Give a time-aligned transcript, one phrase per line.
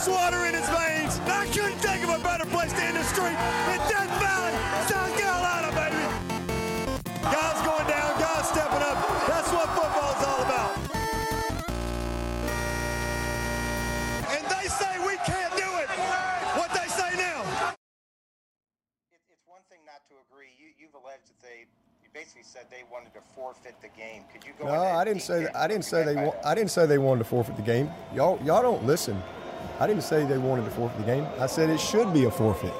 [0.00, 1.20] ice water in his veins.
[1.28, 3.36] I couldn't think of a better place to end the street
[3.68, 4.54] than Death Valley,
[4.88, 6.04] South Carolina, baby.
[7.20, 8.96] Guys going down, guys stepping up.
[9.28, 10.72] That's what football's all about.
[14.32, 15.88] And they say we can't do it.
[16.56, 17.44] What they say now?
[19.28, 20.48] It's one thing not to agree.
[20.56, 21.68] You, you've alleged that they,
[22.02, 24.24] you basically said they wanted to forfeit the game.
[24.32, 24.64] Could you go?
[24.64, 25.54] No, I didn't say that.
[25.54, 26.16] I didn't say they.
[26.16, 27.90] wa- I didn't say they wanted to forfeit the game.
[28.14, 29.22] Y'all, y'all don't listen.
[29.80, 31.26] I didn't say they wanted to forfeit the game.
[31.38, 32.74] I said it should be a forfeit.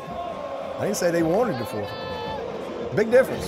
[0.79, 2.97] I didn't say they wanted to forfeit the game.
[2.97, 3.47] Big difference.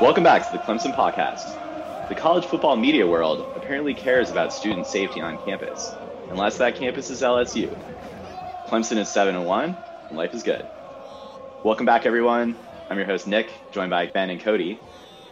[0.00, 1.58] Welcome back to the Clemson Podcast.
[2.08, 5.92] The college football media world apparently cares about student safety on campus,
[6.30, 7.76] unless that campus is LSU.
[8.68, 9.76] Clemson is 7 and 1,
[10.10, 10.64] and life is good.
[11.64, 12.54] Welcome back, everyone.
[12.88, 14.78] I'm your host, Nick, joined by Ben and Cody.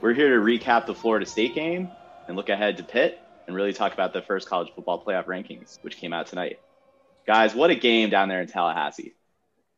[0.00, 1.88] We're here to recap the Florida State game
[2.26, 5.78] and look ahead to Pitt and really talk about the first college football playoff rankings,
[5.82, 6.58] which came out tonight.
[7.28, 9.14] Guys, what a game down there in Tallahassee.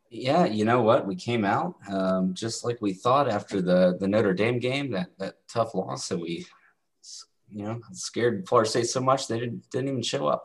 [0.08, 1.06] Yeah, you know what?
[1.06, 5.08] We came out um, just like we thought after the the Notre Dame game, that
[5.18, 6.46] that tough loss that we,
[7.52, 10.44] you know, scared Florida State so much they didn't didn't even show up.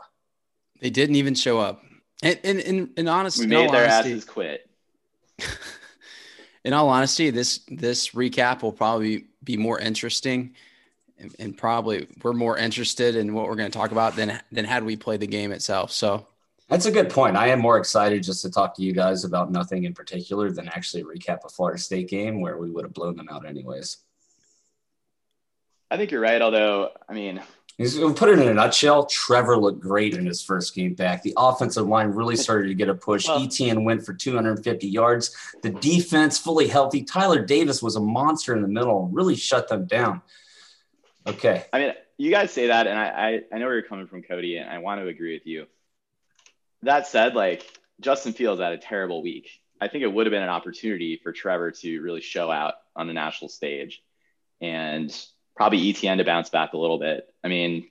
[0.82, 1.82] They didn't even show up.
[2.24, 4.70] And and and, and honestly, We made all their honesty, asses quit.
[6.64, 10.54] in all honesty, this this recap will probably be more interesting,
[11.18, 14.66] and, and probably we're more interested in what we're going to talk about than than
[14.66, 15.92] had we played the game itself.
[15.92, 16.28] So
[16.70, 17.36] That's a good point.
[17.36, 20.70] I am more excited just to talk to you guys about nothing in particular than
[20.70, 23.98] actually recap a Florida State game where we would have blown them out anyways.
[25.90, 27.42] I think you're right, although, I mean,
[27.80, 29.06] We'll put it in a nutshell.
[29.06, 31.24] Trevor looked great in his first game back.
[31.24, 33.28] The offensive line really started to get a push.
[33.28, 35.36] Well- ETN went for 250 yards.
[35.64, 37.04] The defense fully healthy.
[37.04, 40.22] Tyler Davis was a monster in the middle, really shut them down.
[41.26, 41.66] Okay.
[41.72, 44.22] I mean, you guys say that, and I, I, I know where you're coming from,
[44.22, 45.66] Cody, and I want to agree with you.
[46.84, 47.66] That said, like
[48.00, 49.50] Justin Fields had a terrible week.
[49.80, 53.08] I think it would have been an opportunity for Trevor to really show out on
[53.08, 54.04] the national stage,
[54.60, 55.12] and
[55.56, 57.28] probably ETN to bounce back a little bit.
[57.44, 57.88] I mean,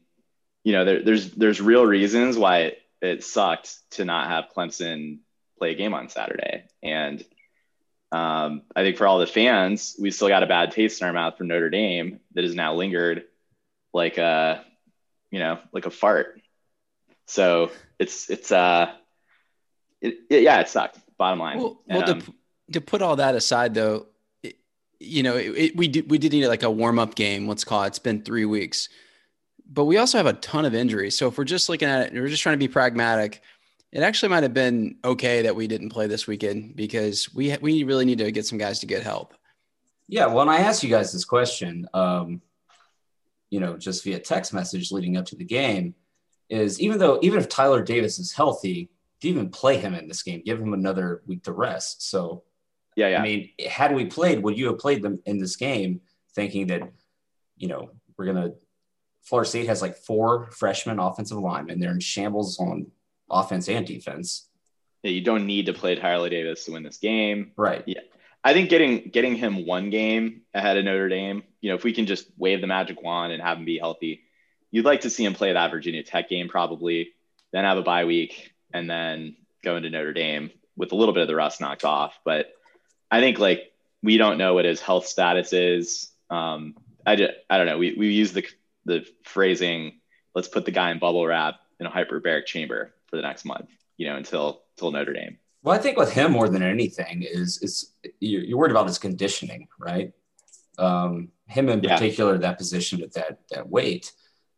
[0.64, 5.18] you know, there, there's there's real reasons why it, it sucked to not have Clemson
[5.58, 7.24] play a game on Saturday, and
[8.12, 11.12] um, I think for all the fans, we still got a bad taste in our
[11.12, 13.24] mouth from Notre Dame that has now lingered
[13.94, 14.64] like a,
[15.30, 16.40] you know, like a fart.
[17.26, 18.92] So it's it's uh,
[20.00, 20.98] it, it- yeah, it sucked.
[21.18, 21.58] Bottom line.
[21.58, 22.34] well, And, well um, to,
[22.72, 24.06] to put all that aside, though,
[25.00, 27.48] you know, it, it, we did we did need like a warm up game.
[27.48, 27.88] Let's call it.
[27.88, 28.88] It's been three weeks,
[29.66, 31.16] but we also have a ton of injuries.
[31.16, 33.42] So if we're just looking at it, we're just trying to be pragmatic.
[33.92, 37.82] It actually might have been okay that we didn't play this weekend because we we
[37.82, 39.34] really need to get some guys to get help.
[40.06, 42.42] Yeah, well, and I asked you guys this question, um,
[43.48, 45.94] you know, just via text message leading up to the game,
[46.48, 48.90] is even though even if Tyler Davis is healthy,
[49.22, 50.42] you even play him in this game?
[50.44, 52.08] Give him another week to rest.
[52.08, 52.42] So,
[52.96, 53.20] yeah, yeah.
[53.20, 56.00] I mean, had we played, would you have played them in this game,
[56.34, 56.82] thinking that,
[57.56, 58.52] you know, we're gonna
[59.22, 62.86] Florida State has like four freshman offensive linemen, they're in shambles on
[63.30, 64.48] offense and defense,
[65.02, 67.52] Yeah, you don't need to play Tyler Davis to win this game.
[67.56, 67.84] right?
[67.86, 68.00] Yeah.
[68.42, 71.92] I think getting getting him one game ahead of Notre Dame, you know, if we
[71.92, 74.22] can just wave the magic wand and have him be healthy,
[74.70, 77.10] you'd like to see him play that Virginia Tech game probably,
[77.52, 81.20] then have a bye week, and then go into Notre Dame with a little bit
[81.20, 82.18] of the rust knocked off.
[82.24, 82.52] But
[83.10, 83.72] I think like
[84.02, 86.10] we don't know what his health status is.
[86.30, 86.74] Um,
[87.06, 87.78] I just, I don't know.
[87.78, 88.44] We we use the
[88.84, 90.00] the phrasing,
[90.34, 93.68] let's put the guy in bubble wrap in a hyperbaric chamber for the next month,
[93.96, 95.38] you know, until until Notre Dame.
[95.62, 98.98] Well, I think with him more than anything is is you're, you're worried about his
[98.98, 100.12] conditioning, right?
[100.78, 101.94] Um, him in Yeah.
[101.94, 104.12] particular, that position at that that weight.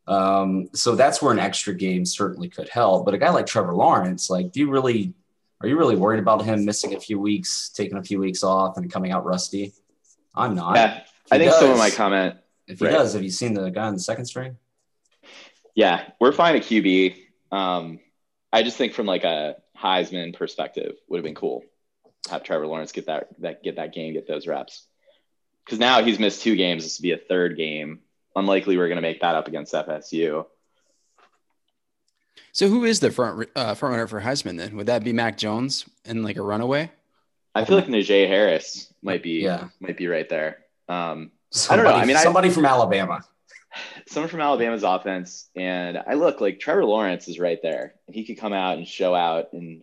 [0.07, 3.05] Um, so that's where an extra game certainly could help.
[3.05, 5.15] But a guy like Trevor Lawrence, like, do you really
[5.62, 8.76] are you really worried about him missing a few weeks, taking a few weeks off,
[8.76, 9.73] and coming out rusty?
[10.35, 10.76] I'm not.
[10.76, 12.37] Yeah, I think some of does- my comment
[12.67, 12.93] If he right.
[12.93, 14.56] does, have you seen the guy in the second string?
[15.75, 17.17] Yeah, we're fine at QB.
[17.50, 18.00] Um,
[18.53, 21.64] I just think from like a Heisman perspective, would have been cool
[22.31, 24.87] have Trevor Lawrence get that that get that game, get those reps.
[25.64, 26.82] Because now he's missed two games.
[26.85, 28.00] This would be a third game.
[28.35, 30.47] Unlikely we're going to make that up against FSU.
[32.52, 34.76] So who is the front uh, front runner for Heisman then?
[34.76, 36.90] Would that be Mac Jones and like a runaway?
[37.55, 39.69] I feel like Najee Harris might be Yeah.
[39.81, 40.58] might be right there.
[40.88, 41.32] Um,
[41.70, 41.93] I don't know.
[41.93, 43.20] I mean, I- somebody from Alabama.
[44.06, 48.25] someone from Alabama's offense, and I look like Trevor Lawrence is right there, and he
[48.25, 49.82] could come out and show out in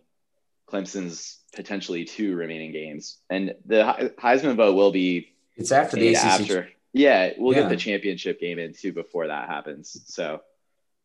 [0.70, 6.24] Clemson's potentially two remaining games, and the Heisman vote will be It's after the ACC.
[6.24, 6.68] after.
[6.92, 7.62] Yeah, we'll Yeah.
[7.62, 10.00] get the championship game in too before that happens.
[10.06, 10.40] So,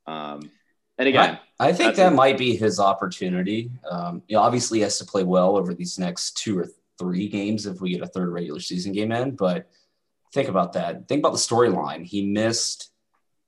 [0.08, 0.52] um,
[0.98, 3.72] and again, I, I think that a- might be his opportunity.
[3.90, 7.28] Um, you know, obviously he has to play well over these next two or three
[7.28, 9.36] games if we get a third regular season game in.
[9.36, 9.68] But
[10.34, 11.08] think about that.
[11.08, 12.06] Think about the storyline.
[12.06, 12.92] He missed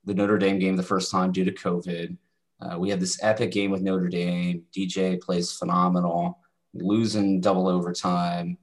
[0.04, 2.16] the Notre Dame game the first time due to COVID.
[2.60, 4.64] Uh, we had this epic game with Notre Dame.
[4.76, 6.38] DJ plays phenomenal,
[6.74, 8.58] losing double overtime.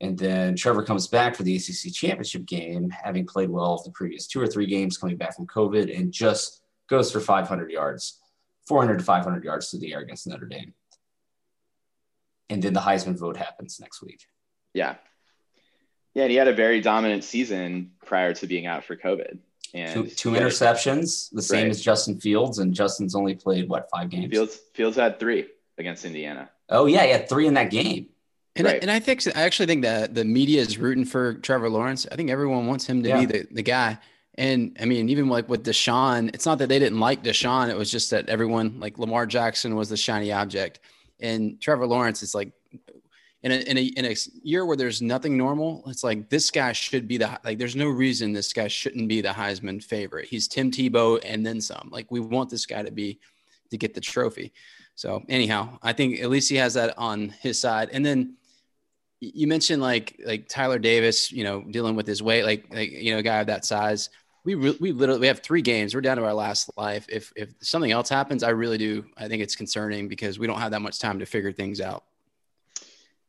[0.00, 4.26] And then Trevor comes back for the ACC championship game, having played well the previous
[4.26, 8.20] two or three games, coming back from COVID, and just goes for 500 yards,
[8.68, 10.74] 400 to 500 yards through the air against Notre Dame.
[12.48, 14.20] And then the Heisman vote happens next week.
[14.74, 14.96] yeah,
[16.14, 19.38] yeah, and he had a very dominant season prior to being out for COVID.
[19.74, 21.70] And Two, two he interceptions, the same Right.
[21.70, 24.30] as Justin Fields, and Justin's only played what five games?
[24.30, 25.46] Fields Fields had three
[25.76, 26.48] against Indiana.
[26.70, 28.08] Oh yeah, he had three in that game.
[28.54, 31.68] And, I, and I think I actually think that the media is rooting for Trevor
[31.68, 32.06] Lawrence.
[32.10, 33.20] I think everyone wants him to Yeah.
[33.20, 33.98] be the, the guy.
[34.38, 37.70] And I mean, even like with Deshaun, it's not that they didn't like Deshaun.
[37.70, 40.80] It was just that everyone like Lamar Jackson was the shiny object.
[41.20, 42.52] And Trevor Lawrence is like
[43.42, 46.72] in a, in a, in a year where there's nothing normal, it's like this guy
[46.72, 50.26] should be the like there's no reason this guy shouldn't be the Heisman favorite.
[50.26, 51.88] He's Tim Tebow and then some.
[51.92, 53.20] Like we want this guy to be
[53.70, 54.52] to get the trophy.
[54.96, 57.90] So anyhow, I think at least he has that on his side.
[57.92, 58.34] And then
[59.20, 63.12] you mentioned like like Tyler Davis, you know, dealing with his weight, like like you
[63.12, 64.10] know, a guy of that size.
[64.46, 65.94] We re- we literally we have three games.
[65.94, 67.06] We're down to our last life.
[67.08, 69.04] If if something else happens, I really do.
[69.16, 72.04] I think it's concerning because we don't have that much time to figure things out.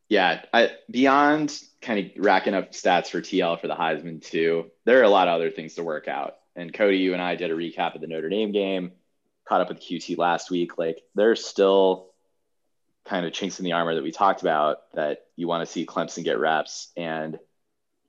[0.10, 5.00] Yeah, I, beyond kind of racking up stats for TL for the Heisman too, there
[5.00, 6.38] are a lot of other things to work out.
[6.56, 8.92] And Cody, you and I did a recap of the Notre Dame game,
[9.44, 10.78] caught up with QT last week.
[10.78, 12.12] Like there's still
[13.06, 15.86] kind of chinks in the armor that we talked about that you want to see
[15.86, 16.90] Clemson get reps.
[16.96, 17.40] And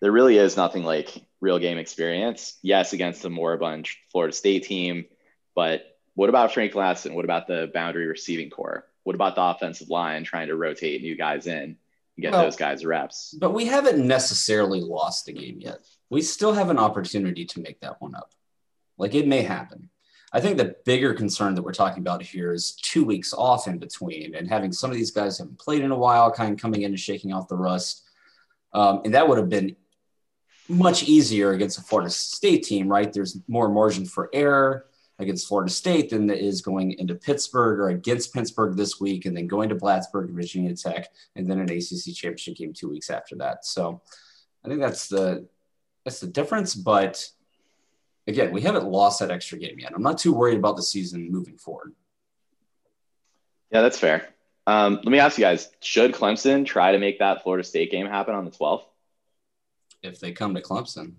[0.01, 2.59] there really is nothing like real game experience.
[2.63, 5.05] Yes, against the moribund Florida State team,
[5.55, 7.15] but what about Frank Ladson?
[7.15, 8.87] What about the boundary receiving corps?
[9.05, 11.77] What about the offensive line trying to rotate new guys in and
[12.21, 13.35] get Well- those guys reps?
[13.39, 15.79] But we haven't necessarily lost the game yet.
[16.11, 18.33] We still have an opportunity to make that one up.
[18.97, 19.91] Like it may happen.
[20.33, 23.79] I think the bigger concern that we're talking about here is two weeks off in
[23.79, 26.83] between and having some of these guys haven't played in a while, kind of coming
[26.83, 28.03] in and shaking off the rust.
[28.75, 29.75] Um, and that would have been
[30.69, 33.13] much easier against a Florida State team, right?
[33.13, 34.87] There's more margin for error
[35.19, 39.37] against Florida State than there is going into Pittsburgh or against Pittsburgh this week and
[39.37, 43.35] then going to Blacksburg Virginia Tech and then an ACC championship game two weeks after
[43.37, 43.65] that.
[43.65, 44.03] So
[44.65, 45.49] I think that's the
[46.05, 46.75] that's the difference.
[46.75, 47.29] But
[48.27, 49.93] again, we haven't lost that extra game yet.
[49.95, 51.95] I'm not too worried about the season moving forward.
[53.73, 54.29] Yeah, that's fair.
[54.67, 58.07] Um, let me ask you guys: Should Clemson try to make that Florida State game
[58.07, 58.85] happen on the 12th?
[60.03, 61.15] If they come to Clemson.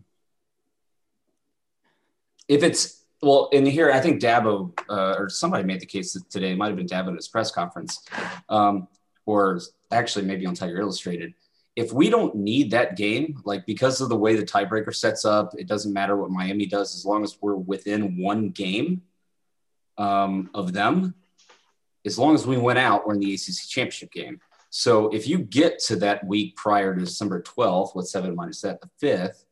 [2.47, 6.51] If it's well, in here, I think Dabo uh, or somebody made the case today.
[6.51, 8.05] It might have been Dabo at his press conference,
[8.47, 8.87] um,
[9.25, 9.59] or
[9.91, 11.33] actually maybe on Tiger Illustrated.
[11.75, 15.53] If we don't need that game, like because of the way the tiebreaker sets up,
[15.57, 19.01] it doesn't matter what Miami does as long as we're within one game
[19.97, 21.13] um, of them.
[22.05, 24.39] As long as we went out, we're in the ACC championship game.
[24.69, 28.81] So if you get to that week prior to December 12th, with seven minus that,
[28.81, 29.45] the fifth,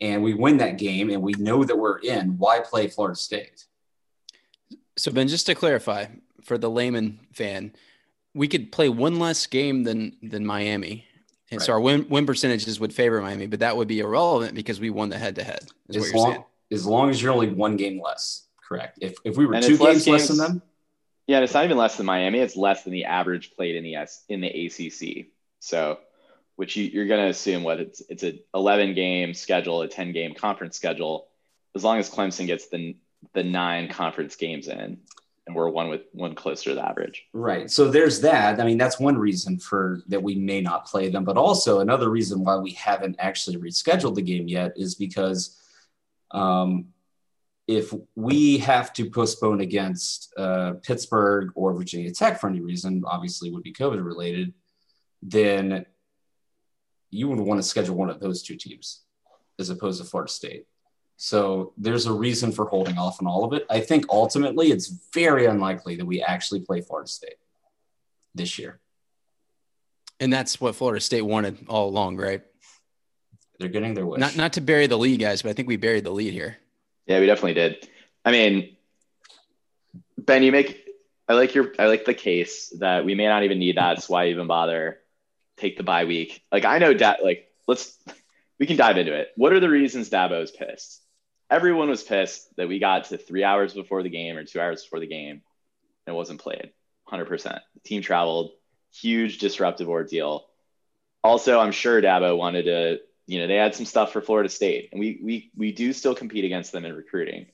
[0.00, 3.64] and we win that game and we know that we're in, why play Florida State?
[4.96, 6.06] So Ben, just to clarify
[6.42, 7.72] for the layman fan,
[8.34, 11.06] we could play one less game than than Miami.
[11.50, 14.80] And so our win, win percentages would favor Miami, but that would be irrelevant because
[14.80, 15.70] we won the head to head.
[15.88, 16.44] As long, saying.
[16.72, 18.98] as long as you're only one game less, correct?
[19.00, 20.62] If, if we were And two it's less games less than them,
[21.26, 22.38] Yeah, it's not even less than Miami.
[22.38, 25.26] It's less than the average played in the S in the ACC.
[25.60, 25.98] So,
[26.56, 30.12] which you, you're going to assume what it's it's a 11 game schedule, a 10
[30.12, 31.28] game conference schedule.
[31.74, 32.96] As long as Clemson gets the
[33.32, 34.98] the nine conference games in,
[35.46, 37.26] and we're one with one closer to the average.
[37.32, 37.70] Right.
[37.70, 38.60] So there's that.
[38.60, 42.10] I mean, that's one reason for that we may not play them, but also another
[42.10, 45.60] reason why we haven't actually rescheduled the game yet is because
[46.30, 46.86] um,
[47.66, 53.50] if we have to postpone against uh, Pittsburgh or Virginia Tech for any reason, obviously
[53.50, 54.52] would be COVID related,
[55.22, 55.86] then
[57.10, 59.02] you would want to schedule one of those two teams
[59.58, 60.66] as opposed to Florida State.
[61.16, 63.64] So there's a reason for holding off on all of it.
[63.70, 67.36] I think ultimately it's very unlikely that we actually play Florida State
[68.34, 68.80] this year.
[70.20, 72.42] And that's what Florida State wanted all along, right?
[73.58, 74.20] They're getting their wish.
[74.20, 76.58] Not not to bury the lead, guys, but I think we buried the lead here.
[77.06, 77.88] Yeah, we definitely did.
[78.24, 78.76] I mean,
[80.18, 80.84] Ben, you make
[81.28, 84.02] I like your I like the case that we may not even need that.
[84.02, 85.00] So why even bother?
[85.56, 86.42] Take the bye week.
[86.50, 87.96] Like I know, da- like let's
[88.58, 89.28] we can dive into it.
[89.36, 91.02] What are the reasons Dabo's pissed?
[91.50, 94.82] Everyone was pissed that we got to three hours before the game or two hours
[94.82, 95.42] before the game
[96.06, 96.70] and it wasn't played.
[97.10, 97.42] 100%.
[97.42, 98.52] The team traveled,
[98.92, 100.46] huge disruptive ordeal.
[101.22, 104.90] Also, I'm sure Dabo wanted to, you know, they had some stuff for Florida State,
[104.92, 107.46] and we we we do still compete against them in recruiting.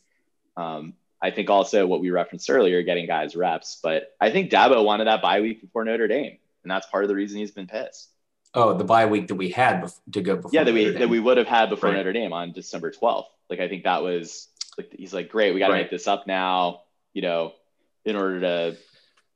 [0.57, 4.85] Um, I think also what we referenced earlier, getting guys reps, but I think Dabo
[4.85, 7.67] wanted that bye week before Notre Dame, and that's part of the reason he's been
[7.67, 8.09] pissed.
[8.53, 10.51] Oh, the bye week that we had bef- to go before.
[10.53, 11.97] Yeah, that we that we would have had before Right.
[11.99, 13.27] Notre Dame on December 12th.
[13.49, 15.83] Like I think that was like he's like, great, we got to Right.
[15.83, 17.53] make this up now, you know,
[18.05, 18.77] in order to,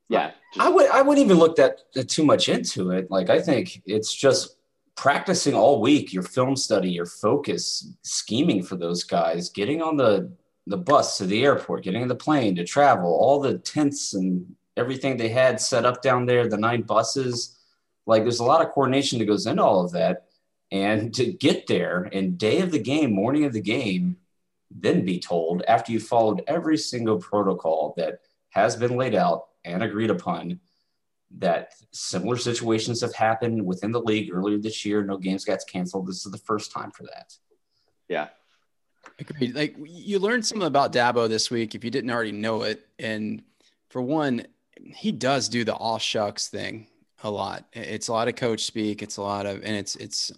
[0.08, 3.08] yeah, just- I would I wouldn't even look that, that too much into it.
[3.10, 4.56] Like I think it's just
[4.96, 10.32] practicing all week, your film study, your focus, scheming for those guys, getting on the
[10.66, 14.46] the bus to the airport, getting on the plane to travel, all the tents and
[14.78, 17.58] everything they had set up down there, the nine buses.
[18.06, 20.24] Like there's a lot of coordination that goes into all of that.
[20.72, 24.16] And to get there and day of the game, morning of the game,
[24.70, 28.20] then be told after you followed every single protocol that
[28.50, 30.58] has been laid out and agreed upon
[31.38, 35.02] that similar situations have happened within the league earlier this year.
[35.02, 36.06] No games got canceled.
[36.06, 37.34] This is the first time for that.
[38.08, 38.28] yeah,
[39.18, 39.54] Agreed.
[39.54, 42.86] Like you learned something about Dabo this week if you didn't already know it.
[42.98, 43.42] And
[43.90, 46.88] for one, he does do the all shucks thing
[47.22, 47.64] a lot.
[47.72, 49.02] It's a lot of coach speak.
[49.02, 50.32] It's a lot of, and it's, it's,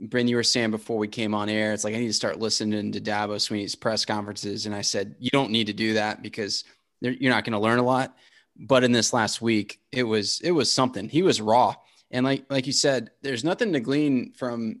[0.00, 2.40] Bryn, you were saying before we came on air, it's like I need to start
[2.40, 4.66] listening to Dabo Swinney's press conferences.
[4.66, 6.64] And I said, you don't need to do that because
[7.00, 8.16] you're not going to learn a lot.
[8.56, 11.08] But in this last week, it was, it was something.
[11.08, 11.74] He was raw.
[12.10, 14.80] And like, like you said, there's nothing to glean from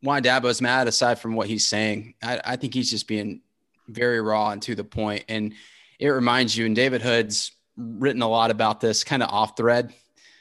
[0.00, 2.14] why Dabo's mad aside from what he's saying.
[2.22, 3.40] I, I think he's just being
[3.88, 5.24] very raw and to the point.
[5.28, 5.54] And
[5.98, 9.92] it reminds you, and David Hood's written a lot about this kind of off thread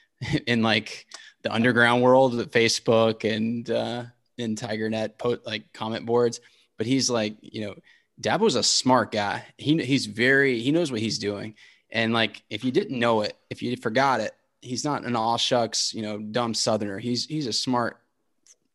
[0.48, 1.07] in like
[1.41, 4.03] the underground world, the Facebook and uh
[4.38, 6.39] in TigerNet po- like comment boards.
[6.77, 7.75] But he's like, you know,
[8.19, 9.43] Dabo's a smart guy.
[9.57, 11.55] He he's very he knows what he's doing.
[11.94, 15.38] And like if you didn't know it, if you forgot it, he's not an all
[15.38, 17.00] shucks, you know, dumb southerner.
[17.00, 18.02] He's he's a smart,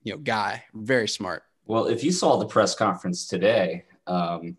[0.05, 1.43] you know, guy, very smart.
[1.67, 4.57] Well, if you saw the press conference today, um,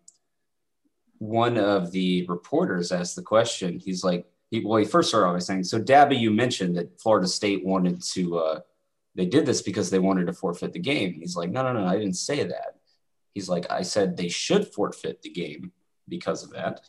[1.18, 3.80] one of the reporters asked the question.
[3.80, 7.28] He's like, he, well, he first started by saying, so Dabby, you mentioned that Florida
[7.28, 8.60] State wanted to, uh,
[9.16, 11.14] they did this because they wanted to forfeit the game.
[11.20, 12.78] He's like, no, no, no, I didn't say that.
[13.34, 15.72] He's like, I said they should forfeit the game
[16.08, 16.82] because of that.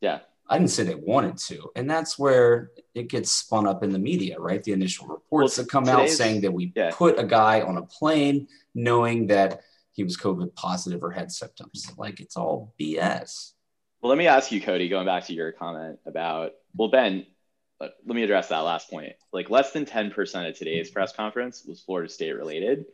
[0.00, 0.20] yeah.
[0.48, 1.70] I didn't say they wanted to.
[1.76, 4.62] And that's where it gets spun up in the media, right?
[4.62, 6.90] The initial reports Well, that come out saying that we yeah.
[6.92, 11.90] put a guy on a plane knowing that he was COVID positive or had symptoms.
[11.96, 13.52] Like it's all BS.
[14.00, 17.24] Well, let me ask you, Cody, going back to your comment about, well, Ben,
[17.80, 19.12] uh, let me address that last point.
[19.32, 22.86] Like less than 10% of today's press conference was Florida State related.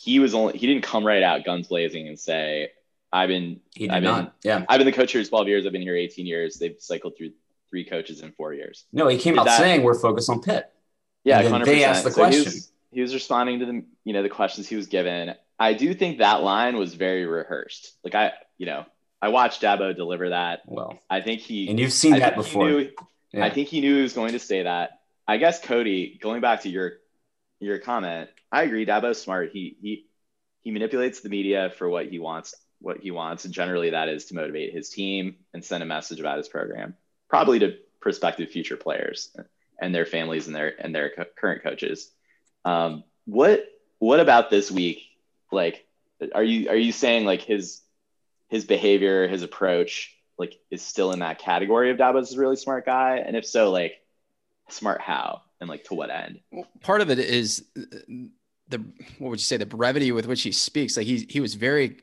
[0.00, 2.70] He was only, he didn't come right out guns blazing and say,
[3.12, 4.36] I've been, He did I've been, not.
[4.44, 4.64] Yeah.
[4.68, 5.66] I've been the coach here 12 years.
[5.66, 6.56] I've been here 18 years.
[6.58, 7.32] They've cycled through
[7.70, 8.84] three coaches in four years.
[8.92, 10.70] No, he came Did out that- saying we're focused on Pitt.
[11.24, 11.64] Yeah, And 100%.
[11.66, 12.62] they asked the So he was- question.
[12.90, 15.34] He was, responding to the, you know, the questions he was given.
[15.58, 17.92] I do think that line was very rehearsed.
[18.02, 18.86] Like I, you know,
[19.20, 20.60] I watched Dabo deliver that.
[20.64, 22.68] Well, I think he, and you've seen I that before.
[22.70, 22.90] knew-
[23.32, 23.44] Yeah.
[23.44, 25.00] I think he knew he was going to say that.
[25.26, 26.92] I guess Cody, going back to your
[27.60, 28.86] your comment, I agree.
[28.86, 29.50] Dabo's smart.
[29.52, 30.06] He he
[30.62, 34.26] he manipulates the media for what he wants, what he wants, and generally that is
[34.26, 36.94] to motivate his team and send a message about his program,
[37.28, 39.36] probably to prospective future players
[39.80, 42.10] and their families and their and their co- current coaches.
[42.64, 43.64] Um, what
[43.98, 45.02] what about this week?
[45.50, 45.86] Like,
[46.34, 47.80] are you are you saying like his
[48.48, 52.86] his behavior, his approach, like is still in that category of Dabo's a really smart
[52.86, 53.22] guy?
[53.24, 53.94] And if so, like
[54.68, 56.40] smart how and like to what end?
[56.52, 57.64] Well, part of it is
[58.68, 58.78] the
[59.18, 60.96] what would you say the brevity with which he speaks.
[60.96, 61.98] Like he he was very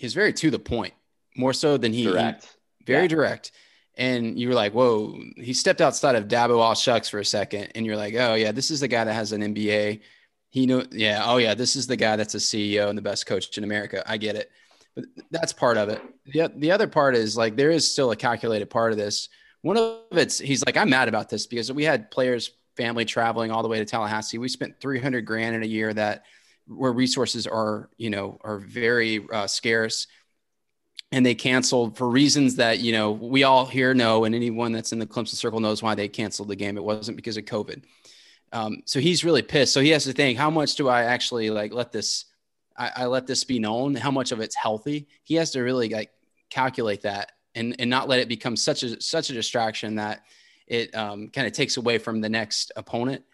[0.00, 0.94] he was very to the point,
[1.36, 2.56] more so than he Direct.
[2.86, 3.08] very Yeah.
[3.08, 3.52] direct.
[3.98, 7.72] And you were like, whoa, he stepped outside of Dabo all shucks for a second.
[7.74, 10.00] And you're like, oh, yeah, this is the guy that has an MBA.
[10.48, 13.26] He know, yeah, oh, yeah, this is the guy that's a CEO and the best
[13.26, 14.02] coach in America.
[14.06, 14.50] I get it.
[14.96, 16.00] But that's part of it.
[16.24, 19.28] The, the other part is like, there is still a calculated part of this.
[19.60, 23.50] One of it's, he's like, I'm mad about this because we had players, family traveling
[23.50, 24.38] all the way to Tallahassee.
[24.38, 26.24] We spent 300 grand in a year that
[26.70, 30.06] where resources are, you know, are very uh, scarce
[31.12, 34.92] and they canceled for reasons that you know we all here know, and anyone that's
[34.92, 36.76] in the Clemson circle knows why they canceled the game.
[36.76, 37.82] It wasn't because of COVID.
[38.52, 39.72] Um, so he's really pissed.
[39.72, 42.26] So he has to think, how much do I actually like let this?
[42.76, 43.94] I, I let this be known.
[43.94, 45.08] How much of it's healthy?
[45.24, 46.10] He has to really like
[46.48, 50.22] calculate that and and not let it become such a such a distraction that
[50.66, 53.24] it um, kind of takes away from the next opponent.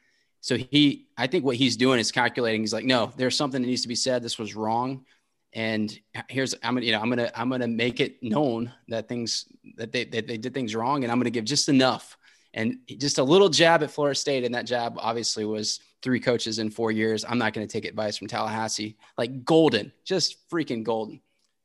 [0.47, 2.61] So he, I think what he's doing is calculating.
[2.61, 4.23] He's like, no, there's something that needs to be said.
[4.23, 5.05] This was wrong,
[5.53, 5.93] and
[6.29, 9.91] here's I'm gonna, you know, I'm gonna, I'm gonna make it known that things that
[9.91, 12.17] they that they did things wrong, and I'm gonna give just enough,
[12.55, 16.61] and just a little jab at Florida State, and that jab obviously was three coaches
[16.61, 17.25] in four years.
[17.25, 21.21] I'm not going to take advice from Tallahassee, like golden, just freaking golden.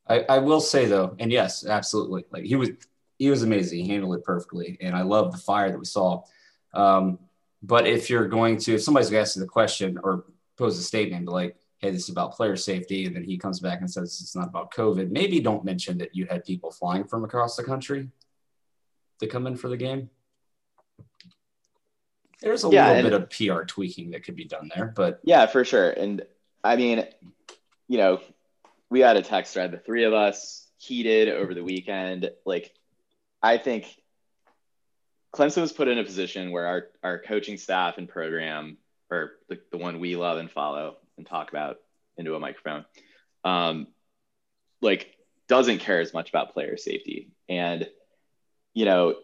[0.08, 2.72] I, I will say though, and yes, absolutely, like he was
[3.20, 3.86] he was amazing.
[3.86, 6.24] He handled it perfectly, and I love the fire that we saw.
[6.74, 7.20] Um,
[7.62, 10.26] but if you're going to, if somebody's asking the question or
[10.58, 13.80] pose a statement, like, "Hey, this is about player safety," and then he comes back
[13.80, 17.24] and says it's not about COVID, maybe don't mention that you had people flying from
[17.24, 18.10] across the country
[19.20, 20.10] to come in for the game.
[22.42, 25.46] There's a Yeah, little bit of PR tweaking that could be done there, but Yeah,
[25.46, 25.92] for sure.
[25.92, 26.24] And
[26.64, 27.06] I mean,
[27.88, 28.22] you know,
[28.90, 32.32] we had a text thread, the three of us heated over the weekend.
[32.46, 32.74] Like,
[33.44, 33.86] I think
[35.34, 38.78] Clemson was put in a position where our, our coaching staff and program,
[39.10, 41.78] or the, the one we love and follow and talk about
[42.18, 42.86] into a microphone,
[43.44, 43.88] um,
[44.82, 45.16] like
[45.48, 47.32] doesn't care as much about player safety.
[47.48, 47.88] And,
[48.74, 49.16] you know,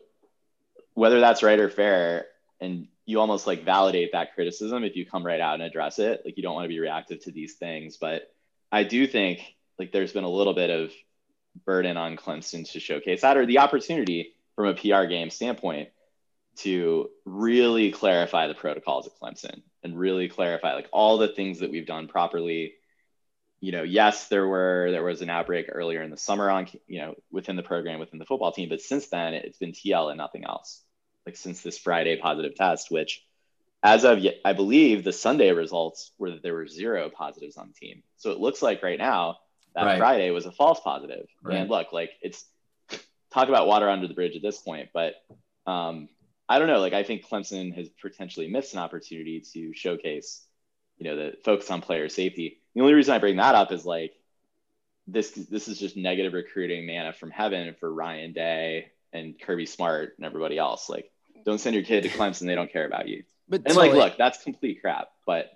[0.93, 2.27] whether that's right or fair,
[2.59, 6.21] and you almost like validate that criticism if you come right out and address it.
[6.25, 8.33] Like you don't want to be reactive to these things, but
[8.71, 9.41] I do think
[9.79, 10.91] like there's been a little bit of
[11.65, 15.89] burden on Clemson to showcase that or the opportunity from a PR game standpoint
[16.59, 21.71] to really clarify the protocols at Clemson and really clarify like all the things that
[21.71, 22.73] we've done properly.
[23.59, 26.99] You know, yes, there were there was an outbreak earlier in the summer on you
[26.99, 30.17] know within the program within the football team, but since then it's been TL and
[30.17, 30.83] nothing else
[31.27, 33.23] like since this Friday positive test, which
[33.83, 37.67] as of yet, I believe the Sunday results were that there were zero positives on
[37.67, 38.01] the team.
[38.15, 39.37] So it looks like right now
[39.75, 39.99] that Right.
[39.99, 41.27] Friday was a false positive.
[41.43, 41.57] Right.
[41.57, 42.45] And look, like it's
[43.31, 45.15] talk about water under the bridge at this point, but
[45.67, 46.07] um,
[46.49, 46.79] I don't know.
[46.79, 50.45] Like I think Clemson has potentially missed an opportunity to showcase,
[50.97, 52.61] you know, the focus on player safety.
[52.73, 54.13] The only reason I bring that up is like
[55.07, 60.13] this this is just negative recruiting manna from heaven for Ryan Day and Kirby Smart
[60.17, 60.89] and everybody else.
[60.89, 61.11] Like,
[61.45, 63.23] don't send your kid to Clemson; they don't care about you.
[63.49, 65.07] But And like, look, that's complete crap.
[65.25, 65.51] But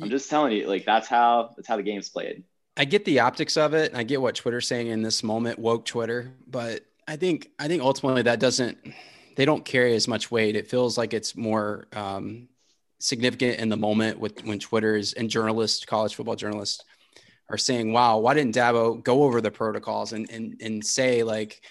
[0.00, 2.42] I'm just telling you, like, that's how that's how the game's played.
[2.76, 3.90] I get the optics of it.
[3.90, 6.32] And I get what Twitter's saying in this moment, woke Twitter.
[6.46, 8.78] But I think I think ultimately that doesn't
[9.36, 10.56] they don't carry as much weight.
[10.56, 12.48] It feels like it's more um,
[12.98, 16.84] significant in the moment with when Twitter's and journalists, college football journalists,
[17.48, 21.62] are saying, "Wow, why didn't Dabo go over the protocols and and and say like."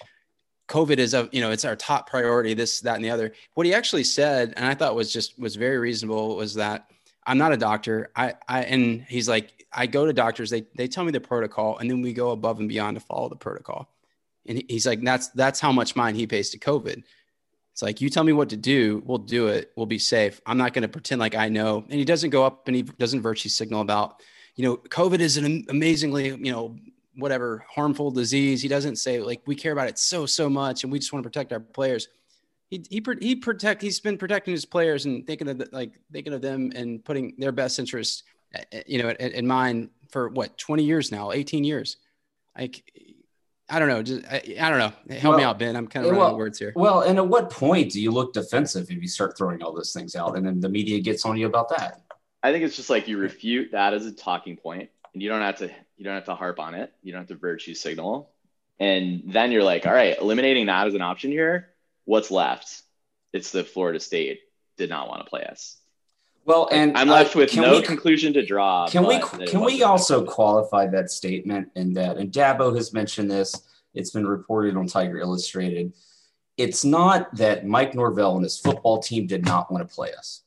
[0.68, 3.32] COVID is a, you know, it's our top priority, this, that, and the other.
[3.54, 6.88] What he actually said, and I thought was just was very reasonable, was that
[7.26, 8.10] I'm not a doctor.
[8.16, 11.78] I, I, and he's like, I go to doctors, they, they tell me the protocol,
[11.78, 13.88] and then we go above and beyond to follow the protocol.
[14.46, 17.04] And he's like, that's, that's how much mind he pays to COVID.
[17.72, 19.72] It's like, you tell me what to do, we'll do it.
[19.76, 20.40] We'll be safe.
[20.46, 21.84] I'm not going to pretend like I know.
[21.88, 24.22] And he doesn't go up and he doesn't virtue signal about,
[24.56, 26.76] you know, COVID is an amazingly, you know,
[27.16, 28.60] whatever harmful disease.
[28.60, 30.84] He doesn't say like, we care about it so, so much.
[30.84, 32.08] And we just want to protect our players
[32.72, 36.32] he he he protect he's been protecting his players and thinking of the, like thinking
[36.32, 40.30] of them and putting their best interest uh, uh, you know in, in mind for
[40.30, 41.98] what 20 years now 18 years
[42.56, 42.82] like
[43.68, 46.12] i don't know just i, I don't know help me out ben i'm kind of
[46.12, 48.32] eh, well, running out of words here Well, and at what point do you look
[48.32, 51.36] defensive if you start throwing all those things out and then the media gets on
[51.36, 52.02] you about that?
[52.42, 55.42] I think it's just like you refute that as a talking point, and you don't
[55.42, 56.92] have to you don't have to harp on it.
[57.02, 58.30] You don't have to virtue signal,
[58.80, 61.68] and then you're like, all right, eliminating that as an option here.
[62.04, 62.82] What's left?
[63.32, 64.40] It's the Florida State
[64.76, 65.76] did not want to play us.
[66.44, 68.88] Well, and I'm left uh, with can no we- conclusion to draw.
[68.88, 72.74] Can we but that it can we also qualify that statement in that and Dabo
[72.74, 73.54] has mentioned this,
[73.94, 75.92] it's been reported on Tiger Illustrated.
[76.56, 80.42] It's not that Mike Norvell and his football team did not want to play us.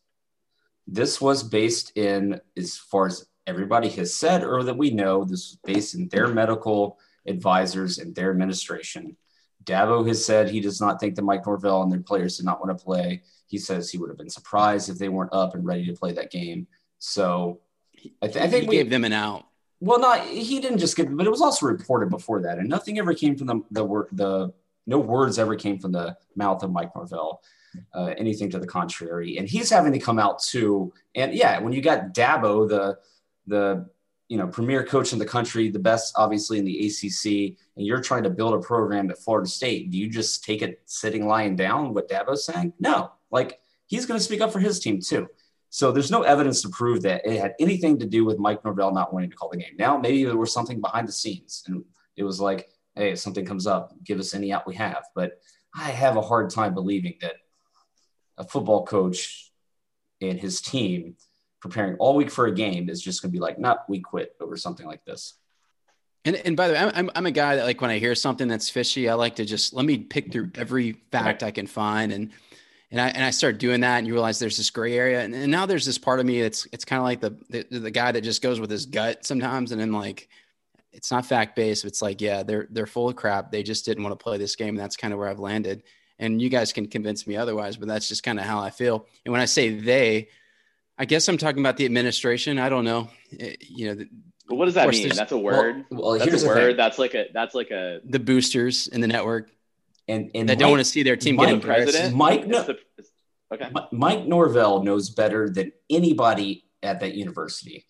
[0.87, 5.51] This was based in as far as everybody has said or that we know this
[5.51, 9.17] was based in their medical advisors and their administration.
[9.63, 12.63] Dabo has said he does not think that Mike Norvell and their players did not
[12.63, 13.23] want to play.
[13.47, 16.11] He says he would have been surprised if they weren't up and ready to play
[16.13, 16.67] that game.
[16.99, 17.61] So
[18.21, 19.45] I, th- I think he we gave them an out
[19.79, 22.97] well, not he didn't just give, but it was also reported before that, and nothing
[22.97, 24.53] ever came from the the word the
[24.87, 27.41] no words ever came from the mouth of Mike Norvell,
[27.93, 30.93] uh, anything to the contrary, and he's having to come out too.
[31.13, 32.97] And yeah, when you got Dabo, the
[33.47, 33.89] the
[34.27, 38.01] you know premier coach in the country, the best obviously in the ACC, and you're
[38.01, 41.55] trying to build a program at Florida State, do you just take it sitting lying
[41.55, 41.93] down?
[41.93, 42.73] What Dabo's saying?
[42.79, 45.27] No, like he's going to speak up for his team too.
[45.69, 48.93] So there's no evidence to prove that it had anything to do with Mike Norvell
[48.93, 49.75] not wanting to call the game.
[49.77, 51.83] Now maybe there was something behind the scenes, and
[52.15, 55.03] it was like, hey, if something comes up, give us any out we have.
[55.13, 55.33] But
[55.75, 57.35] I have a hard time believing that
[58.37, 59.51] a football coach
[60.21, 61.15] and his team
[61.59, 64.35] preparing all week for a game is just going to be like, not we quit
[64.39, 65.35] over something like this.
[66.25, 68.47] And, and by the way, I'm, I'm a guy that like when I hear something
[68.47, 72.11] that's fishy, I like to just let me pick through every fact I can find.
[72.11, 72.31] And,
[72.89, 75.21] and I, and I start doing that and you realize there's this gray area.
[75.21, 77.79] And, and now there's this part of me that's, it's kind of like the, the,
[77.79, 79.71] the guy that just goes with his gut sometimes.
[79.71, 80.27] And then like,
[80.91, 81.85] it's not fact based.
[81.85, 83.51] It's like, yeah, they're, they're full of crap.
[83.51, 84.69] They just didn't want to play this game.
[84.69, 85.83] And that's kind of where I've landed.
[86.17, 89.05] And you guys can convince me otherwise, but that's just kind of how I feel.
[89.25, 90.29] And when I say they,
[90.97, 92.57] I guess I'm talking about the administration.
[92.57, 93.09] I don't know.
[93.31, 94.05] It, you know,
[94.47, 95.09] but what does that mean?
[95.09, 95.85] That's a word.
[95.89, 96.67] Well, well that's here's a the word.
[96.69, 96.77] thing.
[96.77, 99.49] That's like a that's like a the boosters in the network
[100.07, 102.15] And, and that don't want to see their team Mike- getting president.
[102.15, 102.79] Mike, It's no, the-
[103.53, 103.69] okay.
[103.91, 107.85] Mike Norvell knows better than anybody at that university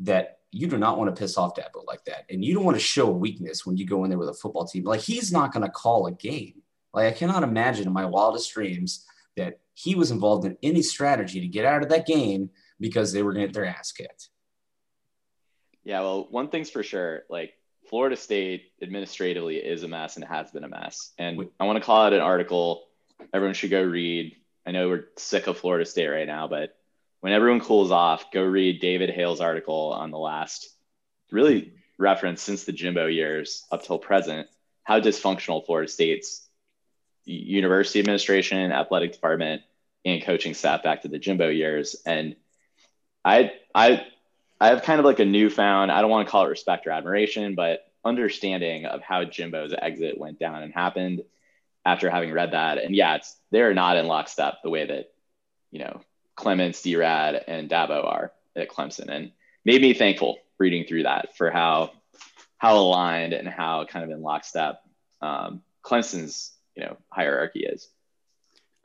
[0.00, 2.24] that you do not want to piss off Dabo like that.
[2.28, 4.66] And you don't want to show weakness when you go in there with a football
[4.66, 4.82] team.
[4.84, 6.62] Like he's not going to call a game.
[6.92, 11.40] Like I cannot imagine in my wildest dreams that he was involved in any strategy
[11.40, 14.28] to get out of that game because they were going to get their ass kicked.
[15.84, 17.54] Yeah, well, one thing's for sure, like
[17.88, 21.12] Florida State administratively is a mess and has been a mess.
[21.18, 22.84] And I want to call out an article
[23.32, 24.36] everyone should go read.
[24.66, 26.76] I know we're sick of Florida State right now, but
[27.20, 30.68] when everyone cools off, go read David Hale's article on the last
[31.30, 34.48] really reference since the Jimbo years up till present,
[34.84, 36.46] how dysfunctional Florida State's
[37.24, 39.62] university administration, athletic department,
[40.04, 41.96] and coaching staff back to the Jimbo years.
[42.06, 42.36] And
[43.24, 44.06] I I
[44.60, 46.90] I have kind of like a newfound, I don't want to call it respect or
[46.90, 51.22] admiration, but understanding of how Jimbo's exit went down and happened
[51.84, 52.78] after having read that.
[52.78, 55.12] And yeah, it's they're not in lockstep the way that,
[55.70, 56.02] you know,
[56.36, 59.08] Clements, D-Rad, and Dabo are at Clemson.
[59.08, 59.32] And
[59.64, 61.92] made me thankful reading through that for how
[62.58, 64.82] how aligned and how kind of in lockstep
[65.22, 67.88] um, Clemson's, you know, hierarchy is.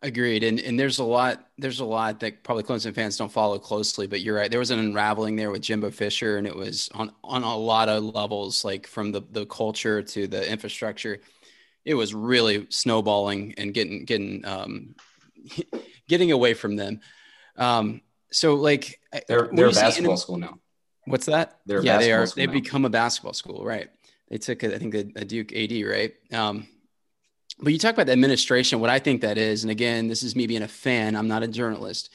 [0.05, 0.43] Agreed.
[0.43, 4.05] And and there's a lot there's a lot that probably Clemson fans don't follow closely,
[4.05, 4.51] but you're right.
[4.51, 7.89] There was an unraveling there with Jimbo Fisher, and it was on on a lot
[7.89, 11.21] of levels, like from the the culture to the infrastructure.
[11.85, 14.93] It was really snowballing and getting getting um,
[16.07, 16.99] getting away from them.
[17.57, 20.59] Um, so like They're, they're a basketball in- school now.
[21.05, 21.61] What's that?
[21.65, 22.27] They're yeah, they are.
[22.27, 22.53] They've now.
[22.53, 23.89] become a basketball school, right?
[24.29, 26.13] They took, a, I think, a, a Duke AD, right?
[26.31, 26.67] Um,
[27.59, 28.79] but you talk about the administration.
[28.79, 31.15] What I think that is, and again, this is me being a fan.
[31.15, 32.09] I'm not a journalist.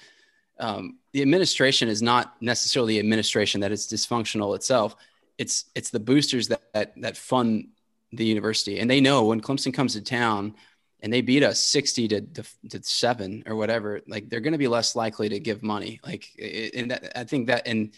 [0.59, 4.97] Um, the administration is not necessarily the administration that is dysfunctional itself.
[5.39, 7.69] It's it's the boosters that that, that fund
[8.13, 10.55] the university, and they know when Clemson comes to town
[11.03, 14.59] and they beat us 60 to, to, to seven or whatever, like they're going to
[14.59, 16.01] be less likely to give money.
[16.05, 16.27] Like,
[16.75, 17.93] and that, I think that, and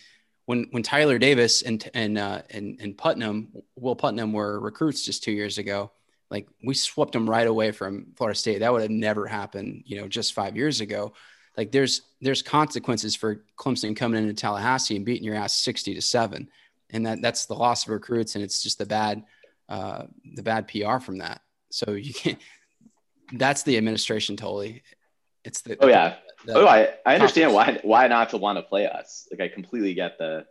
[0.47, 5.23] when, when Tyler Davis and, and, uh, and, and Putnam, Will Putnam were recruits just
[5.23, 5.91] two years ago,
[6.33, 8.61] like we swept them right away from Florida State.
[8.61, 11.13] That would have never happened, you know, just five years ago.
[11.59, 16.01] Like there's, there's consequences for Clemson coming into Tallahassee and beating your ass 60 to
[16.01, 16.49] seven.
[16.89, 18.35] And that that's the loss of recruits.
[18.35, 19.25] And it's just the bad,
[19.69, 21.43] uh, the bad PR from that.
[21.71, 22.39] So you can't,
[23.35, 24.83] that's the administration totally.
[25.45, 26.15] It's the Oh yeah.
[26.47, 29.29] the- oh, I, I understand why why not to want to play us.
[29.31, 30.47] Like I completely get the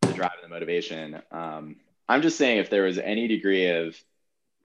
[0.00, 1.22] the drive and the motivation.
[1.30, 1.76] Um,
[2.08, 3.96] I'm just saying if there was any degree of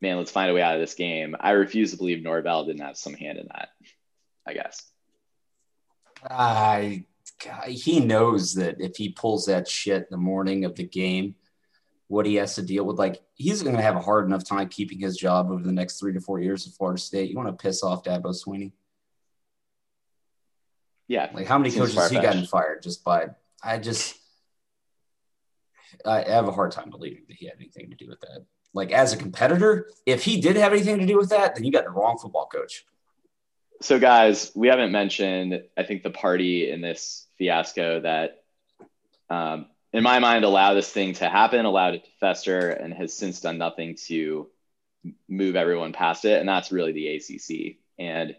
[0.01, 1.35] man, let's find a way out of this game.
[1.39, 3.69] I refuse to believe Norvell didn't have some hand in that.
[4.45, 4.81] I guess.
[6.29, 7.05] I,
[7.43, 11.35] God, he knows that if he pulls that shit the morning of the game,
[12.07, 14.67] what he has to deal with, like he's going to have a hard enough time
[14.67, 17.29] keeping his job over the next three to four years at Florida State.
[17.29, 18.71] You want to piss off Dabo Swinney?
[21.07, 21.29] Yeah.
[21.33, 23.27] Like how many coaches he gotten fired just by?
[23.63, 24.17] I just,
[26.03, 28.45] I have a hard time believing that he had anything to do with that.
[28.73, 31.71] Like as a competitor, if he did have anything to do with that, then you
[31.71, 32.85] got the wrong football coach.
[33.81, 38.43] So, guys, we haven't mentioned, I think, the party in this fiasco that,
[39.29, 43.13] um, in my mind, allowed this thing to happen, allowed it to fester, and has
[43.13, 44.49] since done nothing to
[45.29, 46.39] move everyone past it.
[46.39, 47.77] And that's really the ACC.
[47.97, 48.35] And,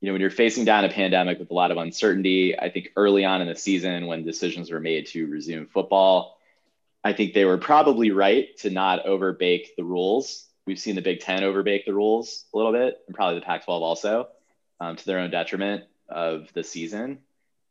[0.00, 2.92] you know, when you're facing down a pandemic with a lot of uncertainty, I think
[2.94, 6.37] early on in the season when decisions were made to resume football,
[7.04, 10.46] I think they were probably right to not overbake the rules.
[10.66, 13.64] We've seen the Big Ten overbake the rules a little bit, and probably the Pac
[13.64, 14.28] 12 also
[14.80, 17.20] um, to their own detriment of the season.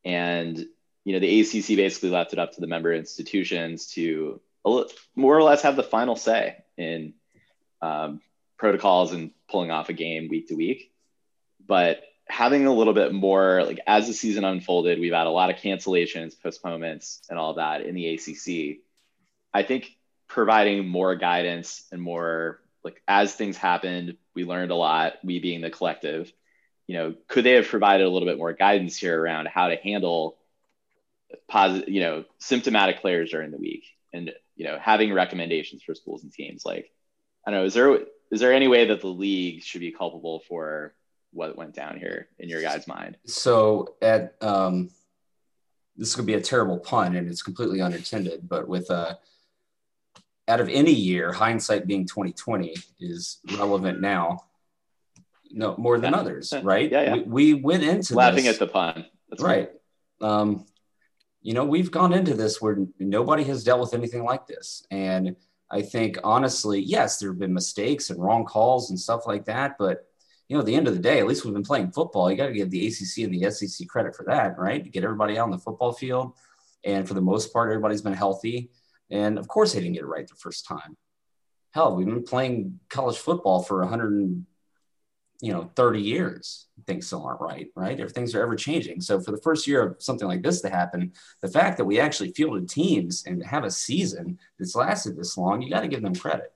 [0.04, 0.58] And,
[1.04, 4.42] you know, the ACC basically left it up to the member institutions to
[5.16, 7.14] more or less have the final say in
[7.82, 8.22] um,
[8.58, 10.92] protocols and pulling off a game week to week.
[11.66, 15.50] But having a little bit more, like as the season unfolded, we've had a lot
[15.50, 18.80] of cancellations, postponements, and all that in the ACC.
[19.58, 25.14] I think providing more guidance and more, like, as things happened, we learned a lot,
[25.24, 26.32] we being the collective
[26.88, 29.76] you know, could they have provided a little bit more guidance here around how to
[29.76, 30.38] handle
[31.48, 36.24] positive, you know, symptomatic players during the week and, you know, having recommendations for schools
[36.24, 36.66] and teams?
[36.66, 36.90] Like,
[37.46, 38.00] I don't know, is there,
[38.32, 40.94] is there any way that the league should be culpable for
[41.34, 43.18] what went down here in your guys' mind?
[43.26, 44.90] So at, um,
[45.98, 49.16] this could be a terrible pun and it's completely unintended, but with, uh,
[50.48, 54.40] out of any year, hindsight being 2020 is relevant now.
[55.52, 56.92] No, more than others, right?
[56.92, 57.16] Yeah, yeah.
[57.16, 59.06] We, we went into laughing this, at the pun.
[59.30, 59.72] That's right.
[60.22, 60.66] Um,
[61.42, 64.86] you know, we've gone into this where nobody has dealt with anything like this.
[64.92, 65.36] And
[65.72, 69.78] I think honestly, yes, there have been mistakes and wrong calls and stuff like that.
[69.78, 70.06] But,
[70.50, 72.30] you know, at the end of the day, at least we've been playing football.
[72.30, 74.84] You got to give the ACC and the SEC credit for that, right?
[74.84, 76.34] To get everybody out on the football field.
[76.84, 78.70] And for the most part, everybody's been healthy.
[79.10, 80.98] And of course, they didn't get it right the first time.
[81.72, 84.46] Hell, we've been playing college football for 100
[85.42, 86.66] you know 30 years.
[86.86, 88.00] Things still aren't right right?
[88.00, 89.02] If things are ever changing.
[89.02, 92.00] So for the first year of something like this to happen the fact that we
[92.00, 96.02] actually fielded teams and have a season that's lasted this long you got to give
[96.02, 96.52] them credit.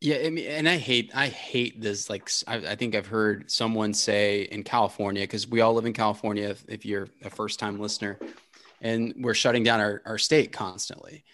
[0.00, 3.50] Yeah I mean, and i hate i hate this like I, I think i've heard
[3.50, 7.58] someone say in california because we all live in california if, if you're a first
[7.58, 8.16] time listener
[8.82, 11.24] and we're shutting down our, our state constantly.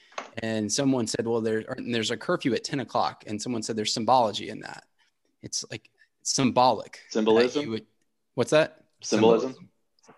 [0.43, 3.93] And someone said well there, there's a curfew at 10 o'clock and someone said there's
[3.93, 4.85] symbology in that.
[5.43, 5.91] It's like
[6.23, 7.01] symbolic.
[7.11, 7.71] Symbolism?
[7.71, 7.87] would,
[8.35, 8.85] what's that?
[9.01, 9.71] Symbolism, symbolism.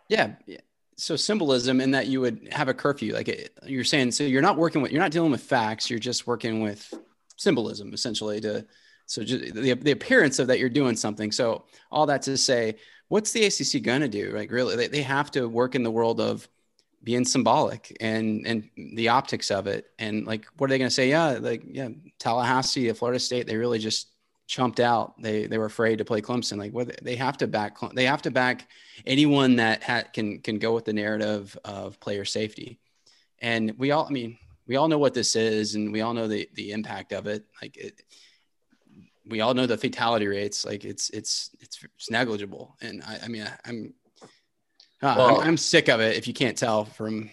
[0.08, 0.60] Yeah, yeah.
[0.96, 4.42] So symbolism in that you would have a curfew like it, you're saying so you're
[4.42, 6.92] not working with you're not dealing with facts you're just working with
[7.38, 8.66] symbolism essentially to
[9.06, 11.32] so just the, the appearance of that you're doing something.
[11.32, 12.76] So all that to say
[13.08, 14.32] what's the acc going to do?
[14.32, 16.48] Like really they, they have to work in the world of
[17.02, 20.94] being symbolic and and the optics of it and like what are they going to
[20.94, 24.10] say yeah like yeah tallahassee florida state they really just
[24.50, 25.14] chumped out.
[25.22, 26.58] They they were afraid to play Clemson.
[26.58, 28.68] Like what they have to back they have to back
[29.06, 32.80] anyone that ha- can can go with the narrative of player safety.
[33.38, 34.36] And we all I mean
[34.66, 37.44] we all know what this is and we all know the the impact of it.
[37.62, 38.02] Like it,
[39.24, 40.64] we all know the fatality rates.
[40.64, 42.76] Like it's it's it's, it's negligible.
[42.82, 43.94] And I, I mean I, am
[45.02, 46.16] uh, well, I'm, I'm sick of it.
[46.16, 47.30] If you can't tell from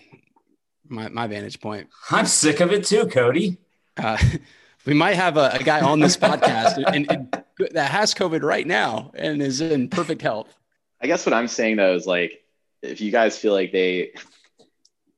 [0.88, 3.58] my my vantage point, I'm sick of it too, Cody.
[3.98, 4.18] Uh,
[4.86, 8.66] we might have a, a guy on this podcast and, and, that has COVID right
[8.68, 10.56] now and is in perfect health.
[11.02, 12.44] I guess what I'm saying though is like,
[12.82, 14.12] if you guys feel like they,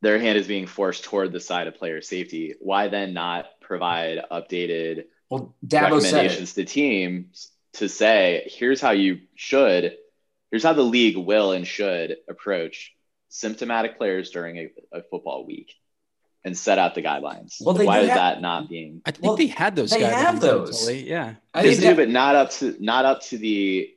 [0.02, 4.24] their hand is being forced toward the side of player safety, why then not provide
[4.32, 9.98] updated well, recommendations to teams to say, here's how you should,
[10.52, 12.94] here's how the league will and should approach
[13.30, 15.74] symptomatic players during a, a football week
[16.44, 17.58] and set out the guidelines.
[17.62, 19.02] Well, they why is have, that not being?
[19.06, 19.92] I think well, they had those.
[19.92, 20.80] They have those.
[20.80, 21.10] Totally.
[21.10, 23.92] Yeah, I they do, but not up to not up to the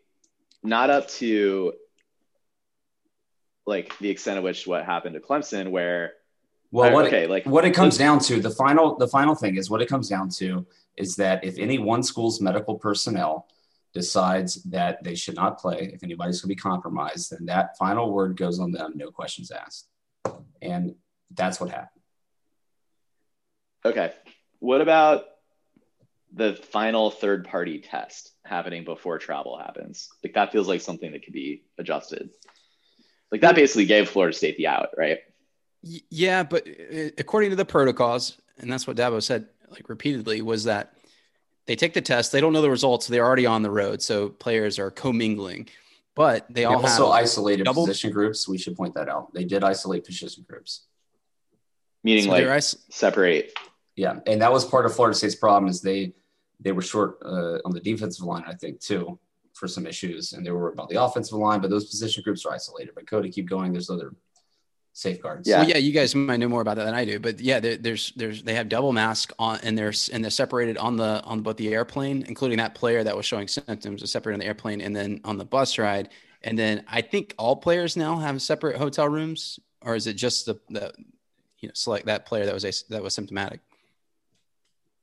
[0.62, 1.74] not up to
[3.66, 6.14] like the extent of which what happened to Clemson, where
[6.70, 9.56] well, what okay, it, like what it comes down to the final the final thing
[9.56, 13.46] is what it comes down to is that if any one school's medical personnel
[13.92, 18.12] decides that they should not play, if anybody's going to be compromised, then that final
[18.12, 19.88] word goes on them, no questions asked,
[20.60, 20.94] and
[21.34, 22.02] that's what happened.
[23.84, 24.12] Okay.
[24.60, 25.24] What about
[26.32, 30.08] the final third party test happening before travel happens?
[30.22, 32.30] Like that feels like something that could be adjusted.
[33.30, 35.18] Like that basically gave Florida State the out, right?
[35.82, 40.64] Yeah, but uh, according to the protocols, and that's what Dabo said like repeatedly, was
[40.64, 40.94] that
[41.66, 44.28] they take the test, they don't know the results, they're already on the road, so
[44.28, 45.68] players are commingling.
[46.14, 48.46] But they, they all also isolated double- position groups.
[48.46, 49.32] We should point that out.
[49.32, 50.82] They did isolate position groups,
[52.04, 53.52] meaning so like is- separate
[53.96, 56.14] yeah, and that was part of Florida State's problem is they
[56.60, 59.18] they were short uh, on the defensive line, I think, too,
[59.52, 62.52] for some issues, and they were about the offensive line, but those position groups are
[62.52, 62.94] isolated.
[62.94, 63.72] But Cody, keep going.
[63.72, 64.14] There's other
[64.92, 65.48] safeguards.
[65.48, 67.60] Yeah, well, yeah, you guys might know more about that than I do, but yeah,
[67.60, 71.40] there's there's they have double mask on, and they're and they're separated on the on
[71.40, 74.80] both the airplane, including that player that was showing symptoms, is separated on the airplane,
[74.80, 76.10] and then on the bus ride,
[76.42, 80.46] and then I think all players now have separate hotel rooms, or is it just
[80.46, 80.92] the the
[81.60, 83.60] you know select that player that was a, that was symptomatic?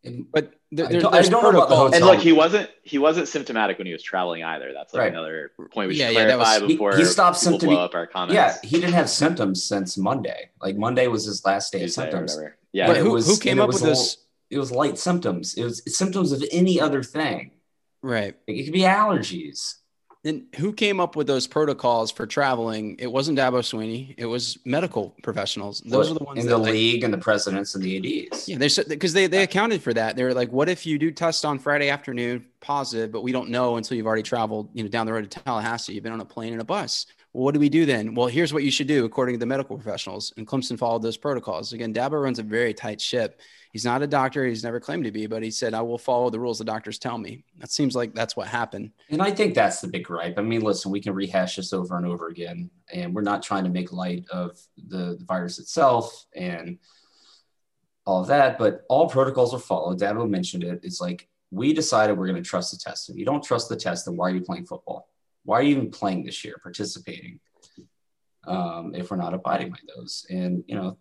[0.03, 1.95] And, but there, I don't, I don't know about the hotel.
[1.95, 4.71] And look, he wasn't he wasn't symptomatic when he was traveling either.
[4.73, 5.11] That's like right.
[5.11, 7.95] another point we should yeah, clarify yeah, was, before he, he stopped symptom- blow up
[7.95, 8.35] our comments.
[8.35, 10.49] Yeah, he didn't have symptoms since Monday.
[10.61, 12.37] Like Monday was his last day Tuesday of symptoms.
[12.71, 14.17] Yeah, but who, was, who came up with this?
[14.51, 15.55] It was light symptoms.
[15.55, 17.51] It was symptoms of any other thing.
[18.01, 18.35] Right.
[18.47, 19.75] It could be allergies.
[20.25, 22.97] And who came up with those protocols for traveling?
[22.99, 24.15] It wasn't Dabo Swinney.
[24.17, 25.79] It was medical professionals.
[25.85, 28.49] Those are the ones in the like, league and the presidents and the ads.
[28.49, 30.17] Yeah, they because they they accounted for that.
[30.17, 33.49] They were like, "What if you do test on Friday afternoon positive, but we don't
[33.49, 35.93] know until you've already traveled, you know, down the road to Tallahassee.
[35.93, 37.05] You've been on a plane and a bus.
[37.33, 38.15] Well, what do we do then?
[38.15, 40.33] Well, here's what you should do according to the medical professionals.
[40.37, 41.73] And Clemson followed those protocols.
[41.73, 43.39] Again, Dabo runs a very tight ship.
[43.71, 44.45] He's not a doctor.
[44.45, 46.97] He's never claimed to be, but he said, I will follow the rules the doctors
[46.97, 47.43] tell me.
[47.59, 48.91] That seems like that's what happened.
[49.09, 50.39] And I think that's the big gripe.
[50.39, 53.65] I mean, listen, we can rehash this over and over again, and we're not trying
[53.65, 56.79] to make light of the, the virus itself and
[58.05, 59.99] all of that, but all protocols are followed.
[59.99, 60.79] Dabo mentioned it.
[60.81, 63.09] It's like we decided we're going to trust the test.
[63.09, 65.09] If you don't trust the test, then why are you playing football?
[65.43, 67.39] Why are you even playing this year, participating?
[68.47, 70.97] Um, if we're not abiding by those, and you know,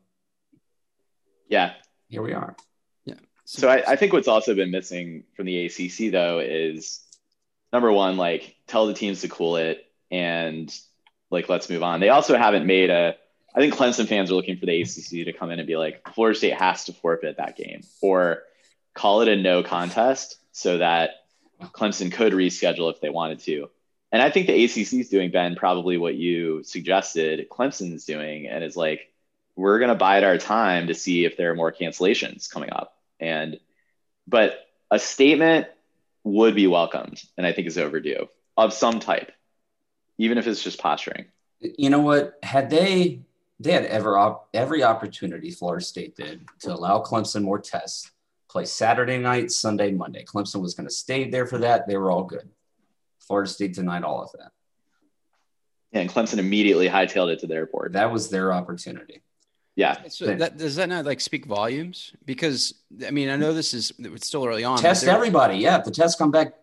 [1.48, 1.74] yeah,
[2.08, 2.56] here we are.
[3.04, 3.14] Yeah.
[3.44, 7.00] So, so I, I think what's also been missing from the ACC though is
[7.72, 10.74] number one, like tell the teams to cool it and
[11.30, 12.00] like let's move on.
[12.00, 13.16] They also haven't made a.
[13.54, 16.06] I think Clemson fans are looking for the ACC to come in and be like,
[16.14, 18.42] Florida State has to forfeit that game, or
[18.94, 21.10] call it a no contest so that
[21.62, 23.68] Clemson could reschedule if they wanted to.
[24.12, 28.62] And I think the ACC is doing, Ben, probably what you suggested Clemson's doing, and
[28.62, 29.12] is like,
[29.58, 32.96] we're going to bide our time to see if there are more cancellations coming up.
[33.18, 33.58] And,
[34.28, 35.66] but a statement
[36.22, 39.32] would be welcomed, and I think is overdue of some type,
[40.16, 41.24] even if it's just posturing.
[41.58, 42.38] You know what?
[42.44, 43.22] Had they,
[43.58, 48.12] they had ever op- every opportunity Florida State did to allow Clemson more tests,
[48.48, 50.24] play Saturday night, Sunday, Monday.
[50.24, 51.88] Clemson was going to stay there for that.
[51.88, 52.48] They were all good.
[53.18, 54.52] Florida State denied all of that.
[55.90, 57.94] Yeah, and Clemson immediately hightailed it to the airport.
[57.94, 59.22] That was their opportunity.
[59.78, 60.08] Yeah.
[60.08, 62.12] So that, does that not like speak volumes?
[62.26, 62.74] Because
[63.06, 64.78] I mean, I know this is it's still early on.
[64.78, 65.58] Test everybody.
[65.58, 66.54] Yeah, if the tests come back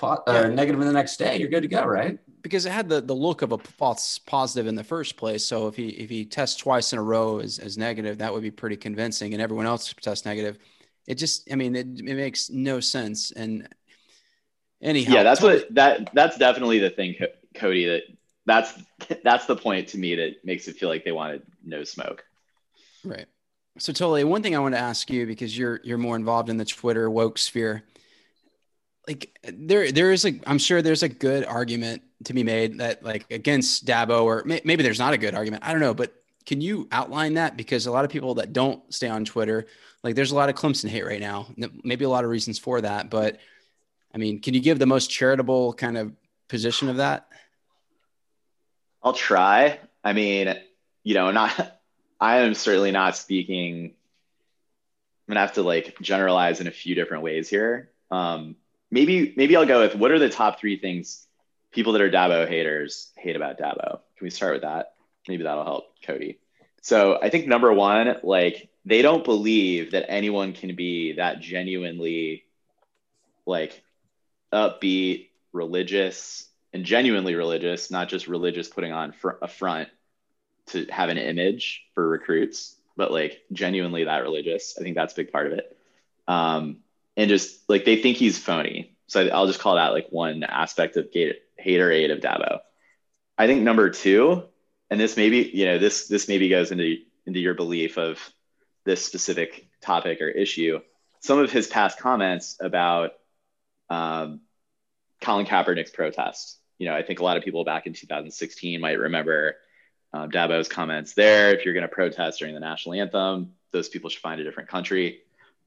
[0.00, 0.46] uh, yeah.
[0.46, 2.20] negative in the next day, you're good to go, right?
[2.42, 5.44] Because it had the, the look of a false positive in the first place.
[5.44, 8.42] So if he if he tests twice in a row as, as negative, that would
[8.44, 10.58] be pretty convincing, and everyone else tests negative.
[11.08, 13.32] It just, I mean, it, it makes no sense.
[13.32, 13.66] And
[14.80, 17.16] anyhow, yeah, that's what that that's definitely the thing,
[17.56, 17.86] Cody.
[17.86, 18.02] That
[18.46, 18.74] that's
[19.24, 22.24] that's the point to me that makes it feel like they wanted no smoke.
[23.04, 23.26] Right.
[23.78, 24.24] So totally.
[24.24, 27.08] One thing I want to ask you because you're you're more involved in the Twitter
[27.08, 27.84] woke sphere.
[29.08, 33.02] Like there there is a I'm sure there's a good argument to be made that
[33.02, 35.64] like against Dabo or may, maybe there's not a good argument.
[35.66, 36.12] I don't know, but
[36.44, 39.66] can you outline that because a lot of people that don't stay on Twitter,
[40.02, 41.46] like there's a lot of Clemson hate right now.
[41.82, 43.38] Maybe a lot of reasons for that, but
[44.14, 46.12] I mean, can you give the most charitable kind of
[46.48, 47.28] position of that?
[49.02, 49.78] I'll try.
[50.04, 50.54] I mean,
[51.02, 51.78] you know, not
[52.20, 53.86] I am certainly not speaking.
[53.86, 57.90] I'm gonna have to like generalize in a few different ways here.
[58.10, 58.56] Um,
[58.90, 61.26] maybe maybe I'll go with what are the top three things
[61.72, 64.00] people that are Dabo haters hate about Dabo?
[64.16, 64.94] Can we start with that?
[65.26, 66.38] Maybe that'll help Cody.
[66.82, 72.44] So I think number one, like they don't believe that anyone can be that genuinely
[73.46, 73.82] like
[74.52, 79.88] upbeat, religious, and genuinely religious, not just religious putting on fr- a front
[80.66, 84.76] to have an image for recruits, but like genuinely that religious.
[84.78, 85.76] I think that's a big part of it.
[86.28, 86.78] Um,
[87.16, 88.96] and just like they think he's phony.
[89.06, 91.08] So I'll just call that like one aspect of
[91.58, 92.60] hater aid of Dabo.
[93.36, 94.44] I think number two,
[94.88, 98.18] and this maybe you know this this maybe goes into into your belief of
[98.84, 100.80] this specific topic or issue.
[101.20, 103.12] Some of his past comments about
[103.90, 104.40] um,
[105.20, 106.58] Colin Kaepernick's protest.
[106.82, 109.54] You know, I think a lot of people back in 2016 might remember
[110.12, 111.54] um, Dabo's comments there.
[111.54, 114.68] If you're going to protest during the national anthem, those people should find a different
[114.68, 115.20] country.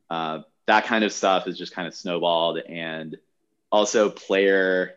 [0.10, 3.16] Uh, that kind of stuff is just kind of snowballed, and
[3.72, 4.96] also player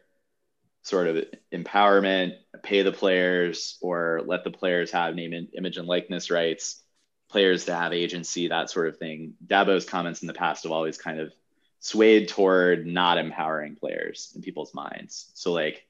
[0.82, 2.32] sort of empowerment,
[2.64, 6.82] pay the players or let the players have name, and image, and likeness rights,
[7.30, 9.34] players to have agency, that sort of thing.
[9.46, 11.32] Dabo's comments in the past have always kind of
[11.78, 15.30] swayed toward not empowering players in people's minds.
[15.34, 15.84] So like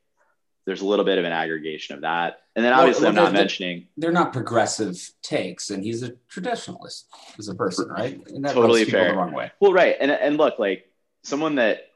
[0.68, 2.42] there's a little bit of an aggregation of that.
[2.54, 7.04] And then obviously well, I'm not mentioning they're not progressive takes and he's a traditionalist
[7.38, 8.20] as a person, right?
[8.28, 9.12] And that totally fair.
[9.12, 9.50] The wrong way.
[9.60, 9.96] Well, right.
[9.98, 10.92] And and look, like
[11.22, 11.86] someone that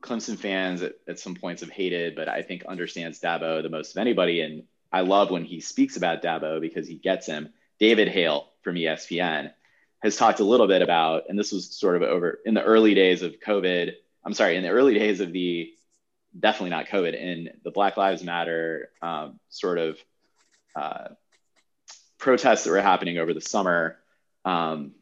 [0.00, 3.96] Clemson fans at, at some points have hated, but I think understands Dabo the most
[3.96, 4.42] of anybody.
[4.42, 7.52] And I love when he speaks about Dabo because he gets him.
[7.80, 9.50] David Hale from ESPN
[10.04, 12.94] has talked a little bit about, and this was sort of over in the early
[12.94, 13.92] days of COVID.
[14.24, 15.72] I'm sorry, in the early days of the
[16.38, 19.98] definitely not COVID, in the Black Lives Matter um, sort of
[20.74, 21.08] uh,
[22.18, 23.96] protests that were happening over the summer
[24.44, 24.92] um,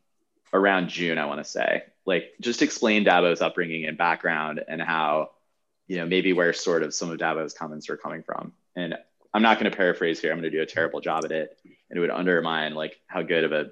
[0.53, 1.85] around June, I want to say.
[2.05, 5.31] Like, just explain Dabo's upbringing and background and how,
[5.89, 8.53] you know, maybe where sort of some of Dabo's comments are coming from.
[8.77, 8.97] And
[9.35, 10.33] I'm not going to paraphrase here.
[10.33, 13.23] I'm going to do a terrible job at it, and it would undermine like how
[13.23, 13.71] good of a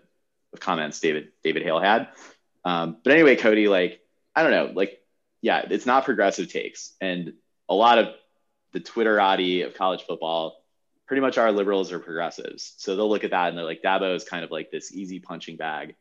[0.53, 2.09] of comments David David Hale had.
[2.65, 4.01] Um, but anyway, Cody, like
[4.35, 5.01] I don't know, like
[5.43, 6.93] yeah, it's not progressive takes.
[7.01, 7.35] And
[7.69, 8.09] a lot of
[8.73, 10.65] the Twitterati of college football
[11.07, 12.75] pretty much are liberals or progressives.
[12.79, 15.21] So they'll look at that and they're like, Dabo is kind of like this easy
[15.21, 15.95] punching bag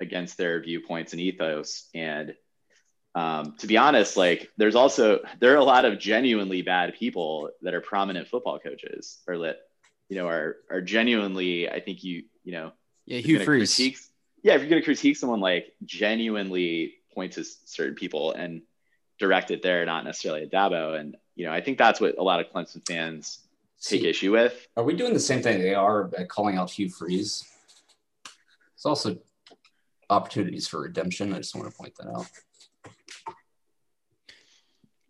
[0.00, 1.88] against their viewpoints and ethos.
[1.94, 2.34] And
[3.14, 7.50] um, to be honest, like there's also there are a lot of genuinely bad people
[7.62, 9.58] that are prominent football coaches or that
[10.08, 11.68] you know are are genuinely.
[11.68, 12.72] I think you you know
[13.06, 13.74] yeah Hugh Freeze.
[13.74, 13.98] Critique,
[14.42, 18.62] yeah, if you're going to critique someone, like genuinely point to certain people and
[19.18, 20.98] direct it there, not necessarily at Dabo.
[20.98, 23.40] And you know, I think that's what a lot of Clemson fans
[23.80, 24.66] take See, issue with.
[24.76, 27.44] Are we doing the same thing they are at calling out Hugh Freeze?
[28.74, 29.18] It's also
[30.10, 31.32] opportunities for redemption.
[31.32, 32.26] I just want to point that out.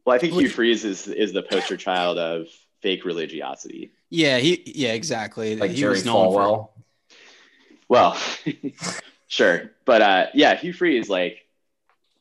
[0.04, 2.46] Well, I think Hugh Freeze is is the poster child of
[2.80, 3.92] fake religiosity.
[4.08, 5.56] Yeah, he yeah, exactly.
[5.56, 6.70] Like he Jerry was Falwell.
[6.70, 7.14] For,
[7.88, 8.18] well,
[9.28, 11.44] sure, but uh, yeah, Hugh Freeze like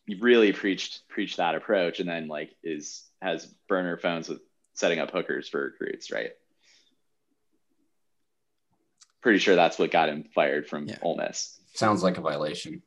[0.07, 4.39] you really preached preached that approach, and then like is has burner phones with
[4.73, 6.31] setting up hookers for recruits, right?
[9.21, 10.97] Pretty sure that's what got him fired from yeah.
[11.01, 11.59] Ole Miss.
[11.73, 12.81] Sounds like a violation.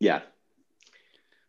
[0.00, 0.20] Yeah.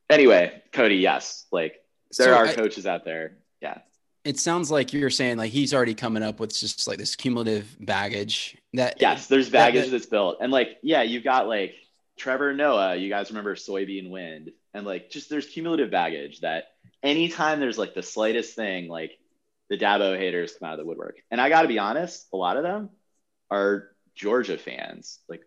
[0.10, 1.76] Anyway, Cody, yes, like
[2.18, 3.38] there so are I, coaches out there.
[3.62, 3.80] Yeah.
[4.24, 7.76] It sounds like you're saying like he's already coming up with just like this cumulative
[7.80, 10.38] baggage that yes, there's baggage that, that, that's built.
[10.42, 11.74] And like, yeah, you've got like
[12.20, 14.52] Trevor Noah, you guys remember soybean wind.
[14.74, 16.66] And like just there's cumulative baggage that
[17.02, 19.18] anytime there's like the slightest thing, like
[19.70, 21.18] the Dabo haters come out of the woodwork.
[21.32, 22.90] And I gotta be honest, a lot of them
[23.50, 25.20] are Georgia fans.
[25.28, 25.42] Like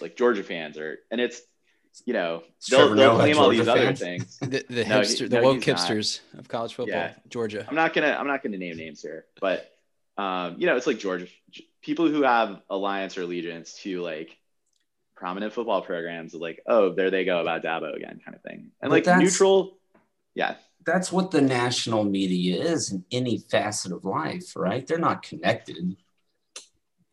[0.00, 1.40] like Georgia fans are and it's
[2.06, 4.38] you know, they'll, they'll claim all these other things.
[4.40, 6.40] The, the no, hipster, the no, woke hipsters not.
[6.40, 7.14] of college football, yeah.
[7.28, 7.66] Georgia.
[7.68, 9.70] I'm not gonna, I'm not gonna name names here, but
[10.16, 11.26] um, you know, it's like Georgia.
[11.82, 14.38] People who have alliance or allegiance to like
[15.22, 18.90] prominent football programs, like, oh, there they go about Dabo again, kind of thing, and
[18.90, 19.78] but like neutral.
[20.34, 24.84] Yeah, that's what the national media is in any facet of life, right?
[24.84, 25.96] They're not connected.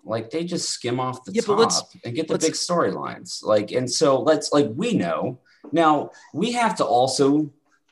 [0.04, 3.44] Like they just skim off the yeah, top and get the big storylines.
[3.44, 5.40] Like, and so let's like we know
[5.72, 7.52] now we have to also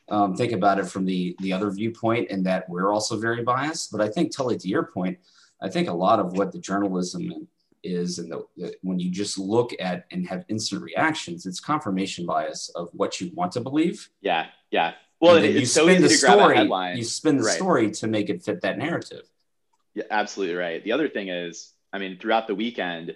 [0.10, 3.92] um, think about it from the the other viewpoint, and that we're also very biased.
[3.92, 5.20] But I think Tully, to your point,
[5.62, 7.48] I think a lot of what the journalism
[7.88, 12.26] is, and the, the, when you just look at and have instant reactions, it's confirmation
[12.26, 14.10] bias of what you want to believe.
[14.22, 14.94] Yeah, yeah.
[15.20, 16.60] Well, it, you spin the story.
[16.96, 17.56] You spin the right.
[17.56, 19.24] story to make it fit that narrative.
[19.96, 20.84] Yeah, absolutely right.
[20.84, 23.16] The other thing is I mean, throughout the weekend,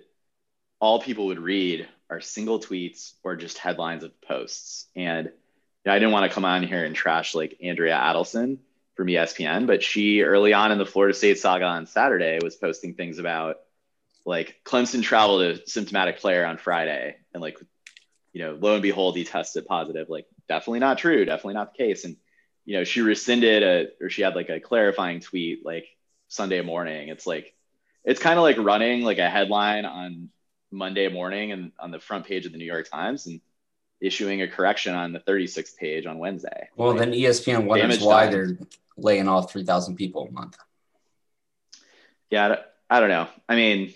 [0.79, 4.87] all people would read are single tweets or just headlines of posts.
[4.95, 5.31] And you
[5.85, 8.57] know, I didn't want to come on here and trash like Andrea Adelson
[8.95, 12.93] from ESPN, but she early on in the Florida State saga on Saturday was posting
[12.93, 13.57] things about
[14.25, 17.57] like Clemson traveled a symptomatic player on Friday and like,
[18.33, 20.09] you know, lo and behold, he tested positive.
[20.09, 22.05] Like, definitely not true, definitely not the case.
[22.05, 22.15] And,
[22.65, 25.85] you know, she rescinded a, or she had like a clarifying tweet like
[26.27, 27.09] Sunday morning.
[27.09, 27.53] It's like,
[28.03, 30.29] it's kind of like running like a headline on
[30.71, 33.41] Monday morning and on the front page of the New York Times and
[33.99, 36.69] issuing a correction on the 36th page on Wednesday.
[36.75, 38.31] Well, like, then ESPN wonders why time.
[38.31, 38.57] they're
[38.97, 40.57] laying off 3,000 people a month.
[42.29, 42.55] Yeah,
[42.89, 43.27] I don't know.
[43.49, 43.93] I mean,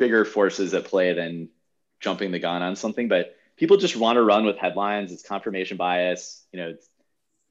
[0.00, 1.50] bigger forces at play than
[2.00, 5.12] jumping the gun on something, but people just want to run with headlines.
[5.12, 6.44] It's confirmation bias.
[6.50, 6.88] You know, it's,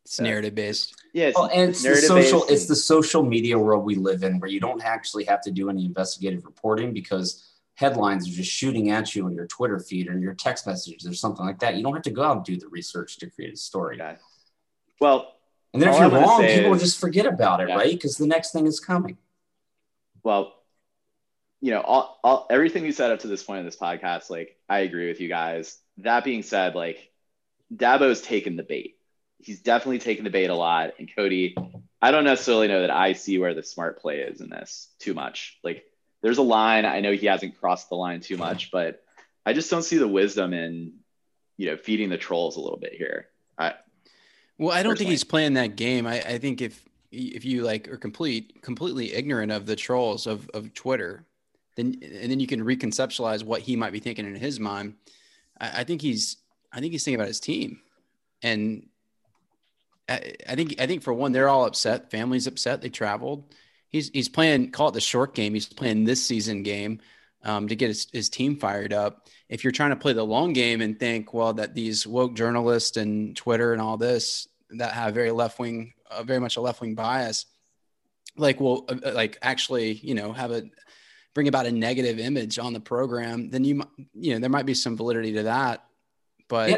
[0.04, 0.96] it's narrative based.
[1.14, 2.46] Yeah, it's, well, and it's the social.
[2.50, 5.70] It's the social media world we live in, where you don't actually have to do
[5.70, 7.46] any investigative reporting because
[7.76, 11.14] headlines are just shooting at you on your Twitter feed or your text messages or
[11.14, 11.76] something like that.
[11.76, 13.98] You don't have to go out and do the research to create a story.
[13.98, 14.16] Yeah.
[15.00, 15.36] Well,
[15.74, 17.76] and then if you're wrong, people is, just forget about it, yeah.
[17.76, 17.92] right?
[17.92, 19.18] Because the next thing is coming.
[20.24, 20.59] Well,
[21.62, 24.58] you know, all, all everything we said up to this point in this podcast, like
[24.68, 25.78] I agree with you guys.
[25.98, 27.12] That being said, like
[27.74, 29.00] Dabo's taken the bait
[29.40, 30.94] he's definitely taken the bait a lot.
[31.00, 31.56] And Cody,
[32.02, 35.14] I don't necessarily know that I see where the smart play is in this too
[35.14, 35.58] much.
[35.64, 35.86] Like
[36.22, 36.86] there's a line.
[36.86, 39.02] I know he hasn't crossed the line too much, but
[39.46, 40.94] I just don't see the wisdom in,
[41.58, 43.28] you know, feeding the trolls a little bit here.
[43.58, 43.74] I,
[44.58, 44.98] well, I don't personally.
[44.98, 46.06] think he's playing that game.
[46.06, 50.50] I, I think if if you like are complete completely ignorant of the trolls of
[50.54, 51.26] of Twitter,
[51.80, 54.96] then and then you can reconceptualize what he might be thinking in his mind.
[55.60, 56.38] I, I think he's
[56.72, 57.80] I think he's thinking about his team,
[58.44, 58.88] and
[60.10, 62.10] I think I think for one, they're all upset.
[62.10, 62.82] Family's upset.
[62.82, 63.44] They traveled.
[63.90, 64.72] He's he's playing.
[64.72, 65.54] Call it the short game.
[65.54, 67.00] He's playing this season game
[67.44, 69.28] um, to get his, his team fired up.
[69.50, 72.98] If you're trying to play the long game and think, well, that these woke journalists
[72.98, 76.82] and Twitter and all this that have very left wing, uh, very much a left
[76.82, 77.46] wing bias,
[78.36, 80.64] like will uh, uh, like actually, you know, have a
[81.40, 83.82] bring about a negative image on the program, then you
[84.14, 85.86] you know there might be some validity to that.
[86.50, 86.70] But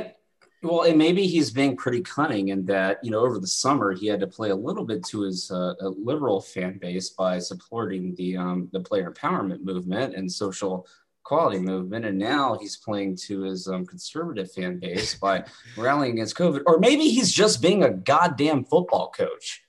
[0.62, 4.06] Well, and maybe he's being pretty cunning in that, you know, over the summer he
[4.06, 8.38] had to play a little bit to his uh, liberal fan base by supporting the
[8.38, 10.86] um, the player empowerment movement and social
[11.26, 15.44] equality movement, and now he's playing to his um, conservative fan base by
[15.76, 16.62] rallying against COVID.
[16.68, 19.64] Or maybe he's just being a goddamn football coach.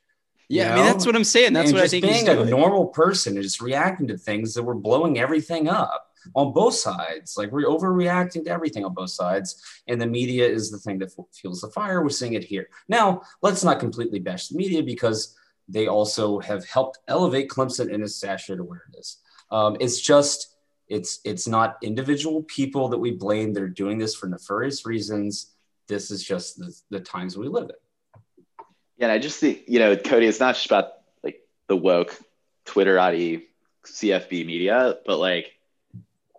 [0.53, 0.73] Yeah, know?
[0.73, 1.53] I mean that's what I'm saying.
[1.55, 2.05] That's and what I think.
[2.05, 6.53] Being a normal person and just reacting to things that were blowing everything up on
[6.53, 7.37] both sides.
[7.39, 11.13] Like we're overreacting to everything on both sides, and the media is the thing that
[11.33, 12.03] fuels the fire.
[12.03, 13.23] We're seeing it here now.
[13.41, 15.37] Let's not completely bash the media because
[15.69, 19.19] they also have helped elevate Clemson in its stature to where it is.
[19.51, 20.55] Um, it's just
[20.89, 23.55] it's it's not individual people that we blame.
[23.55, 25.55] They're doing this for nefarious reasons.
[25.89, 27.82] This is just the, the times we live in.
[29.03, 30.93] Yeah, and I just think you know, Cody, it's not just about
[31.25, 32.17] like the woke
[32.67, 33.43] Twitterati
[33.85, 35.59] CFB media, but like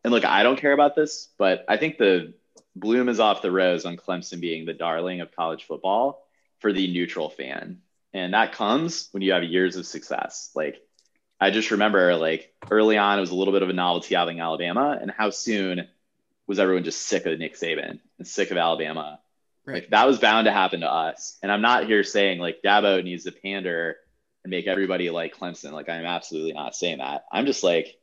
[0.01, 2.33] and look, I don't care about this, but I think the
[2.73, 6.25] bloom is off the rose on Clemson being the darling of college football
[6.59, 7.81] for the neutral fan.
[8.13, 10.49] And that comes when you have years of success.
[10.55, 10.81] Like
[11.41, 14.39] I just remember like early on it was a little bit of a novelty having
[14.39, 15.89] Alabama and how soon
[16.47, 19.19] was everyone just sick of Nick Saban and sick of Alabama.
[19.65, 19.75] Right.
[19.75, 21.37] Like that was bound to happen to us.
[21.41, 23.95] And I'm not here saying like Dabo needs to pander
[24.43, 25.71] and make everybody like Clemson.
[25.71, 27.23] Like I'm absolutely not saying that.
[27.31, 27.95] I'm just like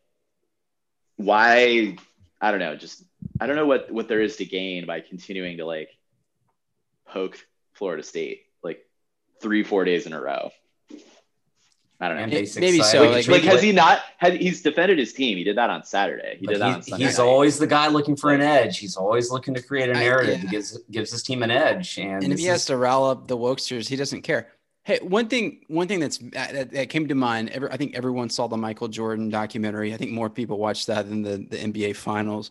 [1.17, 1.97] why
[2.41, 3.05] I don't know, just
[3.39, 5.91] I don't know what what there is to gain by continuing to like
[7.07, 7.37] poke
[7.75, 8.81] Florida State like
[9.43, 10.51] three four days in a row.
[12.03, 12.27] I don't know.
[12.27, 13.11] maybe so.
[13.11, 14.01] Like, like, has he not?
[14.17, 15.37] Has, he's defended his team.
[15.37, 16.39] He did that on Saturday.
[16.41, 17.05] He but did that on Sunday.
[17.05, 17.25] He's night.
[17.25, 18.79] always the guy looking for an edge.
[18.79, 20.43] He's always looking to create a narrative I, yeah.
[20.43, 21.99] that gives gives his team an edge.
[21.99, 24.49] And, and if he has to rile up the wokesters, he doesn't care.
[24.83, 27.51] Hey, one thing, one thing that's uh, that, that came to mind.
[27.51, 29.93] Every, I think everyone saw the Michael Jordan documentary.
[29.93, 32.51] I think more people watched that than the the NBA Finals.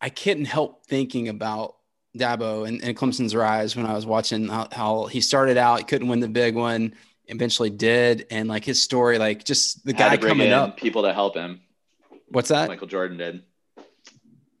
[0.00, 1.76] I couldn't help thinking about
[2.16, 5.84] Dabo and, and Clemson's rise when I was watching how, how, he started out, He
[5.84, 6.94] couldn't win the big one,
[7.30, 11.34] eventually did, and like his story, like just the guy coming up, people to help
[11.36, 11.60] him.
[12.28, 12.68] What's that?
[12.68, 13.42] Michael Jordan did.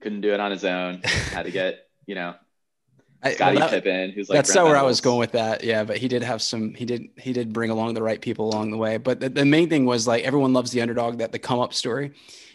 [0.00, 1.02] Couldn't do it on his own.
[1.02, 2.34] Had to get you know
[3.28, 5.62] Scotty well, Pippen, who's like that's not where I was going with that.
[5.62, 6.72] Yeah, but he did have some.
[6.72, 8.96] He did he did bring along the right people along the way.
[8.96, 11.74] But the, the main thing was like everyone loves the underdog, that the come up
[11.74, 12.12] story,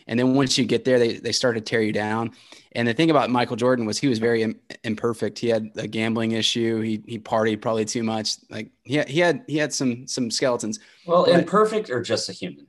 [0.08, 2.32] and then once you get there, they they start to tear you down.
[2.74, 5.40] And the thing about Michael Jordan was he was very Im- imperfect.
[5.40, 6.82] He had a gambling issue.
[6.82, 8.36] He he partied probably too much.
[8.50, 10.80] Like he had, he had he had some some skeletons.
[11.06, 12.68] Well, but, imperfect or just a human.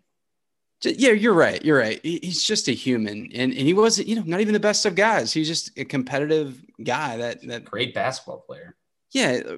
[0.83, 1.65] Yeah, you're right.
[1.65, 2.01] You're right.
[2.03, 4.95] He's just a human, and, and he wasn't, you know, not even the best of
[4.95, 5.33] guys.
[5.33, 7.17] He's just a competitive guy.
[7.17, 8.77] That that great basketball player.
[9.11, 9.57] Yeah, uh,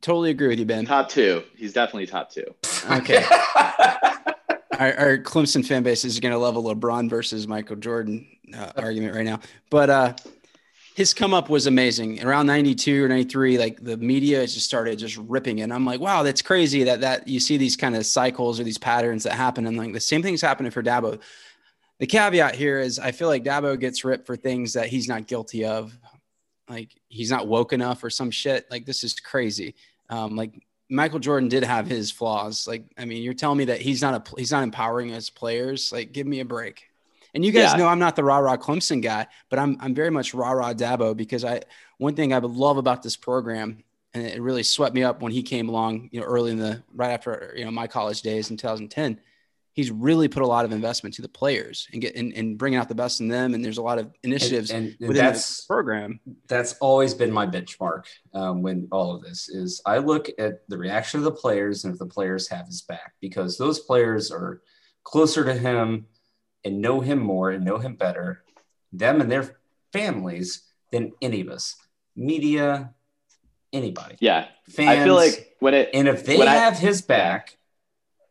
[0.00, 0.86] totally agree with you, Ben.
[0.86, 1.42] Top two.
[1.56, 2.46] He's definitely top two.
[2.90, 3.24] Okay.
[4.78, 8.72] our, our, Clemson fan base is going to love a LeBron versus Michael Jordan uh,
[8.76, 10.14] argument right now, but uh,
[10.94, 12.24] his come up was amazing.
[12.24, 15.62] Around 92 or 93, like the media just started just ripping it.
[15.62, 18.64] And I'm like, wow, that's crazy that that you see these kind of cycles or
[18.64, 19.66] these patterns that happen.
[19.66, 21.20] And like the same thing's happening for Dabo.
[21.98, 25.26] The caveat here is I feel like Dabo gets ripped for things that he's not
[25.26, 25.98] guilty of.
[26.68, 28.66] Like he's not woke enough or some shit.
[28.70, 29.74] Like this is crazy.
[30.10, 32.66] Um, like Michael Jordan did have his flaws.
[32.66, 35.92] Like, I mean, you're telling me that he's not a he's not empowering his players.
[35.92, 36.90] Like, give me a break.
[37.34, 37.78] And you guys yeah.
[37.78, 40.72] know I'm not the rah rah Clemson guy, but I'm I'm very much rah rah
[40.72, 41.62] Dabo because I
[41.98, 43.82] one thing I would love about this program,
[44.12, 46.82] and it really swept me up when he came along, you know, early in the
[46.94, 49.20] right after you know my college days in 2010.
[49.74, 52.78] He's really put a lot of investment to the players and get and, and bringing
[52.78, 53.54] out the best in them.
[53.54, 56.20] And there's a lot of initiatives and, and, and within that's, the program.
[56.48, 59.82] That's always been my benchmark um, when all of this is.
[59.84, 63.14] I look at the reaction of the players and if the players have his back
[63.20, 64.62] because those players are
[65.02, 66.06] closer to him
[66.64, 68.44] and know him more and know him better,
[68.92, 69.58] them and their
[69.92, 70.62] families,
[70.94, 71.74] than any of us.
[72.14, 72.94] Media,
[73.72, 74.16] anybody.
[74.20, 74.46] Yeah.
[74.70, 75.00] Fans.
[75.00, 77.56] I feel like when it and if they have I, his back,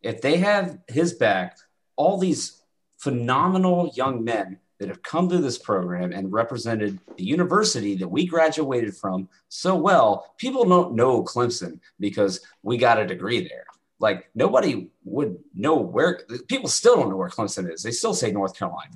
[0.03, 1.57] if they have his back,
[1.95, 2.61] all these
[2.97, 8.25] phenomenal young men that have come through this program and represented the university that we
[8.25, 13.65] graduated from so well, people don't know Clemson because we got a degree there.
[13.99, 17.83] Like nobody would know where people still don't know where Clemson is.
[17.83, 18.95] They still say North Carolina,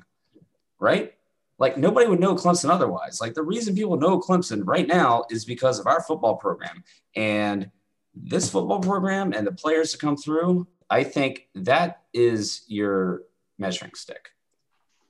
[0.79, 1.13] right?
[1.59, 3.21] Like nobody would know Clemson otherwise.
[3.21, 6.83] Like the reason people know Clemson right now is because of our football program
[7.15, 7.71] and
[8.13, 10.67] this football program and the players to come through.
[10.89, 13.23] I think that is your
[13.57, 14.29] measuring stick.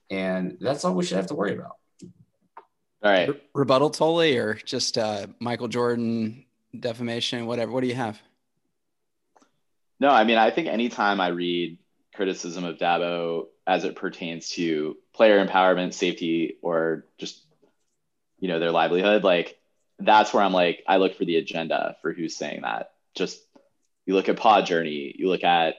[0.10, 1.78] And that's all we should have to worry about.
[3.04, 3.30] All right.
[3.30, 6.46] Re- rebuttal Tully or just uh, Michael Jordan
[6.78, 7.72] defamation, whatever.
[7.72, 8.20] What do you have?
[10.00, 11.78] No, I mean, I think anytime I read
[12.16, 17.44] criticism of Dabo as it pertains to player empowerment, safety, or just
[18.40, 19.60] you know their livelihood, like
[20.00, 22.92] that's where I'm like, I look for the agenda for who's saying that.
[23.16, 23.42] Just
[24.08, 25.76] you look at PAW Journey, you look at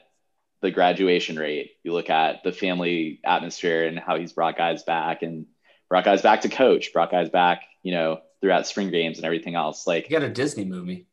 [0.60, 5.22] the graduation rate, you look at the family atmosphere and how he's brought guys back
[5.22, 5.46] and
[5.88, 9.54] brought guys back to coach, brought guys back, you know, throughout spring games and everything
[9.54, 9.86] else.
[9.86, 11.06] Like, You got a Disney movie.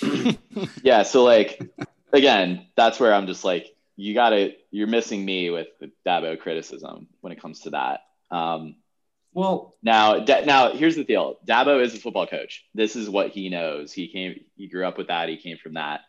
[0.82, 1.02] yeah.
[1.02, 1.60] So, like,
[2.12, 3.66] again, that's where I'm just like,
[3.96, 8.00] you gotta, you're missing me with the Dabo criticism when it comes to that.
[8.30, 8.76] Um,
[9.34, 11.38] Well, now, Da- now here's the deal.
[11.46, 12.64] Dabo is a football coach.
[12.74, 13.92] This is what he knows.
[13.92, 15.28] He came, he grew up with that.
[15.28, 16.00] He came from that.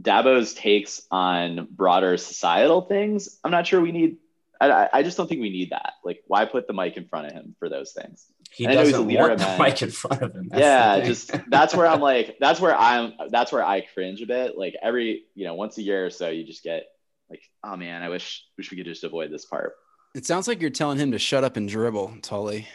[0.00, 3.38] Dabo's takes on broader societal things.
[3.44, 4.16] I'm not sure we need.
[4.60, 5.94] I- I, I just don't think we need that.
[6.04, 8.26] Like, why put the mic in front of him for those things?
[8.50, 10.48] he I know he's a doesn't leader want of the mic in front of him.
[10.48, 14.26] That's yeah, just that's where I'm like, that's where I'm, that's where I cringe a
[14.26, 14.56] bit.
[14.56, 16.86] Like every, you know, once a year or so, you just get
[17.30, 19.74] like, oh man, I wish, wish we could just avoid this part.
[20.14, 22.66] It sounds like you're telling him to shut up and dribble, Tully.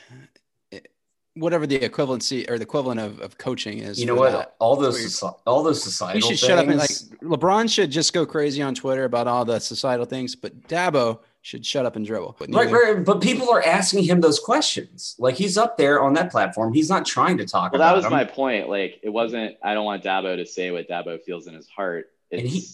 [1.36, 4.00] It- Whatever the equivalency or the equivalent of, of coaching is.
[4.00, 4.32] you know what?
[4.34, 4.56] that.
[4.60, 6.90] All those soci- all those He societal should shut up and like
[7.24, 11.66] LeBron should just go crazy on Twitter about all the societal things, but Dabo should
[11.66, 12.36] shut up and dribble.
[12.40, 15.16] But Right, right, but people are asking him those questions.
[15.18, 16.72] Like he's up there on that platform.
[16.74, 18.12] He's not trying to talk Well, about that was them.
[18.14, 18.70] my point.
[18.70, 22.12] Like, it wasn't, I don't want Dabo to say what Dabo feels in his heart.
[22.32, 22.68] And It's he-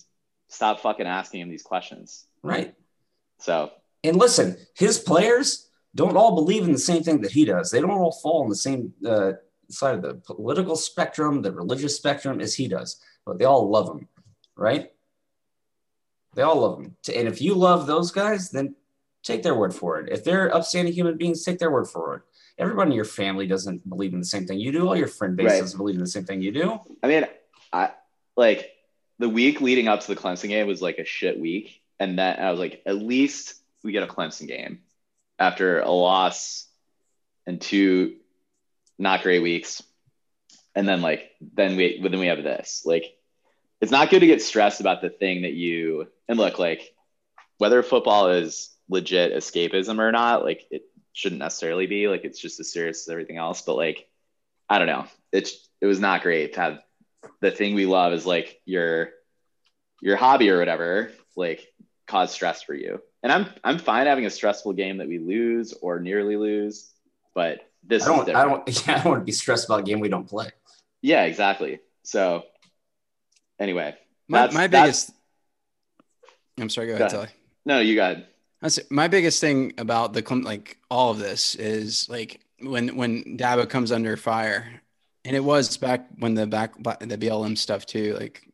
[0.49, 2.25] stop fucking asking him these questions.
[2.43, 2.75] right.
[3.39, 3.71] So,
[4.03, 7.71] And listen, his players don't all believe in the same thing that he does.
[7.71, 9.33] They don't all fall on the same uh,
[9.69, 13.89] side of the political spectrum, the religious spectrum as he does, but they all love
[13.89, 14.07] him,
[14.55, 14.91] right?
[16.35, 16.95] They all love him.
[17.13, 18.75] And if you love those guys, then
[19.23, 20.09] take their word for it.
[20.11, 22.21] If they're upstanding human beings, take their word for it.
[22.57, 24.87] Everybody in your family doesn't believe in the same thing you do.
[24.87, 25.59] All your friend base Right.
[25.61, 26.79] doesn't believe in the same thing you do.
[27.01, 27.25] I mean,
[27.73, 27.91] I
[28.35, 28.71] like
[29.17, 31.81] the week leading up to the Clemson game was like a shit week.
[31.99, 34.79] And then I was like, at least we get a Clemson game
[35.39, 36.67] after a loss
[37.47, 38.15] and two
[38.97, 39.81] not great weeks.
[40.75, 42.83] And then like then we then we have this.
[42.85, 43.05] Like
[43.81, 46.93] it's not good to get stressed about the thing that you and look like
[47.57, 50.83] whether football is legit escapism or not, like it
[51.13, 52.07] shouldn't necessarily be.
[52.07, 53.61] Like it's just as serious as everything else.
[53.61, 54.07] But like
[54.69, 55.05] I don't know.
[55.31, 56.79] It's it was not great to have
[57.41, 59.09] the thing we love is like your
[60.01, 61.67] your hobby or whatever like
[62.07, 65.73] cause stress for you and i'm i'm fine having a stressful game that we lose
[65.81, 66.89] or nearly lose
[67.35, 68.37] but this I don't, different.
[68.37, 70.49] I don't, yeah, I don't want to be stressed about a game we don't play.
[71.01, 72.43] yeah exactly so
[73.59, 73.95] anyway
[74.27, 75.11] my, that's- my biggest.
[76.59, 76.87] I'm sorry.
[76.87, 77.29] Go Go ahead, ahead.
[77.29, 77.39] Tully.
[77.65, 78.17] no you got
[78.61, 83.37] That's my biggest thing about the Clem- like all of this is like when when
[83.37, 84.81] Dabo comes under fire,
[85.23, 88.17] and it was back when the back the BLM stuff too.
[88.19, 88.45] Like,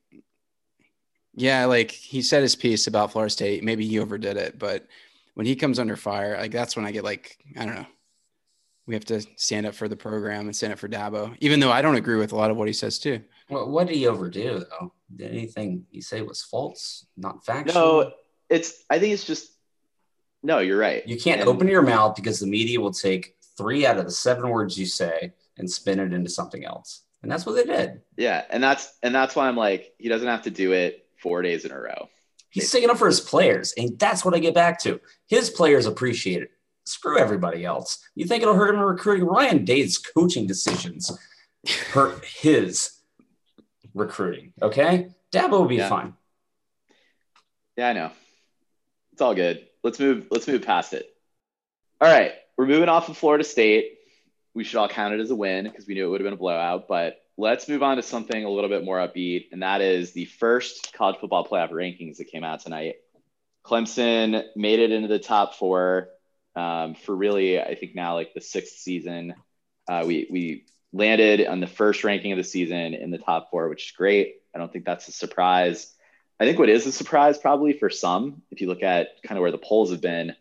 [1.35, 3.63] yeah, like he said his piece about Florida State.
[3.63, 4.87] Maybe he overdid it, but
[5.35, 7.85] when he comes under fire, like that's when I get like I don't know.
[8.87, 11.71] We have to stand up for the program and stand up for Dabo, even though
[11.71, 13.19] I don't agree with a lot of what he says too.
[13.47, 14.93] What, what did he overdo though?
[15.15, 17.73] Did anything he say was false, not factual?
[17.73, 18.11] no
[18.47, 19.53] it's i think it's just
[20.43, 23.87] no you're right You can't And- open your mouth because the media will take three
[23.87, 27.01] out of the seven words you say and spin it into something else.
[27.23, 28.01] And that's what they did.
[28.17, 31.41] yeah and that's and that's why i'm like he doesn't have to do it four
[31.41, 32.07] days in a row
[32.51, 33.73] He's sticking up for his players.
[33.77, 35.01] And that's what I get back to.
[35.27, 36.51] His players appreciate it.
[36.85, 37.99] Screw everybody else.
[38.15, 39.25] You think it'll hurt him in recruiting?
[39.25, 41.11] Ryan Day's coaching decisions
[41.91, 42.91] hurt his
[43.93, 44.53] recruiting.
[44.61, 45.09] Okay?
[45.33, 45.89] Dabo will be Yeah.
[45.89, 46.13] fine.
[47.75, 48.11] Yeah, I know.
[49.11, 49.67] It's all good.
[49.83, 50.27] Let's move.
[50.31, 51.13] Let's move past it.
[51.99, 53.97] All right, we're moving off of Florida State.
[54.53, 56.33] We should all count it as a win because we knew it would have been
[56.33, 56.87] a blowout.
[56.87, 60.25] But let's move on to something a little bit more upbeat, and that is the
[60.25, 62.95] first college football playoff rankings that came out tonight.
[63.65, 66.09] Clemson made it into the top four
[66.55, 69.33] um, for really, I think now like the sixth season.
[69.87, 73.67] Uh, we we landed on the first ranking of the season in the top four,
[73.69, 74.35] which is great.
[74.53, 75.93] I don't think that's a surprise.
[76.39, 79.41] I think what is a surprise probably for some, if you look at kind of
[79.41, 80.35] where the polls have been.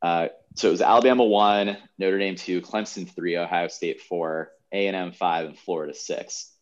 [0.00, 4.86] Uh, so it was Alabama one, Notre Dame two, Clemson three, Ohio State four, A
[4.86, 6.52] and M five, and Florida six.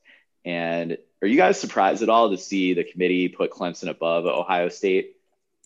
[0.45, 4.69] And are you guys surprised at all to see the committee put Clemson above Ohio
[4.69, 5.17] State?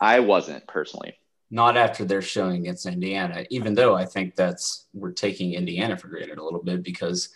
[0.00, 1.14] I wasn't personally.
[1.50, 6.08] Not after their showing against Indiana, even though I think that's we're taking Indiana for
[6.08, 7.28] granted a little bit because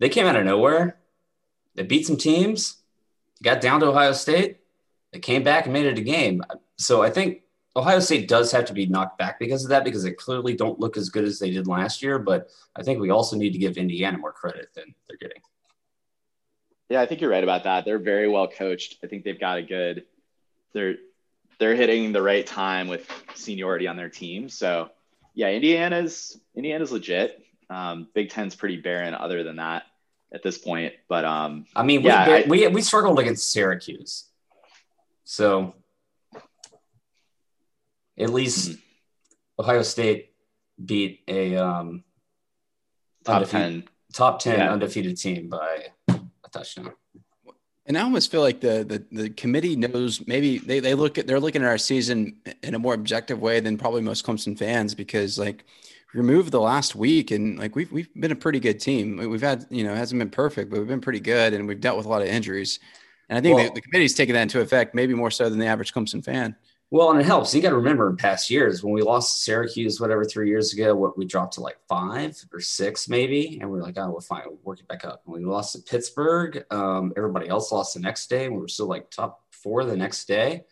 [0.00, 0.98] they came out of nowhere.
[1.76, 2.78] They beat some teams,
[3.42, 4.58] got down to Ohio State,
[5.12, 6.42] they came back and made it a game.
[6.76, 7.42] So I think
[7.76, 10.78] Ohio State does have to be knocked back because of that, because they clearly don't
[10.78, 12.18] look as good as they did last year.
[12.20, 15.42] But I think we also need to give Indiana more credit than they're getting.
[16.88, 17.84] Yeah, I think you're right about that.
[17.84, 18.98] They're very well coached.
[19.02, 20.04] I think they've got a good.
[20.72, 20.96] They're
[21.58, 24.48] they're hitting the right time with seniority on their team.
[24.48, 24.90] So
[25.34, 27.42] yeah, Indiana's Indiana's legit.
[27.70, 29.84] Um, Big Ten's pretty barren other than that
[30.32, 30.92] at this point.
[31.08, 34.26] But um, I mean, Yeah, we, I- we we struggled against Syracuse,
[35.24, 35.74] so
[38.18, 38.78] at least Mhm.
[39.60, 40.30] Ohio State
[40.84, 42.04] beat a um,
[43.24, 43.50] top undefeated-
[43.86, 43.88] 10.
[44.12, 44.72] top ten Yeah.
[44.72, 46.92] undefeated team by a touchdown.
[47.86, 51.26] And I almost feel like the the, the committee knows maybe they, they look at
[51.26, 54.94] they're looking at our season in a more objective way than probably most Clemson fans
[54.94, 55.64] because like
[56.14, 59.16] remove the last week and like we've we've been a pretty good team.
[59.18, 61.80] We've had you know it hasn't been perfect, but we've been pretty good and we've
[61.80, 62.78] dealt with a lot of injuries.
[63.28, 65.58] And I think Well- the, the committee's taking that into effect, maybe more so than
[65.58, 66.56] the average Clemson fan.
[66.94, 67.52] Well, and it helps.
[67.52, 70.72] You got to remember in past years when we lost to Syracuse, whatever, three years
[70.72, 74.10] ago, what we dropped to like five or six, maybe, and we are like, oh,
[74.10, 75.22] we're fine, we'll work it back up.
[75.24, 78.68] When we lost to Pittsburgh, um, everybody else lost the next day, and we were
[78.68, 80.66] still like top four the next day.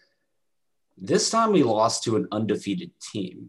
[0.96, 3.48] This time we lost to an undefeated team,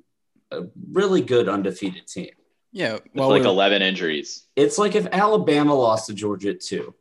[0.49, 0.61] a
[0.91, 2.32] really good undefeated team.
[2.71, 4.47] Yeah, With well, like 11 injuries.
[4.55, 6.95] It's like if Alabama lost to Georgia at two,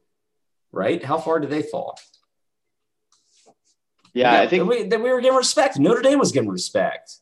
[0.70, 1.02] right?
[1.02, 1.98] How far did they fall?
[4.14, 5.78] Yeah, I think we, that we were getting respect.
[5.78, 7.16] Notre Dame was getting respect,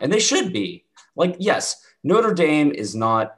[0.00, 0.84] and they should be.
[1.16, 3.36] Like, yes, Notre Dame is not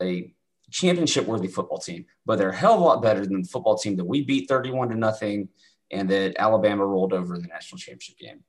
[0.00, 0.32] a
[0.70, 3.76] championship worthy football team, but they're a hell of a lot better than the football
[3.78, 5.48] team that we beat 31 to nothing
[5.90, 8.40] and that Alabama rolled over in the national championship game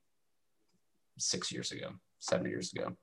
[1.17, 2.95] six years ago, seven years ago.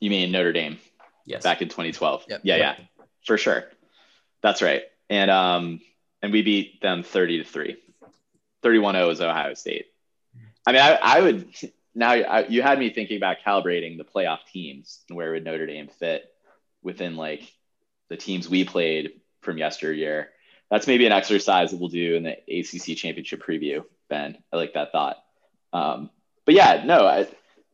[0.00, 0.78] you mean Notre Dame
[1.26, 1.42] Yes.
[1.42, 2.24] back in 2012.
[2.28, 2.40] Yep.
[2.44, 2.76] Yeah, Yep.
[2.78, 2.84] yeah,
[3.26, 3.64] for sure.
[4.42, 4.82] That's right.
[5.08, 5.80] And um,
[6.20, 7.76] and we beat them 30 to three.
[8.64, 9.86] 31-0 is Ohio State.
[10.66, 11.54] I mean, I, I would
[11.94, 15.66] now I, you had me thinking about calibrating the playoff teams and where would Notre
[15.66, 16.24] Dame fit
[16.82, 17.52] within like
[18.08, 20.30] the teams we played from yesteryear.
[20.70, 24.38] That's maybe an exercise that we'll do in the ACC championship preview, Ben.
[24.52, 25.18] I like that thought.
[25.72, 26.10] Um,
[26.46, 27.28] but yeah, no, I,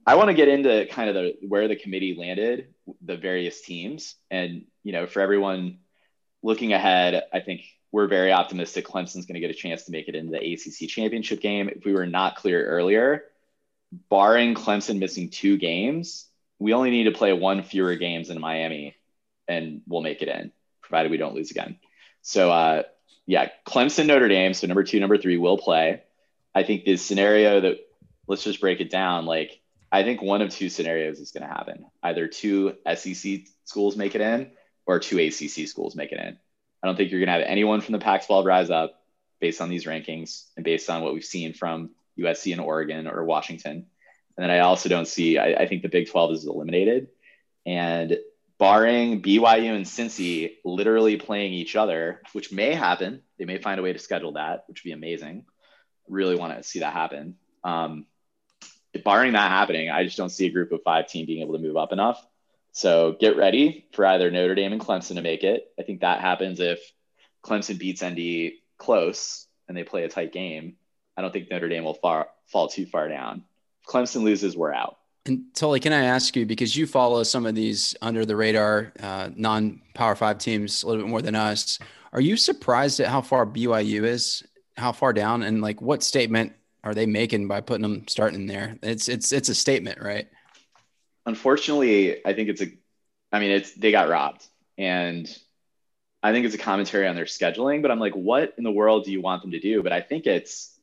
[0.07, 4.17] I want to get into kind of the where the committee landed, the various teams,
[4.31, 5.79] and you know, for everyone
[6.43, 7.63] looking ahead, I think
[7.93, 10.89] we're very optimistic Clemson's going to get a chance to make it into the ACC
[10.89, 11.69] championship game.
[11.69, 13.25] If we were not clear earlier,
[14.09, 16.27] barring Clemson missing two games,
[16.59, 18.97] we only need to play one fewer games in Miami,
[19.49, 21.79] and we'll make it in, provided we don't lose again.
[22.23, 22.83] So, uh,
[23.27, 24.55] yeah, Clemson, Notre Dame.
[24.55, 26.03] So number two, number three will play.
[26.55, 27.79] I think the scenario that
[28.27, 29.27] let's just break it down.
[29.27, 29.61] Like,
[29.93, 31.87] I think one of two scenarios is going to happen.
[32.03, 34.51] Either two SEC schools make it in,
[34.87, 36.39] or two ACC schools make it in.
[36.83, 39.03] I don't think you're going to have anyone from the Pac-12 rise up
[39.41, 43.25] based on these rankings and based on what we've seen from USC and Oregon or
[43.25, 43.87] Washington.
[44.37, 45.39] And then I also don't see.
[45.39, 47.09] I, I think the Big 12 is eliminated,
[47.67, 48.19] and
[48.59, 53.83] barring BYU and Cincy literally playing each other, which may happen, they may find a
[53.83, 55.47] way to schedule that, which would be amazing.
[56.09, 57.37] Really want to see that happen.
[57.65, 58.07] Um,
[59.05, 61.63] barring that happening, I just don't see a group of five team being able to
[61.63, 62.25] move up enough.
[62.73, 65.73] So get ready for either Notre Dame and Clemson to make it.
[65.79, 66.81] I think that happens if
[67.45, 70.77] Clemson beats ND close and they play a tight game.
[71.17, 73.45] I don't think Notre Dame will far, fall too far down.
[73.83, 74.99] If Clemson loses, we're out.
[75.27, 78.93] And Tully, can I ask you because you follow some of these under the radar
[79.03, 81.79] uh, non Power Five teams a little bit more than us?
[82.13, 84.43] Are you surprised at how far BYU is?
[84.77, 85.43] How far down?
[85.43, 86.55] And like, what statement
[86.85, 88.79] are they making by putting them starting there?
[88.83, 90.27] It's it's it's a statement, right?
[91.31, 92.67] Unfortunately, I think it's a.
[93.31, 94.45] I mean, it's they got robbed,
[94.77, 95.29] and
[96.25, 97.83] I think it's a commentary on their scheduling.
[97.83, 99.81] But I'm like, what in the world do you want them to do?
[99.85, 100.77] But I think it's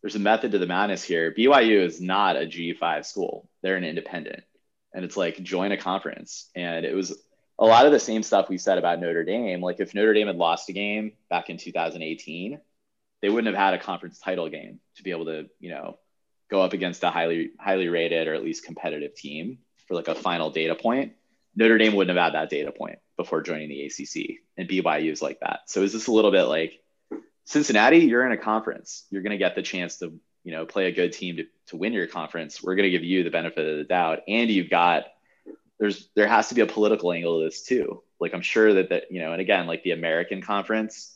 [0.00, 1.32] there's a method to the madness here.
[1.32, 3.48] BYU is not a G5 school.
[3.62, 4.42] They're an independent.
[4.92, 6.50] And it's like join a conference.
[6.56, 7.16] And it was
[7.60, 9.60] a lot of the same stuff we said about Notre Dame.
[9.60, 12.60] Like if Notre Dame had lost a game back in 2018,
[13.20, 16.00] they wouldn't have had a conference title game to be able to, you know,
[16.50, 20.14] go up against a highly highly rated or at least competitive team for like a
[20.14, 21.12] final data point.
[21.54, 24.38] Notre Dame wouldn't have had that data point before joining the ACC.
[24.56, 25.60] And BYU is like that.
[25.66, 26.80] So is this a little bit like
[27.44, 29.04] Cincinnati, you're in a conference.
[29.10, 31.76] You're going to get the chance to, you know, play a good team to, to
[31.76, 32.62] win your conference.
[32.62, 34.20] We're going to give you the benefit of the doubt.
[34.28, 35.04] And you've got,
[35.78, 38.02] there's, there has to be a political angle to this too.
[38.20, 41.12] Like I'm sure that, that, you know, and again, like the American conference,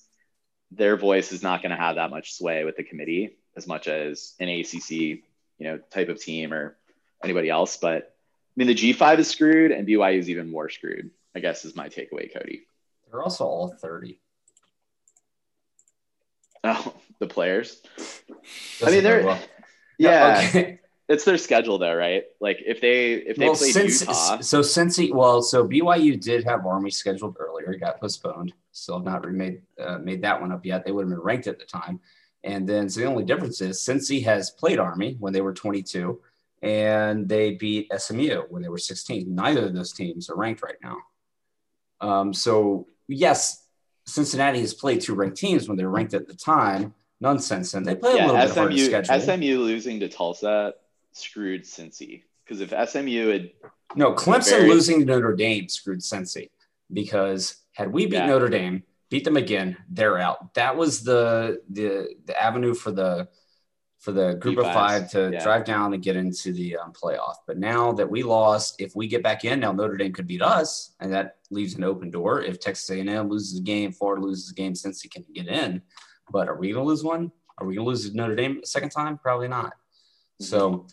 [0.73, 3.87] their voice is not going to have that much sway with the committee as much
[3.87, 5.21] as an ACC, you
[5.61, 6.77] know, type of team or
[7.23, 7.77] anybody else.
[7.77, 8.16] But
[8.57, 11.89] mean, the G5 is screwed and BYU is even more screwed, I guess is my
[11.89, 12.67] takeaway, Cody.
[13.11, 14.21] They're also all 30.
[16.69, 17.81] Oh, the players.
[17.97, 18.03] I
[18.81, 19.39] Doesn't mean, they're, well.
[19.99, 20.81] yeah, Okay.
[21.09, 22.25] it's their schedule though, right?
[22.41, 26.43] Like if they if they well, played since Utah, so Cincy well, so BYU did
[26.43, 28.53] have Army scheduled earlier, got postponed.
[28.73, 30.85] Still have not remade uh, made that one up yet.
[30.85, 32.01] They would have been ranked at the time.
[32.43, 36.21] And then so the only difference is Cincy has played Army when they were 22,
[36.63, 39.35] and they beat SMU when they were 16.
[39.35, 40.97] Neither of those teams are ranked right now.
[42.01, 43.67] Um, so yes,
[44.07, 46.95] Cincinnati has played two ranked teams when they were ranked at the time.
[47.21, 47.73] Nonsense.
[47.75, 47.87] And.
[47.87, 49.21] They play a Yeah, little bit harder SMU schedule.
[49.21, 50.75] SMU losing to Tulsa
[51.13, 53.51] screwed Cincy because if SMU had
[53.95, 56.51] No, Clemson Very- losing to Notre Dame screwed Cincy
[56.93, 58.27] because had we beat Yeah.
[58.27, 60.53] Notre Dame, beat them again, they're out.
[60.55, 63.29] That was the the the avenue for the
[64.07, 65.43] for the group of G5s, five to yeah.
[65.43, 67.35] drive down and get into the um, playoff.
[67.45, 70.43] But now that we lost, if we get back in, now Notre Dame could beat
[70.43, 72.41] us, and that leaves an open door.
[72.41, 75.83] If Texas A&M loses a game, Florida loses a game, Cincy can get in.
[76.31, 77.33] But are we going to lose one?
[77.59, 79.19] Are we going to lose Notre Dame a second time?
[79.19, 79.73] Probably not.
[80.41, 80.87] So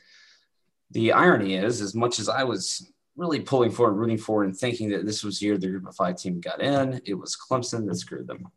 [0.90, 4.58] the irony is, as much as I was really pulling for and rooting for and
[4.58, 7.38] thinking that this was the year the group of five team got in, it was
[7.38, 8.48] Clemson that screwed them.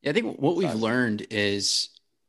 [0.00, 1.88] Yeah, I think what we've learned is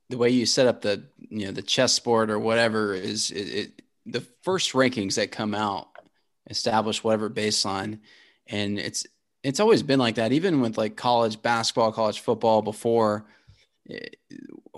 [0.10, 3.82] the way you set up the you know the chessboard or whatever is it, it
[4.06, 5.88] the first rankings that come out
[6.50, 8.00] establish whatever baseline,
[8.48, 9.06] and it's
[9.44, 10.32] it's always been like that.
[10.32, 13.26] Even with like college basketball, college football before.
[13.86, 14.18] it-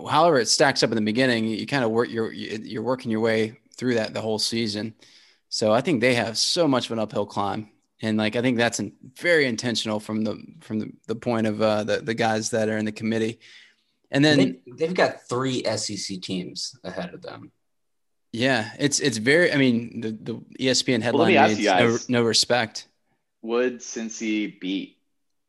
[0.08, 1.46] however, it stacks up in the beginning.
[1.46, 4.94] You kind of work you're you're working your way through that the whole season.
[5.48, 7.70] So I think they have so much of an uphill climb
[8.02, 8.80] and like I think that's
[9.18, 12.76] very intentional from the from the, the point of uh, the the guys that are
[12.78, 13.38] in the committee,
[14.10, 17.50] and then they, they've got three SEC teams ahead of them.
[18.32, 19.52] yeah, it's it's very.
[19.52, 22.86] I mean, the the ESPN headline me ask reads you no, no respect.
[23.42, 24.98] would Cincy beat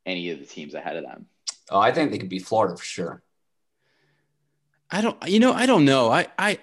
[0.05, 1.27] any of the teams ahead of them?
[1.69, 3.21] Oh, I think they could beat Florida for sure.
[4.89, 5.17] I don't.
[5.27, 6.09] You know, I don't know.
[6.11, 6.59] I I.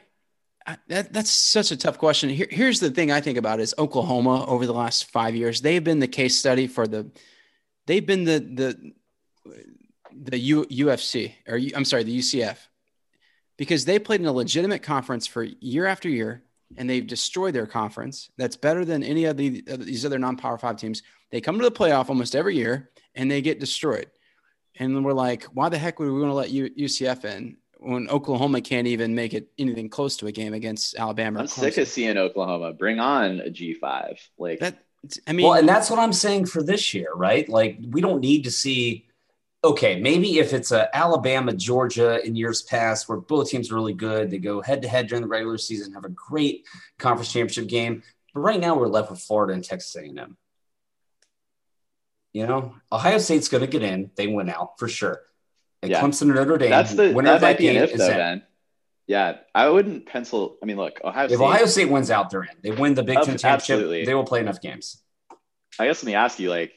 [0.66, 2.30] I that, that's such a tough question.
[2.30, 5.60] Here, here's the thing I think about is Oklahoma over the last five years.
[5.60, 7.10] They've been the case study for the.
[7.86, 8.92] They've been the the
[10.22, 12.56] the U, UFC or U- I'm sorry the UCF
[13.56, 16.42] because they played in a legitimate conference for year after year
[16.76, 18.30] and they've destroyed their conference.
[18.36, 21.02] That's better than any of the of these other non-power five teams.
[21.30, 24.10] They come to the playoff almost every year and they get destroyed.
[24.76, 28.08] And we're like, why the heck would we want to let U, UCF in when
[28.08, 31.40] Oklahoma can't even make it anything close to a game against Alabama?
[31.40, 32.72] I'm sick of seeing Oklahoma.
[32.72, 34.18] Bring on a G5.
[34.38, 34.78] Like that.
[35.26, 37.48] I mean, well, and that's what I'm saying for this year, right?
[37.48, 39.06] Like we don't need to see.
[39.64, 43.94] Okay, maybe if it's a Alabama, Georgia in years past where both teams are really
[43.94, 46.66] good, they go head to head during the regular season, have a great
[46.98, 48.02] conference championship game.
[48.34, 50.36] But right now, we're left with Florida and Texas A&M.
[52.34, 55.22] You know, Ohio State's going to get in; they win out for sure.
[55.82, 56.02] And Yeah.
[56.02, 56.70] Clemson and Notre Dame.
[56.70, 58.16] that's the winner that be an game if is though, in.
[58.16, 58.42] Ben.
[59.06, 60.58] Yeah, I wouldn't pencil.
[60.62, 61.40] I mean, look, Ohio If State.
[61.44, 62.56] Ohio State wins out, they're in.
[62.62, 63.74] They win the Big Ten championship.
[63.76, 64.04] absolutely.
[64.04, 65.00] They will play enough games.
[65.78, 66.72] I guess let me ask you, like,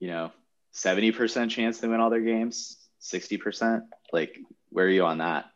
[0.00, 0.32] you know,
[0.72, 3.84] seventy percent chance they win all their games, sixty percent.
[4.12, 4.38] Like,
[4.70, 5.46] where are you on that?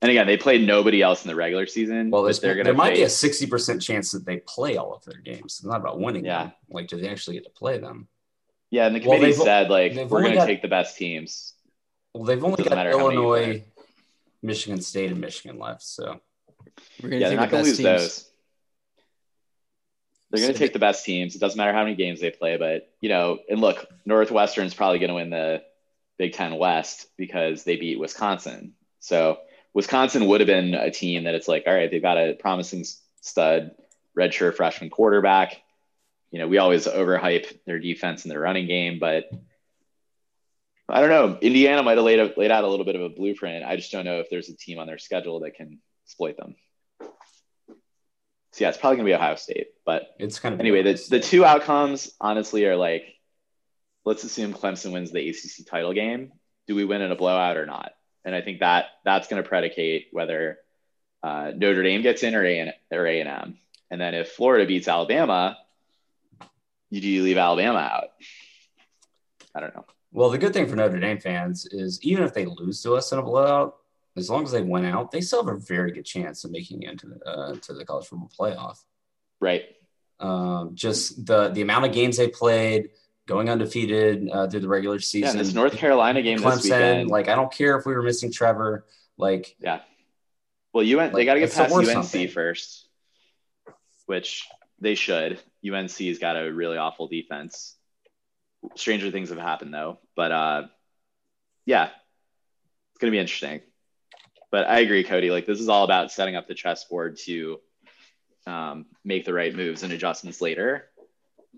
[0.00, 2.10] And again, they played nobody else in the regular season.
[2.10, 4.38] Well, but there's, they're going there to might be a sixty percent chance that they
[4.38, 5.44] play all of their games.
[5.60, 6.44] It's not about winning Yeah.
[6.44, 6.52] them.
[6.70, 8.08] Like, do they actually get to play them?
[8.70, 10.62] Yeah, and the Well, committee they've- said like they've we're only going to got- take
[10.62, 11.54] the best teams.
[12.14, 13.64] Well, they've only got matter how many you Illinois.
[14.42, 15.82] Michigan State, and Michigan left.
[15.82, 16.20] So
[17.00, 17.84] we're gonna Yeah, they're take not the going to best lose teams.
[18.24, 18.31] those.
[20.32, 21.36] They're going to So- take the best teams.
[21.36, 24.98] It doesn't matter how many games they play, but you know, and look, Northwestern's probably
[24.98, 25.62] going to win the
[26.18, 28.74] Big Ten West because they beat Wisconsin.
[29.00, 29.38] So
[29.74, 32.84] Wisconsin would have been a team that it's like, all right, they've got a promising
[33.20, 33.72] stud,
[34.18, 35.60] redshirt freshman quarterback.
[36.30, 39.30] You know, we always overhype their defense and their running game, but
[40.88, 41.38] I don't know.
[41.40, 43.64] Indiana might have laid, out- laid out a little bit of a blueprint.
[43.64, 46.54] I just don't know if there's a team on their schedule that can exploit them.
[48.52, 49.68] So yeah, it's probably gonna be Ohio State.
[49.84, 53.04] But it's kind of anyway, the the two outcomes honestly are like,
[54.04, 56.32] let's assume Clemson wins the ACC title game.
[56.66, 57.92] Do we win in a blowout or not?
[58.24, 60.58] And I think that that's going to predicate whether
[61.22, 63.58] uh, Notre Dame gets in or A or A and M.
[63.90, 65.58] And then if Florida beats Alabama,
[66.90, 68.08] you do you leave Alabama out?
[69.54, 69.84] I don't know.
[70.12, 73.12] Well, the good thing for Notre Dame fans is even if they lose to us
[73.12, 73.76] in a blowout,
[74.16, 76.82] as long as they win out, they still have a very good chance of making
[76.82, 78.78] it into the, uh, to the college football playoff.
[79.40, 79.64] Right.
[80.20, 82.90] Um, just the the amount of games they played,
[83.26, 85.30] going undefeated uh, through the regular Yeah, season.
[85.30, 87.08] and this North Carolina game this Clemson, weekend.
[87.10, 88.86] like I don't care if we were missing Trevor.
[89.16, 89.80] Like Yeah.
[90.72, 92.28] Well, they Like, got to get past UNC something.
[92.28, 92.88] first,
[94.06, 94.46] which
[94.80, 95.38] they should.
[95.66, 97.76] UNC's got a really awful defense.
[98.76, 100.62] Stranger things have happened though, but uh,
[101.66, 103.60] yeah, it's gonna be interesting.
[104.52, 105.30] But I agree, Cody.
[105.30, 107.58] Like this is all about setting up the chessboard to
[108.46, 110.84] um, make the right moves and adjustments later.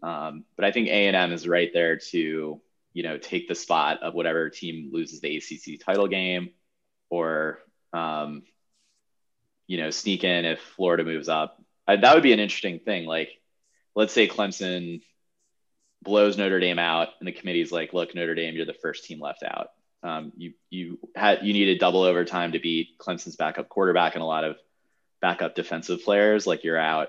[0.02, 2.60] Um, but I think A and M is right there to
[2.94, 6.50] you know take the spot of whatever team loses the ACC title game
[7.10, 7.58] or
[7.92, 8.44] um,
[9.66, 11.62] you know, sneak in if Florida moves up.
[11.86, 13.06] I, that would be an interesting thing.
[13.06, 13.30] Like,
[13.94, 15.02] let's say Clemson
[16.02, 19.20] blows Notre Dame out, and the committee's like, "Look, Notre Dame, you're the first team
[19.20, 19.68] left out.
[20.04, 24.26] Um, you you had you needed double overtime to beat Clemson's backup quarterback and a
[24.26, 24.56] lot of
[25.22, 26.46] backup defensive players.
[26.46, 27.08] Like you're out.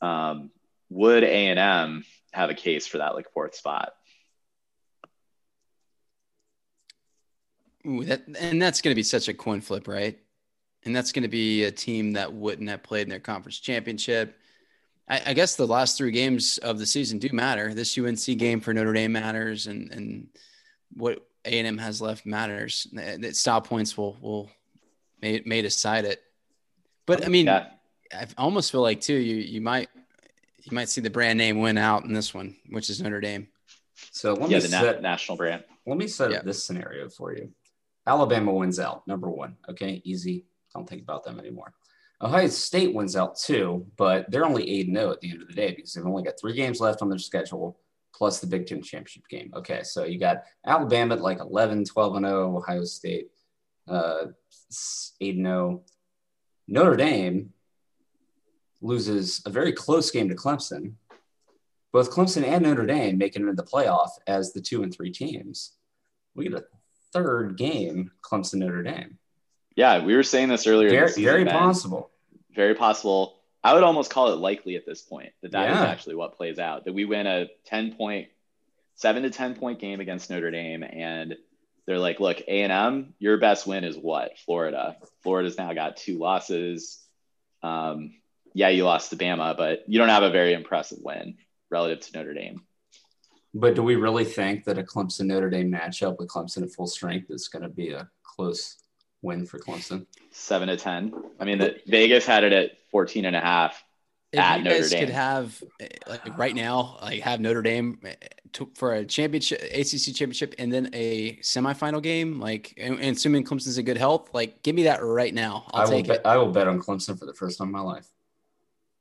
[0.00, 0.50] Um,
[0.88, 3.92] would A and M have a case for that like fourth spot?
[7.84, 10.16] Ooh, that and that's going to be such a coin flip, right?
[10.84, 14.38] And that's going to be a team that wouldn't have played in their conference championship.
[15.08, 17.74] I, I, guess the last three games of the season do matter.
[17.74, 20.28] This UNC game for Notre Dame matters, and and
[20.94, 22.86] what A and M has left matters.
[22.92, 24.50] The stop points will will
[25.20, 26.22] may may decide it.
[27.06, 27.68] But I mean, yeah.
[28.12, 29.88] I almost feel like too you you might
[30.58, 33.48] you might see the brand name win out in this one, which is Notre Dame.
[34.12, 35.64] So let yeah, me the set, na- national brand.
[35.86, 36.38] Let me set yeah.
[36.38, 37.50] up this scenario for you.
[38.06, 39.56] Alabama wins out, number one.
[39.68, 40.46] Okay, easy.
[40.74, 41.72] Don't think about them anymore.
[42.20, 45.54] Ohio State wins out too, but they're only 8 0 at the end of the
[45.54, 47.78] day because they've only got three games left on their schedule
[48.14, 49.52] plus the Big Ten championship game.
[49.54, 53.28] Okay, so you got Alabama at like 11, 12 0, Ohio State
[53.88, 54.26] uh,
[55.20, 55.82] 8 0.
[56.68, 57.50] Notre Dame
[58.80, 60.94] loses a very close game to Clemson.
[61.92, 65.10] Both Clemson and Notre Dame making it into the playoff as the two and three
[65.10, 65.72] teams.
[66.34, 66.64] We get a
[67.12, 69.18] third game, Clemson Notre Dame.
[69.76, 70.90] Yeah, we were saying this earlier.
[70.90, 72.10] Very, season, very possible.
[72.54, 73.41] Very possible.
[73.64, 75.82] I would almost call it likely at this point that that yeah.
[75.82, 76.84] is actually what plays out.
[76.84, 78.28] That we win a ten point,
[78.96, 81.36] seven to ten point game against Notre Dame, and
[81.86, 84.38] they're like, "Look, A and M, your best win is what?
[84.38, 84.96] Florida.
[85.22, 87.04] Florida's now got two losses.
[87.62, 88.14] Um,
[88.52, 91.36] yeah, you lost to Bama, but you don't have a very impressive win
[91.70, 92.62] relative to Notre Dame."
[93.54, 96.86] But do we really think that a Clemson Notre Dame matchup with Clemson at full
[96.86, 98.78] strength is going to be a close
[99.22, 100.06] win for Clemson?
[100.30, 101.14] Seven to 10.
[101.40, 103.82] I mean, the, Vegas had it at 14 and a half.
[104.32, 105.00] If at you Notre guys Dame.
[105.00, 105.62] could have,
[106.06, 108.14] like right now, like have Notre Dame eh,
[108.52, 113.44] to, for a championship, ACC championship, and then a semifinal game, like, and, and assuming
[113.44, 115.66] Clemson's in good health, like, give me that right now.
[115.72, 116.22] I'll I take will it.
[116.22, 118.08] Bet, I will bet on Clemson for the first time in my life.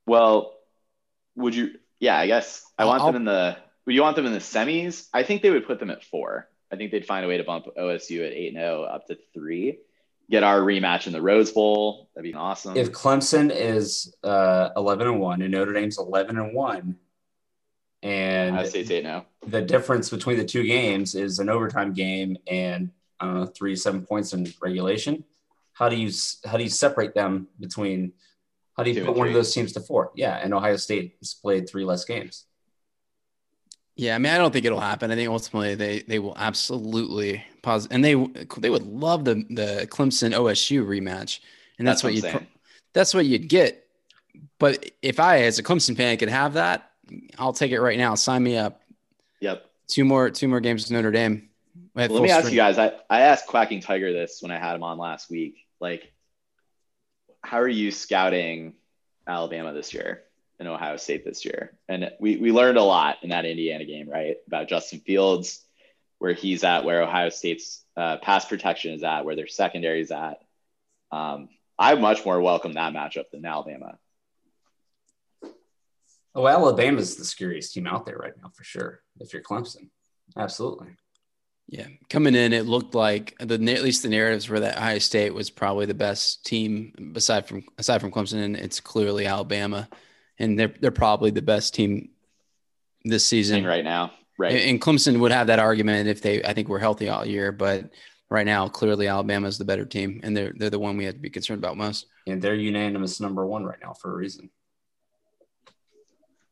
[0.06, 0.54] Well,
[1.36, 1.76] would you?
[2.02, 4.40] Yeah, I guess I want I'll, them in the would you want them in the
[4.40, 5.08] semis?
[5.14, 6.48] I think they would put them at four.
[6.72, 9.18] I think they'd find a way to bump OSU at 8 and 0 up to
[9.34, 9.80] three.
[10.32, 12.10] Get our rematch in the Rose Bowl.
[12.16, 12.78] That'd be awesome.
[12.78, 16.96] If Clemson is uh, 11 and 1 and Notre Dame's 11 and 1,
[18.04, 19.26] and Ohio State's 8 now.
[19.46, 23.76] The difference between the two games is an overtime game and I don't know, three
[23.76, 25.24] seven points in regulation.
[25.74, 26.12] How do you
[26.46, 28.14] how do you separate them between
[28.76, 30.12] how do you two put one of those teams to four?
[30.16, 32.46] Yeah, and Ohio State has played three less games.
[33.96, 35.12] Yeah, I mean, I don't think it'll happen.
[35.12, 38.16] I think ultimately they they will absolutely pause, and they
[38.58, 41.40] they would love the the Clemson OSU rematch,
[41.78, 42.48] and that's, that's what, you
[42.94, 43.86] that's what you'd get.
[44.60, 46.92] But if I, as a Clemson fan, could have that,
[47.38, 48.16] I'll take it right now.
[48.16, 48.82] Sign me up.
[49.40, 49.66] Yep.
[49.88, 51.50] Two more two more games with Notre Dame.
[51.94, 52.78] Well, let me ask you guys.
[52.78, 55.66] I I asked Quacking Tiger this when I had him on last week.
[55.80, 56.14] Like,
[57.44, 58.74] how are you scouting
[59.28, 60.24] Alabama this year?
[60.62, 61.74] In Ohio State this year.
[61.90, 64.38] And we, we learned a lot in that Indiana game, right?
[64.48, 65.66] About Justin Fields,
[66.20, 70.12] where he's at, where Ohio State's uh, pass protection is at, where their secondary is
[70.12, 70.38] at.
[71.12, 71.50] Um,
[71.80, 73.98] I much more welcome that matchup than Alabama.
[76.36, 79.02] Oh, Alabama's the scariest team out there right now, for sure.
[79.20, 79.90] If you're Clemson,
[80.38, 80.90] absolutely.
[81.68, 85.34] Yeah, coming in, it looked like the at least the narratives were that Ohio State
[85.34, 89.90] was probably the best team aside from aside from Clemson, and it's clearly Alabama
[90.42, 92.10] and they're they're probably the best team
[93.04, 94.12] this season right now.
[94.38, 94.54] Right.
[94.54, 97.90] And Clemson would have that argument if they I think we're healthy all year, but
[98.30, 101.16] right now clearly Alabama is the better team and they're they're the one we have
[101.16, 102.08] to be concerned about most.
[102.28, 104.50] And they're unanimous number 1 right now for a reason.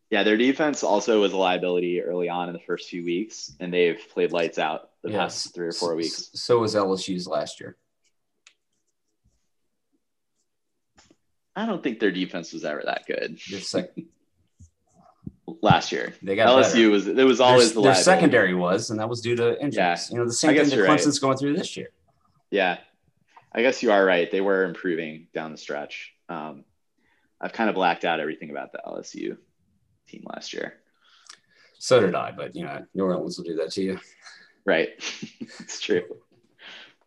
[0.09, 3.71] Yeah, their defense also was a liability early on in the first few weeks, and
[3.71, 5.17] they've played lights out the yes.
[5.17, 6.31] past three or four weeks.
[6.33, 7.77] So was LSU's last year.
[11.59, 13.37] I don't think their defense was ever that good.
[15.61, 16.89] Last year, they got LSU better.
[16.89, 19.75] was it was always their, the their secondary was, and that was due to injuries.
[19.75, 19.97] Yeah.
[20.11, 21.27] You know, the same thing that Clemson's right.
[21.27, 21.89] going through this year.
[22.49, 22.77] Yeah,
[23.51, 24.31] I guess you are right.
[24.31, 26.13] They were improving down the stretch.
[26.29, 26.63] Um,
[27.41, 29.37] I've kind of blacked out everything about the LSU
[30.07, 30.75] team last year.
[31.79, 33.99] So did I, but you know, New Orleans will do that to you.
[34.65, 34.89] Right,
[35.59, 36.03] it's true.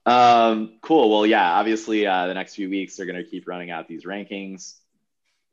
[0.05, 1.11] Um, cool.
[1.11, 4.05] Well, yeah, obviously, uh, the next few weeks they're going to keep running out these
[4.05, 4.75] rankings.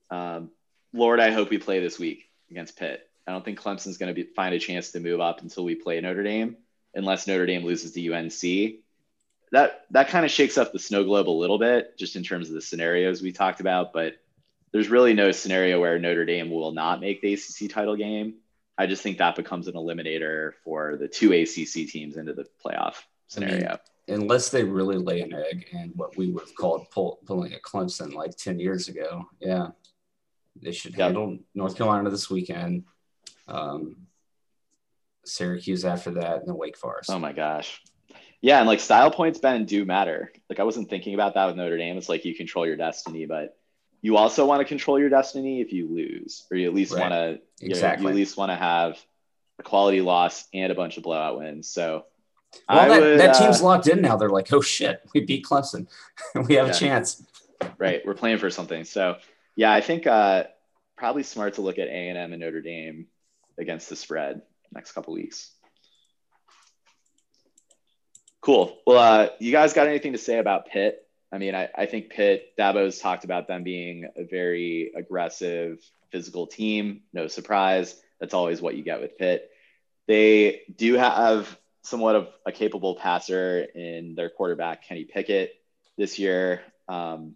[0.09, 0.49] Um,
[0.93, 3.07] Lord, I hope we play this week against Pitt.
[3.27, 6.01] I don't think Clemson's going to find a chance to move up until we play
[6.01, 6.57] Notre Dame,
[6.95, 8.79] unless Notre Dame loses to UNC.
[9.51, 12.49] that that kind of shakes up the snow globe a little bit, just in terms
[12.49, 13.93] of the scenarios we talked about.
[13.93, 14.15] But
[14.71, 18.35] there's really no scenario where Notre Dame will not make the ACC title game.
[18.77, 22.95] I just think that becomes an eliminator for the two ACC teams into the playoff
[23.27, 23.67] scenario.
[23.67, 23.79] I mean,
[24.09, 27.57] unless they really lay an egg and what we would have called pull, pulling a
[27.59, 29.25] Clemson like 10 years ago.
[29.39, 29.69] Yeah.
[30.61, 30.99] They should Yep.
[30.99, 32.83] handle North Carolina this weekend.
[33.47, 34.07] Um,
[35.25, 37.09] Syracuse after that, and then Wake Forest.
[37.11, 37.81] Oh my gosh.
[38.41, 40.31] Yeah, and like style points, Ben, do matter.
[40.49, 41.97] Like I wasn't thinking about that with Notre Dame.
[41.97, 43.57] It's like you control your destiny, but
[44.01, 47.01] you also want to control your destiny if you lose, or you at least Right.
[47.01, 48.03] want to you, know, Exactly.
[48.05, 48.97] you at least want to have
[49.59, 51.69] a quality loss and a bunch of blowout wins.
[51.69, 52.05] So
[52.67, 54.15] well, that, would, that uh, team's locked in now.
[54.17, 55.87] They're like, oh shit, we beat Clemson.
[56.47, 56.73] we have Yeah.
[56.73, 57.23] a chance.
[57.77, 58.01] right.
[58.05, 58.83] We're playing for something.
[58.83, 59.17] So
[59.55, 60.43] yeah, I think uh,
[60.97, 63.07] probably smart to look at A and M and Notre Dame
[63.57, 64.41] against the spread
[64.73, 65.51] next couple weeks.
[68.41, 68.77] Cool.
[68.87, 71.05] Well, uh, you guys got anything to say about Pitt?
[71.31, 75.79] I mean, I, I think Pitt, Dabo's talked about them being a very aggressive,
[76.11, 77.01] physical team.
[77.13, 77.95] No surprise.
[78.19, 79.49] That's always what you get with Pitt.
[80.07, 85.53] They do have somewhat of a capable passer in their quarterback, Kenny Pickett,
[85.97, 86.61] this year.
[86.87, 87.35] Um,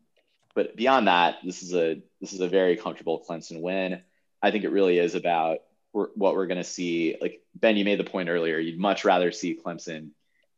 [0.55, 4.01] but beyond that, this is a this is a very comfortable Clemson win.
[4.41, 5.59] I think it really is about
[5.91, 7.15] what we're going to see.
[7.21, 8.59] Like Ben, you made the point earlier.
[8.59, 10.09] You'd much rather see Clemson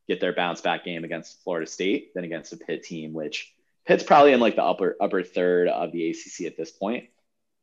[0.08, 3.54] get their bounce back game against Florida State than against a Pitt team, which
[3.86, 7.06] Pitt's probably in like the upper upper third of the ACC at this point.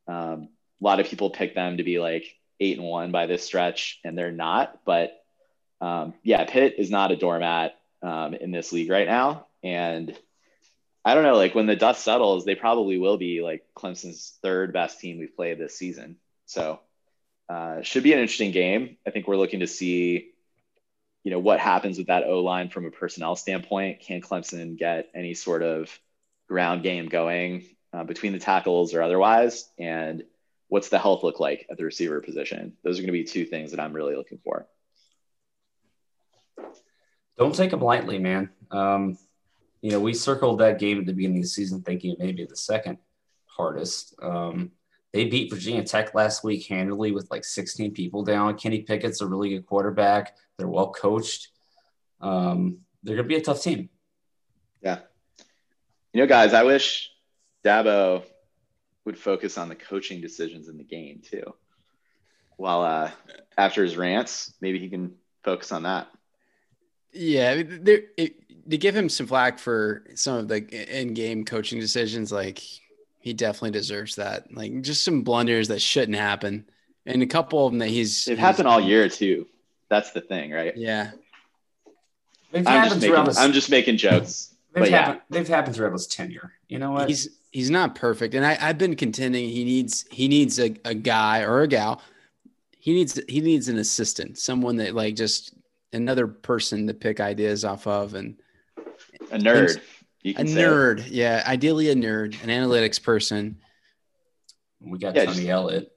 [0.07, 0.49] Um,
[0.81, 3.99] a lot of people pick them to be like eight and one by this stretch,
[4.03, 4.79] and they're not.
[4.85, 5.22] But
[5.83, 10.17] um, yeah, Pitt is not a doormat um, in this league right now, and
[11.03, 11.35] I don't know.
[11.35, 15.35] Like when the dust settles, they probably will be like Clemson's third best team we've
[15.35, 16.15] played this season.
[16.45, 16.79] So
[17.49, 18.95] uh, should be an interesting game.
[19.05, 20.31] I think we're looking to see,
[21.25, 23.99] you know, what happens with that O line from a personnel standpoint.
[23.99, 25.89] Can Clemson get any sort of
[26.47, 29.69] ground game going uh, between the tackles or otherwise?
[29.77, 30.23] And
[30.69, 32.77] what's the health look like at the receiver position?
[32.85, 34.65] Those are going to be two things that I'm really looking for.
[37.37, 38.49] Don't take them lightly, man.
[38.71, 39.17] Um,
[39.81, 42.31] you know, we circled that game at the beginning of the season thinking it may
[42.31, 42.97] be the second
[43.45, 44.15] hardest.
[44.21, 44.71] Um,
[45.11, 48.57] they beat Virginia Tech last week handily with like 16 people down.
[48.57, 50.35] Kenny Pickett's a really good quarterback.
[50.57, 51.49] They're well coached.
[52.21, 53.89] Um, they're going to be a tough team.
[54.81, 54.99] Yeah.
[56.13, 57.11] You know, guys, I wish
[57.63, 58.23] Dabo
[59.05, 61.53] would focus on the coaching decisions in the game too.
[62.57, 63.11] While uh,
[63.57, 66.07] after his rants, maybe he can focus on that.
[67.13, 70.65] Yeah, I mean, there it, to give him some flack for some of the
[70.99, 72.61] in-game coaching decisions, like
[73.19, 74.53] he definitely deserves that.
[74.53, 76.65] Like just some blunders that shouldn't happen,
[77.05, 78.25] and a couple of them that he's.
[78.25, 79.47] They've happened all year too.
[79.89, 80.75] That's the thing, right?
[80.75, 81.11] Yeah,
[82.53, 84.53] They've I'm just making his, I'm just making jokes.
[84.73, 84.97] they've, but yeah.
[84.97, 86.53] happened, they've happened throughout his tenure.
[86.69, 87.09] You know what?
[87.09, 90.93] he's he's not perfect, and I I've been contending he needs he needs a, a
[90.93, 92.01] guy or a gal.
[92.77, 95.55] He needs he needs an assistant, someone that like just
[95.93, 98.37] another person to pick ideas off of, and
[99.31, 99.79] A nerd.
[100.21, 100.65] You a can say it.
[100.67, 101.03] nerd.
[101.09, 103.57] Yeah, ideally a nerd, an analytics person.
[104.81, 105.89] we got Yeah, Tony just- Elliott.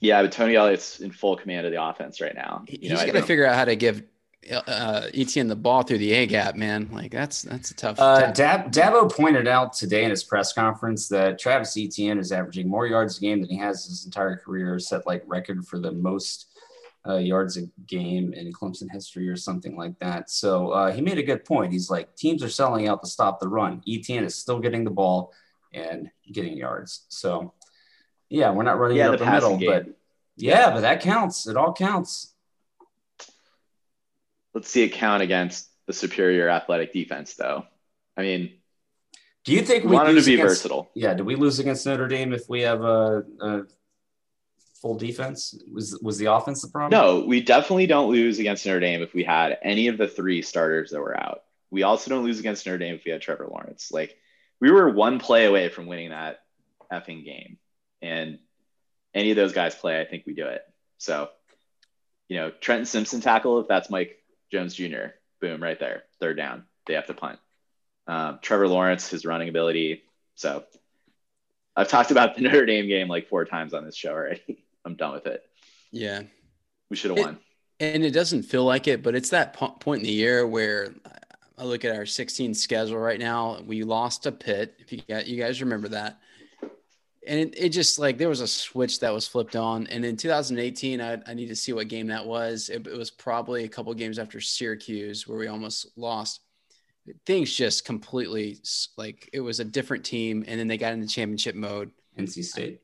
[0.00, 2.64] Yeah, but Tony Elliott's in full command of the offense right now.
[2.68, 4.02] He- You know, He's I got to figure out how to give
[4.50, 6.90] uh, Etienne the ball through the A gap, man.
[6.92, 7.98] Like that's that's a tough.
[7.98, 12.30] Uh, tough- Dab, Dabo pointed out today in his press conference that Travis Etienne is
[12.32, 15.78] averaging more yards a game than he has his entire career, set like record for
[15.78, 16.53] the most
[17.06, 20.30] uh, yards a game in Clemson history or something like that.
[20.30, 21.72] So uh, he made a good point.
[21.72, 23.82] He's like, teams are selling out to stop the run.
[23.86, 25.32] Etienne is still getting the ball
[25.72, 27.04] and getting yards.
[27.08, 27.52] So
[28.30, 29.86] yeah, we're not running Yeah, the up the middle, passing but
[30.36, 31.46] yeah, but that counts.
[31.46, 32.32] It all counts.
[34.54, 37.64] Let's see it count against the superior athletic defense, though.
[38.16, 38.54] I mean,
[39.44, 40.90] Do you think we we want him to be against- versatile.
[40.94, 43.62] Yeah, do we lose against Notre Dame if we have a, a
[44.84, 45.58] full defense?
[45.72, 46.90] Was was the offense the problem?
[46.90, 50.42] No, we definitely don't lose against Notre Dame if we had any of the three
[50.42, 51.42] starters that were out.
[51.70, 53.90] We also don't lose against Notre Dame if we had Trevor Lawrence.
[53.90, 54.14] Like
[54.60, 56.40] we were one play away from winning that
[56.92, 57.56] effing game.
[58.02, 58.38] And
[59.14, 60.60] any of those guys play, I think we do it.
[60.98, 61.30] So,
[62.28, 66.04] you know, Trenton Simpson tackle, if that's Mike Jones Jr., boom, right there.
[66.20, 66.64] Third down.
[66.86, 67.38] They have to punt.
[68.06, 70.02] Um, Trevor Lawrence, his running ability.
[70.34, 70.64] So
[71.74, 74.63] I've talked about the Notre Dame game like four times on this show already.
[74.84, 75.42] I'm done with it.
[75.90, 76.22] yeah,
[76.90, 77.38] We should have won.
[77.80, 80.94] and it doesn't feel like it, but it's that po- point in the year where
[81.56, 83.60] I look at our 16 schedule right now.
[83.64, 84.74] We lost to Pitt.
[84.78, 86.18] If you got you guys remember that,
[87.26, 89.86] and it, it, just like there was a switch that was flipped on.
[89.86, 92.68] And in 2018, I, I need to see what game that was.
[92.68, 96.40] It, it was probably a couple games after Syracuse where we almost lost.
[97.24, 98.58] Things just completely
[98.98, 101.90] like it was a different team, and then they got into championship mode.
[102.18, 102.80] NC State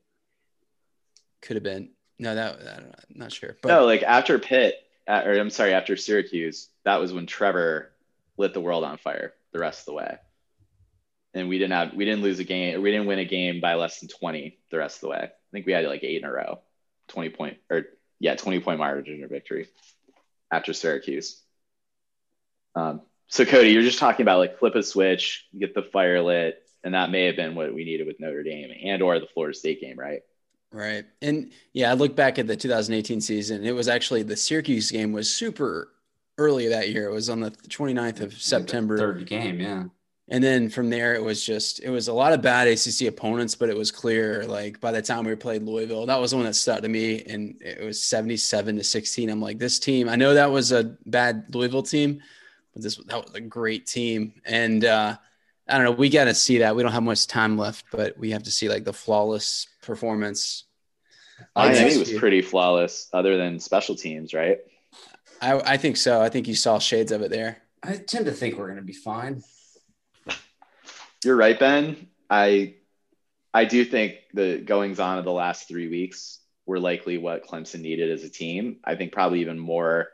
[1.42, 1.90] could have been.
[2.18, 3.56] No, that I'm not sure.
[3.62, 4.74] But no, like after Pitt,
[5.08, 7.92] or I'm sorry, after Syracuse, that was when Trevor
[8.36, 10.16] lit the world on fire the rest of the way.
[11.34, 13.74] And we didn't have we didn't lose a game we didn't win a game by
[13.74, 15.22] less than 20 the rest of the way.
[15.22, 16.60] I think we had like eight in a row.
[17.08, 17.84] 20 point or
[18.18, 19.68] yeah 20 point margin of victory
[20.50, 21.40] after syracuse.
[22.74, 26.62] Um, so cody you're just talking about like flip a switch get the fire lit
[26.84, 29.56] and that may have been what we needed with notre dame and or the florida
[29.56, 30.22] state game right
[30.72, 34.90] right and yeah i look back at the 2018 season it was actually the syracuse
[34.90, 35.92] game was super
[36.38, 39.84] early that year it was on the 29th of september third game yeah
[40.32, 43.56] and then from there, it was just it was a lot of bad ACC opponents,
[43.56, 46.47] but it was clear like by the time we played Louisville, that was the one
[46.47, 49.28] that stuck to me, and it was seventy seven to sixteen.
[49.28, 50.09] I'm like, this team.
[50.09, 52.22] I know that was a bad Louisville team,
[52.72, 55.16] but this that was a great team, and uh,
[55.68, 55.90] I don't know.
[55.90, 56.76] We got to see that.
[56.76, 60.65] We don't have much time left, but we have to see like the flawless performance.
[61.57, 64.59] I think it was pretty flawless, other than special teams, right?
[65.40, 66.20] I, I think so.
[66.20, 67.62] I think you saw shades of it there.
[67.82, 69.43] I tend to think we're going to be fine.
[71.24, 72.09] You're right, Ben.
[72.28, 72.74] I
[73.52, 77.81] I do think the goings on of the last three weeks were likely what Clemson
[77.81, 78.77] needed as a team.
[78.85, 80.09] I think probably even more.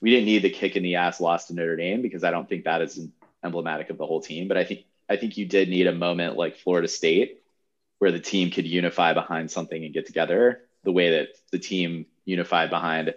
[0.00, 2.48] We didn't need the kick in the ass loss to Notre Dame because I don't
[2.48, 3.06] think that is
[3.44, 4.46] emblematic of the whole team.
[4.46, 7.42] But I think I think you did need a moment like Florida State
[8.00, 12.06] where the team could unify behind something and get together the way that the team
[12.24, 13.14] unified behind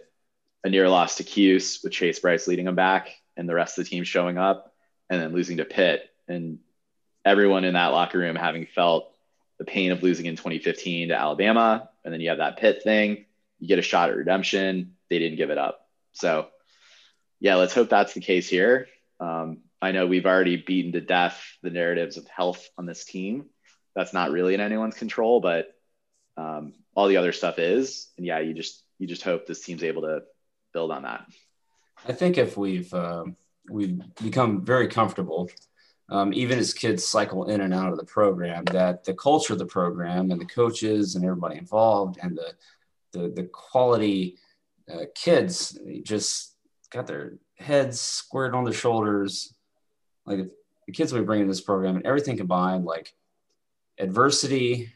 [0.65, 3.85] a near loss to Cuse with Chase Brice leading them back and the rest of
[3.85, 4.73] the team showing up
[5.09, 6.09] and then losing to Pitt.
[6.27, 6.59] And
[7.23, 9.15] everyone in that locker room having felt
[9.57, 11.89] the pain of losing in 2015 to Alabama.
[12.03, 13.25] And then you have that Pitt thing.
[13.59, 14.95] You get a shot at redemption.
[15.09, 15.87] They didn't give it up.
[16.11, 16.47] So,
[17.39, 18.87] yeah, let's hope that's the case here.
[19.21, 23.45] Um, I know we've already beaten to death the narratives of health on this team.
[23.95, 25.73] That's not really in anyone's control, but
[26.37, 28.09] um, all the other stuff is.
[28.17, 30.23] And yeah, you just you just hope this team's able to
[30.73, 31.25] build on that.
[32.07, 33.25] I think if we've uh,
[33.69, 35.49] we've become very comfortable
[36.09, 39.59] um, even as kids cycle in and out of the program, that the culture of
[39.59, 42.53] the program and the coaches and everybody involved and the
[43.13, 44.37] the, the quality
[44.91, 46.55] uh, kids just
[46.89, 49.53] got their heads squared on their shoulders.
[50.25, 50.49] Like
[50.87, 53.13] the kids we bring in this program and everything combined, like
[53.97, 54.93] adversity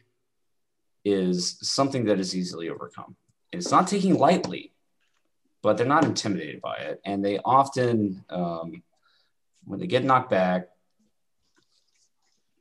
[1.04, 3.16] is something that is easily overcome.
[3.52, 4.72] It's not taking lightly,
[5.62, 7.00] but they're not intimidated by it.
[7.04, 8.82] And they often, um,
[9.64, 10.68] when they get knocked back,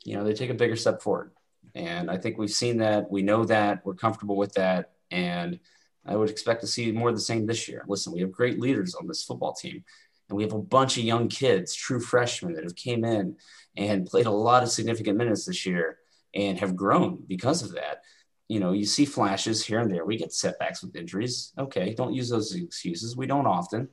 [0.03, 1.31] you know, they take a bigger step forward.
[1.76, 3.11] And I think we've seen that.
[3.11, 3.85] We know that.
[3.85, 4.91] We're comfortable with that.
[5.11, 5.59] And
[6.05, 7.84] I would expect to see more of the same this year.
[7.88, 9.84] Listen, we have great leaders on this football team.
[10.30, 13.35] And we have a bunch of young kids, true freshmen that have came in
[13.76, 15.99] and played a lot of significant minutes this year
[16.38, 18.03] and have grown because of that.
[18.47, 20.05] You know, you see flashes here and there.
[20.05, 21.51] We get setbacks with injuries.
[21.57, 23.18] Okay, don't use those excuses.
[23.18, 23.89] We don't often.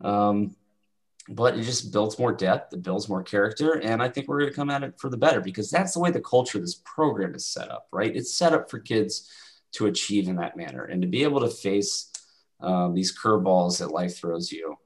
[0.00, 0.56] Um,
[1.28, 4.50] but it just builds more depth, it builds more character, and I think we're going
[4.50, 6.80] to come at it for the better because that's the way the culture of this
[6.84, 8.16] program is set up, right?
[8.16, 9.30] It's set up for kids
[9.72, 12.10] to achieve in that manner and to be able to face
[12.60, 14.76] um, these curveballs that life throws you.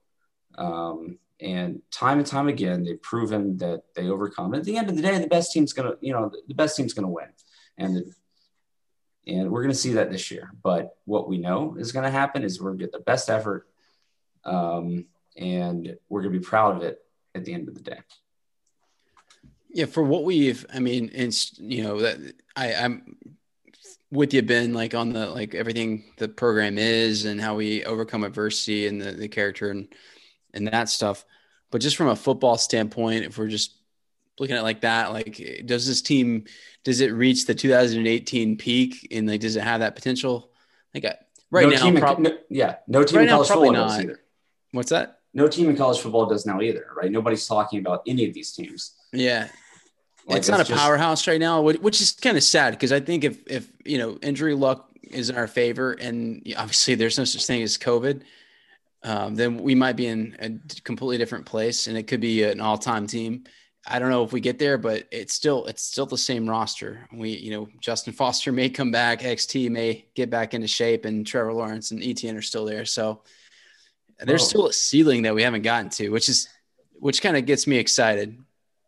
[0.58, 4.54] Um, and time and time again, they've proven that they overcome.
[4.54, 6.94] At the end of the day, the best team's to, you know, the best team's
[7.06, 7.28] to win,
[7.78, 8.12] and the,
[9.26, 10.50] and we're to see that this year.
[10.62, 13.68] But what we know is to happen is we're to get the best effort.
[14.44, 15.06] Um,
[15.36, 16.98] and we're to be proud of it
[17.34, 17.98] at the end of the day.
[19.70, 22.18] Yeah, for what we've, I mean, it's you know that
[22.54, 23.16] I, I'm
[24.10, 28.22] with you, Ben, like on the like everything the program is and how we overcome
[28.22, 29.88] adversity and the, the character and
[30.52, 31.24] and that stuff.
[31.74, 33.74] But just from a football standpoint, if we're just
[34.38, 36.44] looking at like that, like does this team
[36.84, 40.52] does it reach the 2018 peak and like does it have that potential?
[40.94, 41.04] Like
[41.50, 44.00] right no now, prob- no, yeah, no team right in college now, football not.
[44.00, 44.20] either.
[44.70, 45.18] What's that?
[45.32, 47.10] no team in college football does now either, right?
[47.10, 48.94] Nobody's talking about any of these teams.
[49.12, 49.48] Yeah.
[50.28, 53.00] Like it's, not a just, powerhouse right now, which is kind of sad because I
[53.00, 57.24] think if if you know injury luck is in our favor, and obviously there's no
[57.24, 58.22] such thing as COVID,
[59.04, 62.60] um, then we might be in a completely different place, and it could be an
[62.60, 63.44] all-time team.
[63.86, 67.06] I don't know if we get there, but it's still it's still the same roster.
[67.12, 71.26] We you know Justin Foster may come back, XT may get back into shape, and
[71.26, 72.86] Trevor Lawrence and Etienne are still there.
[72.86, 73.22] So
[74.18, 76.48] there's still a ceiling that we haven't gotten to, which is
[76.94, 78.38] which kind of gets me excited.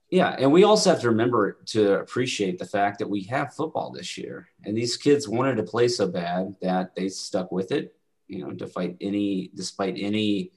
[0.09, 3.90] Yeah, and we also have to remember to appreciate the fact that we have football
[3.90, 7.94] this year, and these kids wanted to play so bad that they stuck with it.
[8.28, 10.53] You know, despite any despite any,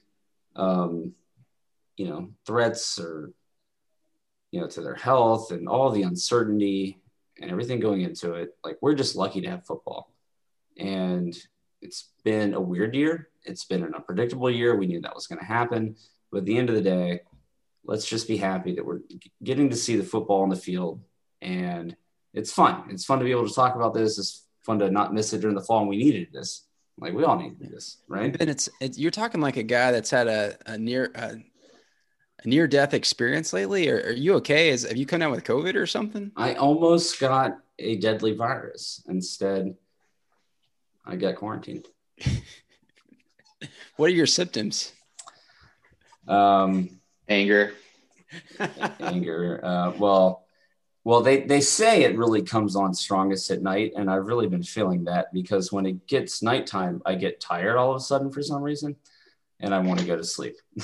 [0.56, 1.14] um,
[1.98, 3.32] you know, threats or
[4.52, 7.00] you know to their health and all the uncertainty
[7.40, 8.58] and everything going into it.
[8.64, 10.14] Like we're just lucky to have football,
[10.78, 11.36] and
[11.82, 13.30] it's been a weird year.
[13.44, 14.76] It's been an unpredictable year.
[14.76, 15.96] We knew that was going to happen,
[16.32, 17.22] but at the end of the day
[17.86, 19.00] let's just be happy that we're
[19.44, 21.02] getting to see the football on the field
[21.42, 21.96] and
[22.34, 22.84] it's fun.
[22.90, 24.20] It's fun to be able to talk about this.
[24.20, 25.80] It's fun to not miss it during the fall.
[25.80, 26.66] And we needed this.
[27.00, 28.36] Like we all need this, right?
[28.40, 31.38] And it's, it's you're talking like a guy that's had a, a near a,
[32.44, 33.90] a near death experience lately.
[33.90, 34.70] Or are you okay?
[34.70, 36.32] Is have you come down with COVID or something?
[36.36, 39.04] I almost got a deadly virus.
[39.08, 39.76] Instead,
[41.06, 41.88] I got quarantined.
[43.96, 44.92] what are your symptoms?
[46.28, 47.74] Um, anger
[49.00, 50.46] anger uh, well
[51.10, 54.62] well they they say it really comes on strongest at night and i've really been
[54.62, 58.44] feeling that because when it gets nighttime i get tired all of a sudden for
[58.44, 58.96] some reason
[59.60, 60.56] and i want to go to sleep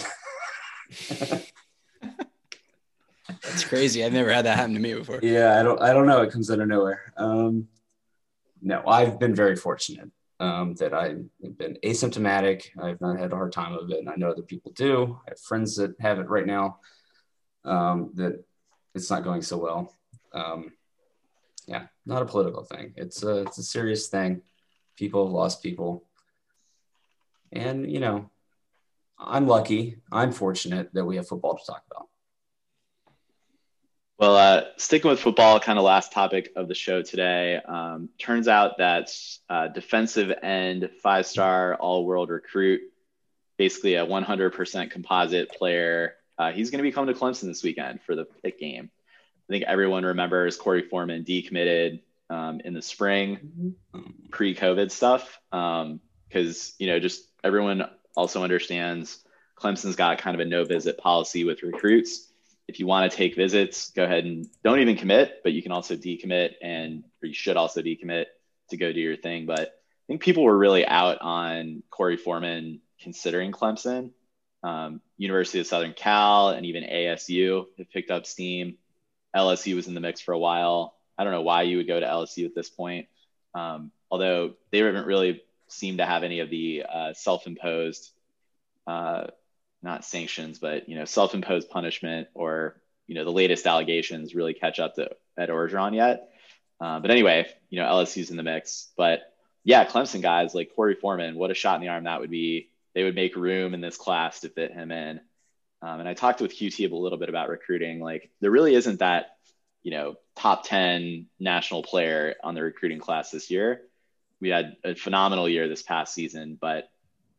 [3.44, 6.08] that's crazy i've never had that happen to me before yeah i don't i don't
[6.08, 7.68] know it comes out of nowhere um
[8.64, 11.24] no i've been very fortunate um, that I've
[11.58, 12.66] been asymptomatic.
[12.78, 14.00] I've not had a hard time of it.
[14.00, 15.18] And I know other people do.
[15.26, 16.80] I have friends that have it right now
[17.64, 18.44] um, that
[18.94, 19.96] it's not going so well.
[20.36, 20.74] Um,
[21.68, 22.94] yeah, not a political thing.
[22.96, 24.42] It's a, it's a serious thing.
[24.96, 26.04] People have lost people.
[27.52, 28.30] And, you know,
[29.18, 29.98] I'm lucky.
[30.12, 32.08] I'm fortunate that we have football to talk about.
[34.18, 37.58] Well, uh, sticking with football, kind of last topic of the show today.
[37.58, 39.12] Um, turns out that
[39.50, 42.82] uh, defensive end, five star all world recruit,
[43.58, 48.02] basically a 100% composite player, uh, he's going to be coming to Clemson this weekend
[48.02, 48.90] for the Pitt game.
[49.48, 53.76] I think everyone remembers Korey Foreman decommitted um, in the spring,
[54.32, 55.40] pre COVID stuff.
[55.52, 59.24] Because, um, you know, just everyone also understands
[59.60, 62.32] Clemson's got kind of a no visit policy with recruits
[62.68, 65.72] if you want to take visits, go ahead and don't even commit, but you can
[65.72, 68.26] also decommit and or you should also decommit
[68.70, 69.46] to go do your thing.
[69.46, 74.12] But I think people were really out on Korey Foreman considering Clemson.
[74.64, 78.78] Um, University of Southern Cal and even ASU have picked up steam.
[79.36, 80.96] LSU was in the mix for a while.
[81.18, 83.08] I don't know why you would go to LSU at this point,
[83.54, 88.12] um, although they haven't really seemed to have any of the uh, self-imposed
[88.88, 89.28] uh,
[89.82, 92.76] not sanctions, but you know, self-imposed punishment or
[93.08, 96.30] you know, the latest allegations really catch up to Ed Orgeron yet.
[96.82, 98.90] Uh, but anyway, you know, LSU's in the mix.
[98.98, 99.22] But
[99.64, 102.70] yeah, Clemson guys like Korey Foreman, what a shot in the arm that would be.
[102.94, 105.20] They would make room in this class to fit him in.
[105.82, 108.00] Um, and I talked with QT a little bit about recruiting.
[108.00, 109.38] Like, there really isn't that,
[109.84, 113.82] you know, top 10 national player on the recruiting class this year.
[114.42, 116.90] We had a phenomenal year this past season, but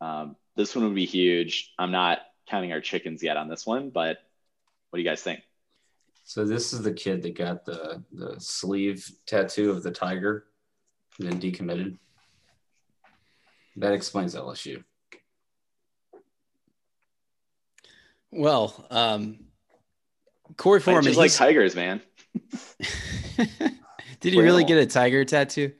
[0.01, 1.73] um, this one would be huge.
[1.77, 2.19] I'm not
[2.49, 4.17] counting our chickens yet on this one, but
[4.89, 5.41] what do you guys think?
[6.23, 10.45] So this is the kid that got the the sleeve tattoo of the tiger
[11.19, 11.97] and then decommitted.
[13.77, 14.83] That explains LSU.
[18.31, 19.39] Well, um,
[20.55, 22.01] Korey Foreman, just like tigers, man.
[24.19, 25.71] Did he really get a tiger tattoo?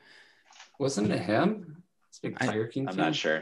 [0.80, 1.84] Wasn't it him?
[2.10, 2.88] It's big Tiger King.
[2.88, 3.06] I'm fan?
[3.06, 3.38] not sure.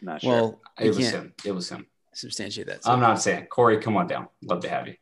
[0.00, 0.30] I'm not sure.
[0.30, 1.34] Well, It was him.
[1.44, 1.86] It was him.
[2.14, 2.80] substantiate that.
[2.86, 3.80] I'm not saying Korey.
[3.80, 4.28] Come on down.
[4.42, 4.94] Love to have you.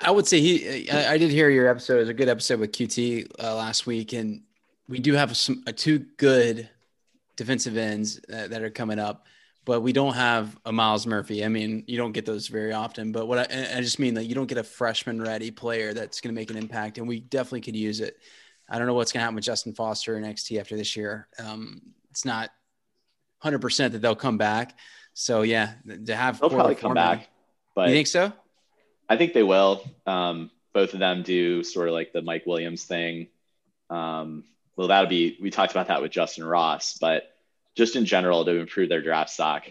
[0.00, 0.90] I would say he.
[0.90, 1.96] I, I did hear your episode.
[1.96, 4.42] It was a good episode with QT uh, last week, and
[4.88, 6.68] we do have some uh, two good
[7.36, 9.26] defensive ends uh, that are coming up,
[9.68, 11.44] but we don't have a Myles Murphy.
[11.44, 13.12] I mean, you don't get those very often.
[13.12, 16.22] But what I, I just mean that you don't get a freshman ready player that's
[16.22, 18.16] going to make an impact, and we definitely could use it.
[18.66, 21.28] I don't know what's going to happen with Justin Foster and XT after this year.
[21.38, 22.48] Um, it's not
[23.44, 24.78] 100% that they'll come back.
[25.12, 25.74] So yeah,
[26.06, 27.28] to have They'll probably come back,
[27.74, 28.32] but you think so?
[29.06, 29.84] I think they will.
[30.06, 33.28] Um, both of them do sort of like the Mike Williams thing.
[33.90, 34.44] Um,
[34.76, 37.24] well, that'll be, we talked about that with Justin Ross, but
[37.78, 39.62] just in general to improve their draft stock.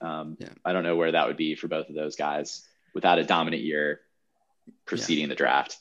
[0.00, 0.50] Um, Yeah.
[0.64, 2.62] I don't know where that would be for both of those guys
[2.94, 4.00] without a dominant year
[4.86, 5.76] preceding the draft.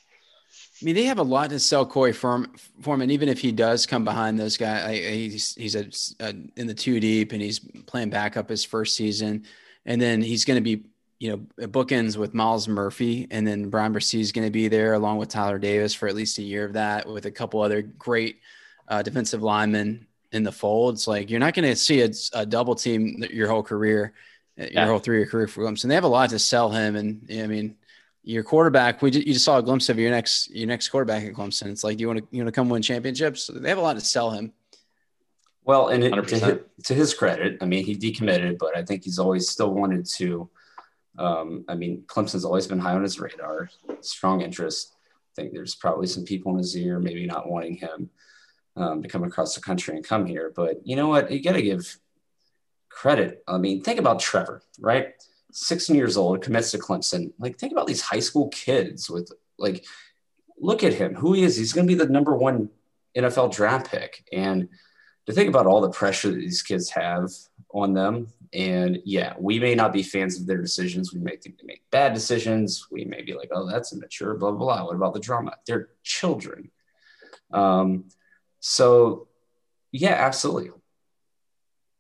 [0.82, 2.52] I mean, they have a lot to sell Korey Form,
[2.82, 4.98] Foreman, even if he does come behind those guys.
[4.98, 5.86] He's he's a,
[6.20, 9.46] a, in the two deep and he's playing backup his first season,
[9.86, 10.86] and then he's going to be
[11.20, 14.94] you know bookends with Myles Murphy, and then Bryan Bresee is going to be there
[14.94, 17.82] along with Tyler Davis for at least a year of that, with a couple other
[17.82, 18.40] great
[18.88, 20.94] uh, defensive linemen in the fold.
[20.96, 24.14] It's like you're not going to see a, a double team your whole career,
[24.58, 24.86] your Yeah.
[24.88, 25.88] whole three year career for Clemson.
[25.90, 27.76] They have a lot to sell him, and I mean
[28.24, 29.02] your quarterback.
[29.02, 31.68] We just, you just saw a glimpse of your next your next quarterback at Clemson.
[31.68, 33.50] It's like you want to you want to come win championships.
[33.54, 34.52] They have a lot to sell him.
[35.64, 39.04] Well, and it, to, his, to his credit, I mean, he decommitted, but I think
[39.04, 40.48] he's always still wanted to.
[41.18, 43.72] Um, I mean, Clemson's always been high on his radar,
[44.02, 44.94] strong interest.
[45.32, 48.12] I think there's probably some people in his ear maybe not wanting him
[48.76, 50.52] um, to come across the country and come here.
[50.56, 51.32] But you know what?
[51.32, 51.98] You got to give
[52.90, 53.44] credit.
[53.48, 55.14] I mean, think about Trevor, right?
[55.52, 57.32] 16 years old, commits to Clemson.
[57.40, 59.86] Like, think about these high school kids with, like,
[60.58, 61.56] look at him, who he is.
[61.56, 62.70] He's going to be the number one
[63.16, 64.28] NFL draft pick.
[64.34, 64.70] And
[65.26, 67.30] to think about all the pressure that these kids have
[67.74, 68.28] on them.
[68.54, 71.14] And yeah, we may not be fans of their decisions.
[71.14, 72.88] We may think they make bad decisions.
[72.92, 74.86] We may be like, oh, that's immature, blah, blah, blah.
[74.86, 75.58] What about the drama?
[75.66, 76.72] They're children.
[77.52, 78.06] Um,
[78.68, 79.28] so,
[79.92, 80.72] yeah, absolutely.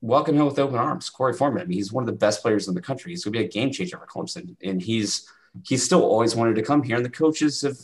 [0.01, 1.11] Welcome him with open arms.
[1.15, 1.61] Korey Foreman.
[1.61, 3.11] I mean, he's one of the best players in the country.
[3.11, 4.55] He's going to be a game changer for Clemson.
[4.63, 5.29] And he's
[5.63, 6.95] he's still always wanted to come here.
[6.95, 7.77] And the coaches have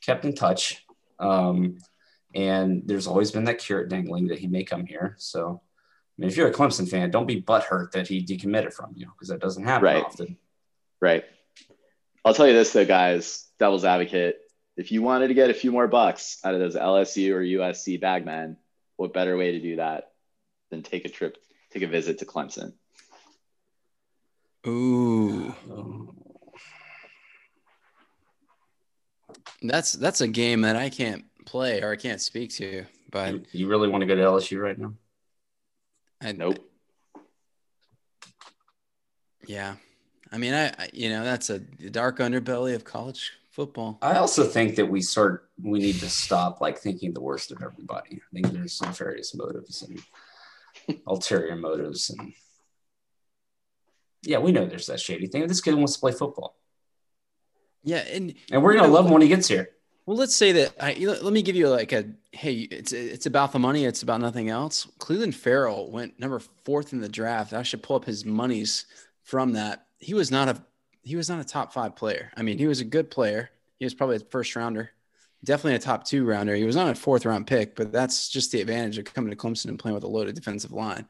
[0.00, 0.84] kept in touch.
[1.20, 1.78] Um,
[2.34, 5.14] and there's always been that carrot dangling that he may come here.
[5.18, 8.94] So, I mean, if you're a Clemson fan, don't be butthurt that he decommitted from
[8.96, 10.04] you because that doesn't happen Right.
[10.04, 10.36] often.
[11.00, 11.24] Right.
[12.24, 14.38] I'll tell you this though, guys, devil's advocate.
[14.78, 18.00] If you wanted to get a few more bucks out of those LSU or USC
[18.00, 18.56] bagmen,
[18.96, 20.12] what better way to do that
[20.70, 21.36] than take a trip,
[21.72, 22.74] take a visit to Clemson?
[24.68, 25.52] Ooh,
[29.62, 32.84] that's that's a game that I can't play or I can't speak to.
[33.10, 34.92] But you, you really want to go to LSU right now?
[36.22, 36.58] I, Nope.
[39.44, 39.74] Yeah,
[40.30, 43.98] I mean, I, I you know that's a dark underbelly of college football.
[44.02, 47.60] I also think that we sort we need to stop like thinking the worst of
[47.60, 48.20] everybody.
[48.22, 50.00] I think there's some various motives and
[51.08, 52.32] ulterior motives and
[54.22, 55.44] yeah, we know there's that shady thing.
[55.48, 56.54] This kid wants to play football.
[57.82, 59.70] Yeah, and And we're gonna love him when he gets here.
[60.06, 63.50] Well, let's say that I let me give you like a hey, it's it's about
[63.50, 64.86] the money, it's about nothing else.
[65.00, 67.52] Clelin Ferrell went number fourth in the draft.
[67.52, 68.86] I should pull up his monies
[69.24, 69.86] from that.
[69.98, 70.62] He was not a
[71.08, 72.30] he was not a top five player.
[72.36, 73.50] I mean, he was a good player.
[73.78, 74.90] He was probably a first rounder,
[75.42, 76.54] definitely a top two rounder.
[76.54, 79.36] He was not a fourth round pick, but that's just the advantage of coming to
[79.36, 81.06] Clemson and playing with a loaded defensive line.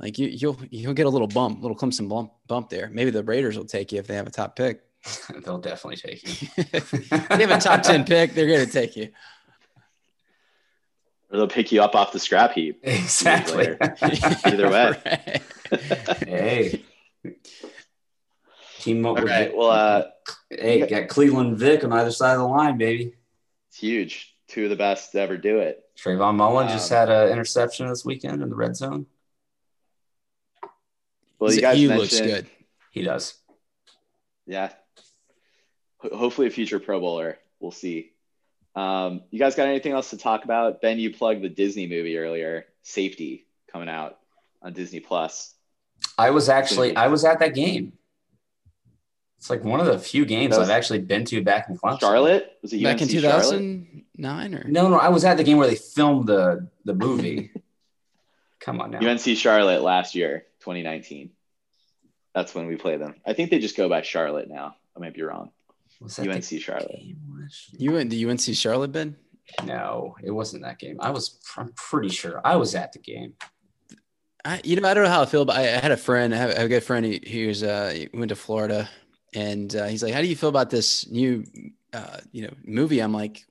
[0.00, 2.88] Like you, you'll you'll get a little bump, little Clemson bump bump there.
[2.90, 4.80] Maybe the Raiders will take you if they have a top pick.
[5.44, 6.48] They'll definitely take you.
[6.56, 9.10] if they have a top ten pick, they're going to take you.
[11.30, 12.80] Or they'll pick you up off the scrap heap.
[12.82, 13.76] Exactly.
[14.44, 15.40] Either way.
[16.26, 16.82] Hey.
[18.78, 19.54] Team up All with right.
[19.56, 20.04] Well, uh,
[20.50, 23.12] hey, got Clelin Vic on either side of the line, baby.
[23.68, 24.34] it's huge.
[24.46, 25.84] Two of the best to ever do it.
[25.98, 29.06] Trayvon Mullen just Um, had an interception this weekend in the red zone.
[31.38, 32.46] Well, you guys he looks good.
[32.90, 33.34] He does.
[34.46, 34.70] Yeah.
[35.98, 37.38] Ho- hopefully, a future Pro Bowler.
[37.60, 38.12] We'll see.
[38.74, 40.80] Um, you guys got anything else to talk about?
[40.80, 44.18] Ben, you plugged the Disney movie earlier, Safety, coming out
[44.62, 45.54] on Disney Plus.
[46.16, 47.92] I was actually I was at that game.
[49.38, 52.00] It's like one of the few games I've actually been to back in Clemson.
[52.00, 55.58] Charlotte was it UNC Back in 2009 or No, no, I was at the game
[55.58, 57.52] where they filmed the the movie.
[58.60, 58.98] Come on now.
[58.98, 61.30] UNC Charlotte last year, 2019.
[62.34, 63.14] That's when we play them.
[63.24, 64.74] I think they just go by Charlotte now.
[64.96, 65.52] I might be wrong.
[66.00, 66.98] Was that the UNC Charlotte.
[66.98, 69.16] game you went to UNC Charlotte, Ben?
[69.64, 70.96] No, it wasn't that game.
[71.00, 73.34] I was I'm pretty sure I was at the game.
[74.44, 76.34] I, you know, I don't know how I feel, but I, I had a friend,
[76.34, 77.04] I have, I have a good friend.
[77.04, 78.88] He, he was, uh, he went to Florida,
[79.34, 81.44] and uh, he's like, "How do you feel about this new,
[81.92, 83.44] uh, you know, movie?" I'm like,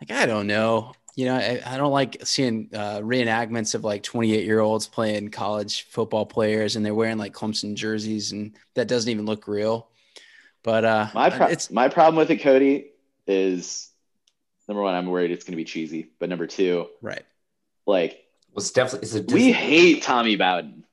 [0.00, 0.92] like I don't know.
[1.16, 5.30] You know, I, I don't like seeing uh, reenactments of like 28 year olds playing
[5.30, 9.88] college football players, and they're wearing like Clemson jerseys, and that doesn't even look real.
[10.62, 12.90] But uh, My pro- it's my problem with it, Cody,
[13.26, 13.90] is
[14.68, 16.10] number one, I'm worried it's going to be cheesy.
[16.18, 17.24] But number two, right.
[17.86, 18.24] like
[18.54, 20.84] Was definitely it's a we hate Tommy Bowden,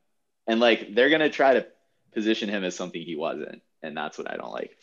[0.48, 1.68] and like they're going to try to
[2.14, 4.78] position him as something he wasn't, and that's what I don't like.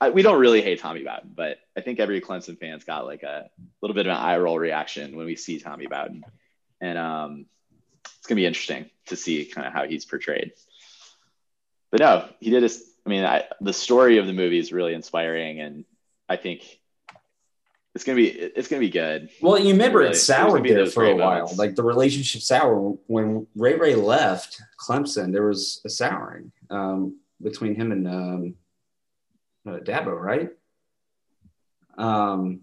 [0.00, 3.22] I, we don't really hate Tommy Bowden, but I think every Clemson fan's got like
[3.22, 3.48] a
[3.80, 6.24] little bit of an eye roll reaction when we see Tommy Bowden,
[6.80, 7.46] and um,
[8.18, 10.52] it's gonna be interesting to see kind of how he's portrayed.
[11.90, 12.62] But no, he did.
[12.64, 15.84] His, I mean, I, the story of the movie is really inspiring, and
[16.28, 16.80] I think
[17.94, 19.28] it's gonna be it's gonna be good.
[19.40, 21.40] Well, you remember Really, it soured there for a while.
[21.40, 21.58] moments.
[21.58, 22.74] Like the relationship sour
[23.06, 28.54] when Ray Ray left Clemson, there was a souring um, between him and um,
[29.66, 30.50] uh, Dabo, right?
[31.98, 32.60] Um,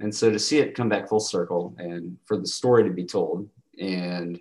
[0.00, 3.04] and so to see it come back full circle and for the story to be
[3.04, 3.48] told,
[3.78, 4.38] and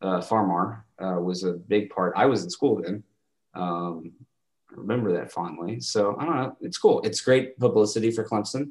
[0.00, 2.14] uh, Fahmarr uh, was a big part.
[2.16, 3.02] I was in school then.
[3.54, 4.12] Um,
[4.70, 5.80] remember that fondly.
[5.80, 6.56] So I don't know.
[6.60, 7.00] It's cool.
[7.02, 8.70] It's great publicity for Clemson.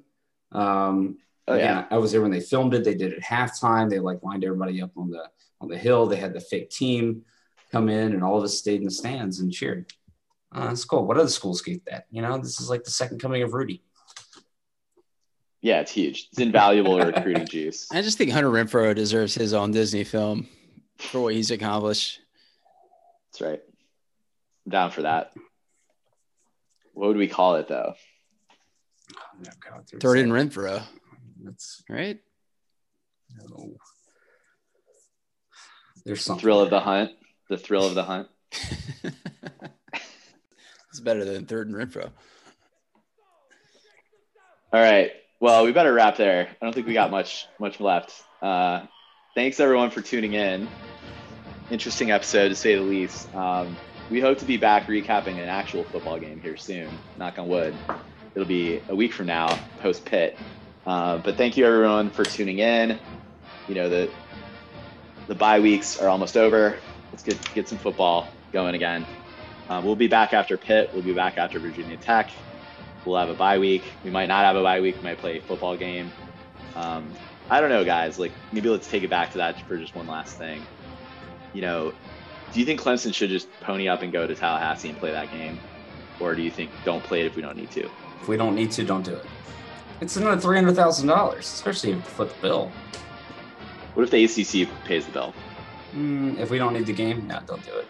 [0.51, 1.17] Um,
[1.47, 1.85] Oh, again, yeah.
[1.89, 2.83] I was there when they filmed it.
[2.83, 3.89] They did it halftime.
[3.89, 5.29] They like lined everybody up on the
[5.59, 6.05] on the hill.
[6.05, 7.23] They had the fake team
[7.71, 9.91] come in, and all of us stayed in the stands and cheered.
[10.53, 11.05] Uh, it's cool.
[11.05, 12.05] What other schools get that?
[12.11, 13.81] You know, this is like the second coming of Rudy.
[15.61, 16.27] Yeah, it's huge.
[16.31, 17.87] It's invaluable recruiting juice.
[17.91, 20.47] I just think Hunter Renfrow deserves his own Disney film
[20.97, 22.19] for what he's accomplished.
[23.31, 23.61] That's right.
[24.65, 25.33] I'm down for that.
[26.93, 27.93] What would we call it though?
[29.15, 30.81] Oh, God, Third in Renfrow,
[31.43, 32.19] That's right?
[33.49, 33.75] no.
[36.05, 36.41] There's something.
[36.41, 37.11] Thrill of the hunt.
[37.51, 38.29] The thrill of the hunt.
[40.89, 42.09] it's better than third and Renfrow.
[44.71, 45.11] All right.
[45.41, 46.47] Well, we better wrap there.
[46.47, 48.23] I don't think we got much much left.
[48.41, 48.85] Uh,
[49.35, 50.69] thanks everyone for tuning in.
[51.69, 53.35] Interesting episode to say the least.
[53.35, 53.75] Um,
[54.09, 56.89] we hope to be back recapping an actual football game here soon.
[57.17, 57.75] Knock on wood.
[58.33, 60.37] It'll be a week from now, post Pitt.
[60.85, 62.97] Uh, but thank you everyone for tuning in.
[63.67, 64.09] You know the
[65.27, 66.77] the bye weeks are almost over.
[67.11, 69.05] Let's get get some football going again.
[69.69, 70.89] Uh, we'll be back after Pitt.
[70.93, 72.29] We'll be back after Virginia Tech.
[73.05, 73.83] We'll have a bye week.
[74.03, 74.97] We might not have a bye week.
[74.97, 76.11] We might play a football game.
[76.75, 77.11] Um,
[77.49, 78.19] I don't know, guys.
[78.19, 80.61] Like maybe let's take it back to that for just one last thing.
[81.53, 81.93] You know,
[82.53, 85.31] do you think Clemson should just pony up and go to Tallahassee and play that
[85.31, 85.59] game,
[86.19, 87.89] or do you think don't play it if we don't need to?
[88.21, 89.25] If we don't need to, don't do it.
[89.99, 92.71] It's another three hundred thousand dollars, especially if you foot the bill.
[93.93, 95.33] What if the ACC pays the bill?
[95.95, 97.85] Mm, if we don't need the game, no, don't do it.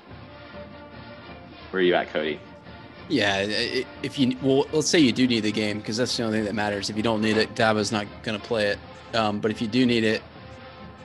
[1.69, 2.39] Where are you at, Cody?
[3.09, 3.41] Yeah, i-
[3.79, 6.37] i- if you well, let's say you do need the game because that's the only
[6.39, 6.89] thing that matters.
[6.89, 8.79] If you don't need it, Dabo's not going to play it.
[9.15, 10.21] Um, but if you do need it,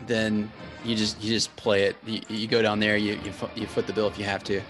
[0.06, 0.50] then
[0.84, 1.96] you just you just play it.
[2.06, 4.44] You, you go down there, you you, fo- you foot the bill if you have
[4.44, 4.60] to,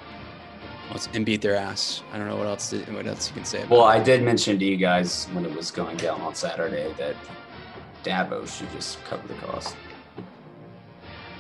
[1.13, 2.03] and beat their ass.
[2.13, 3.59] I don't know what else to, what else you can say.
[3.59, 3.93] About Well, it.
[3.93, 7.17] I did mention to you guys when it was going down on Saturday that
[8.03, 9.77] Dabo should just cover the cost.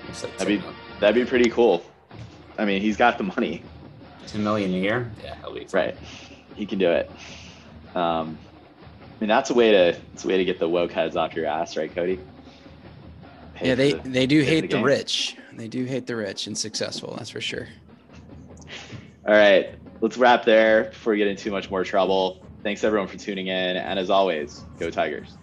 [0.09, 1.85] It's like That'd be 10 that'd be pretty cool.
[2.59, 3.63] I mean, he's got the money,
[4.27, 5.11] Two million a year.
[5.23, 5.97] Yeah, he'll be right?
[6.55, 7.11] He can do it.
[7.95, 8.39] Um,
[9.01, 11.35] I mean, that's a way to it's a way to get the woke heads off
[11.35, 12.19] your ass, right, Cody?
[13.55, 14.83] Pay yeah, they the- they do hate the game.
[14.85, 15.37] rich.
[15.53, 17.15] They do hate the rich and successful.
[17.17, 17.69] That's for sure.
[19.27, 22.45] All right, let's wrap there before we get into too much more trouble.
[22.63, 25.37] Thanks everyone for tuning in, and as always, go Tigers.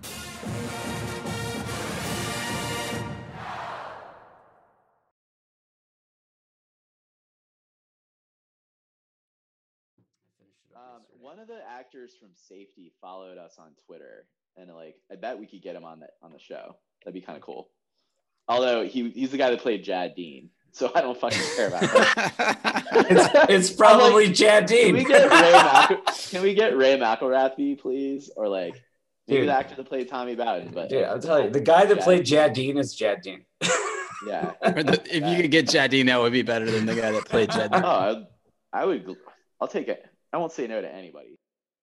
[11.43, 14.25] Of the actors from Safety followed us on Twitter,
[14.55, 16.77] and like I bet we could get him on the on the show.
[17.03, 17.67] That'd be kind of cool.
[18.47, 21.81] Although he he's the guy that played Jad Dean, so I don't fucking care about
[21.81, 22.83] that.
[22.95, 24.95] It's, it's probably Chad Can Dean.
[24.95, 28.81] we get Ray Mc- Can we get Ray McElrathbey, please, or like
[29.27, 29.49] maybe Dude.
[29.49, 30.71] the actor that played Tommy Bowden?
[30.73, 32.03] But Dude, I'll tell you, the guy that Yeah.
[32.05, 33.43] played Jad Dean is Jad Dean.
[34.27, 36.95] yeah, Or the, if you could get Jad Dean, that would be better than the
[36.95, 37.81] guy that played Jad Dean.
[37.83, 38.25] oh,
[38.71, 39.17] I, I would.
[39.59, 40.05] I'll take it.
[40.33, 41.37] I won't say no to anybody.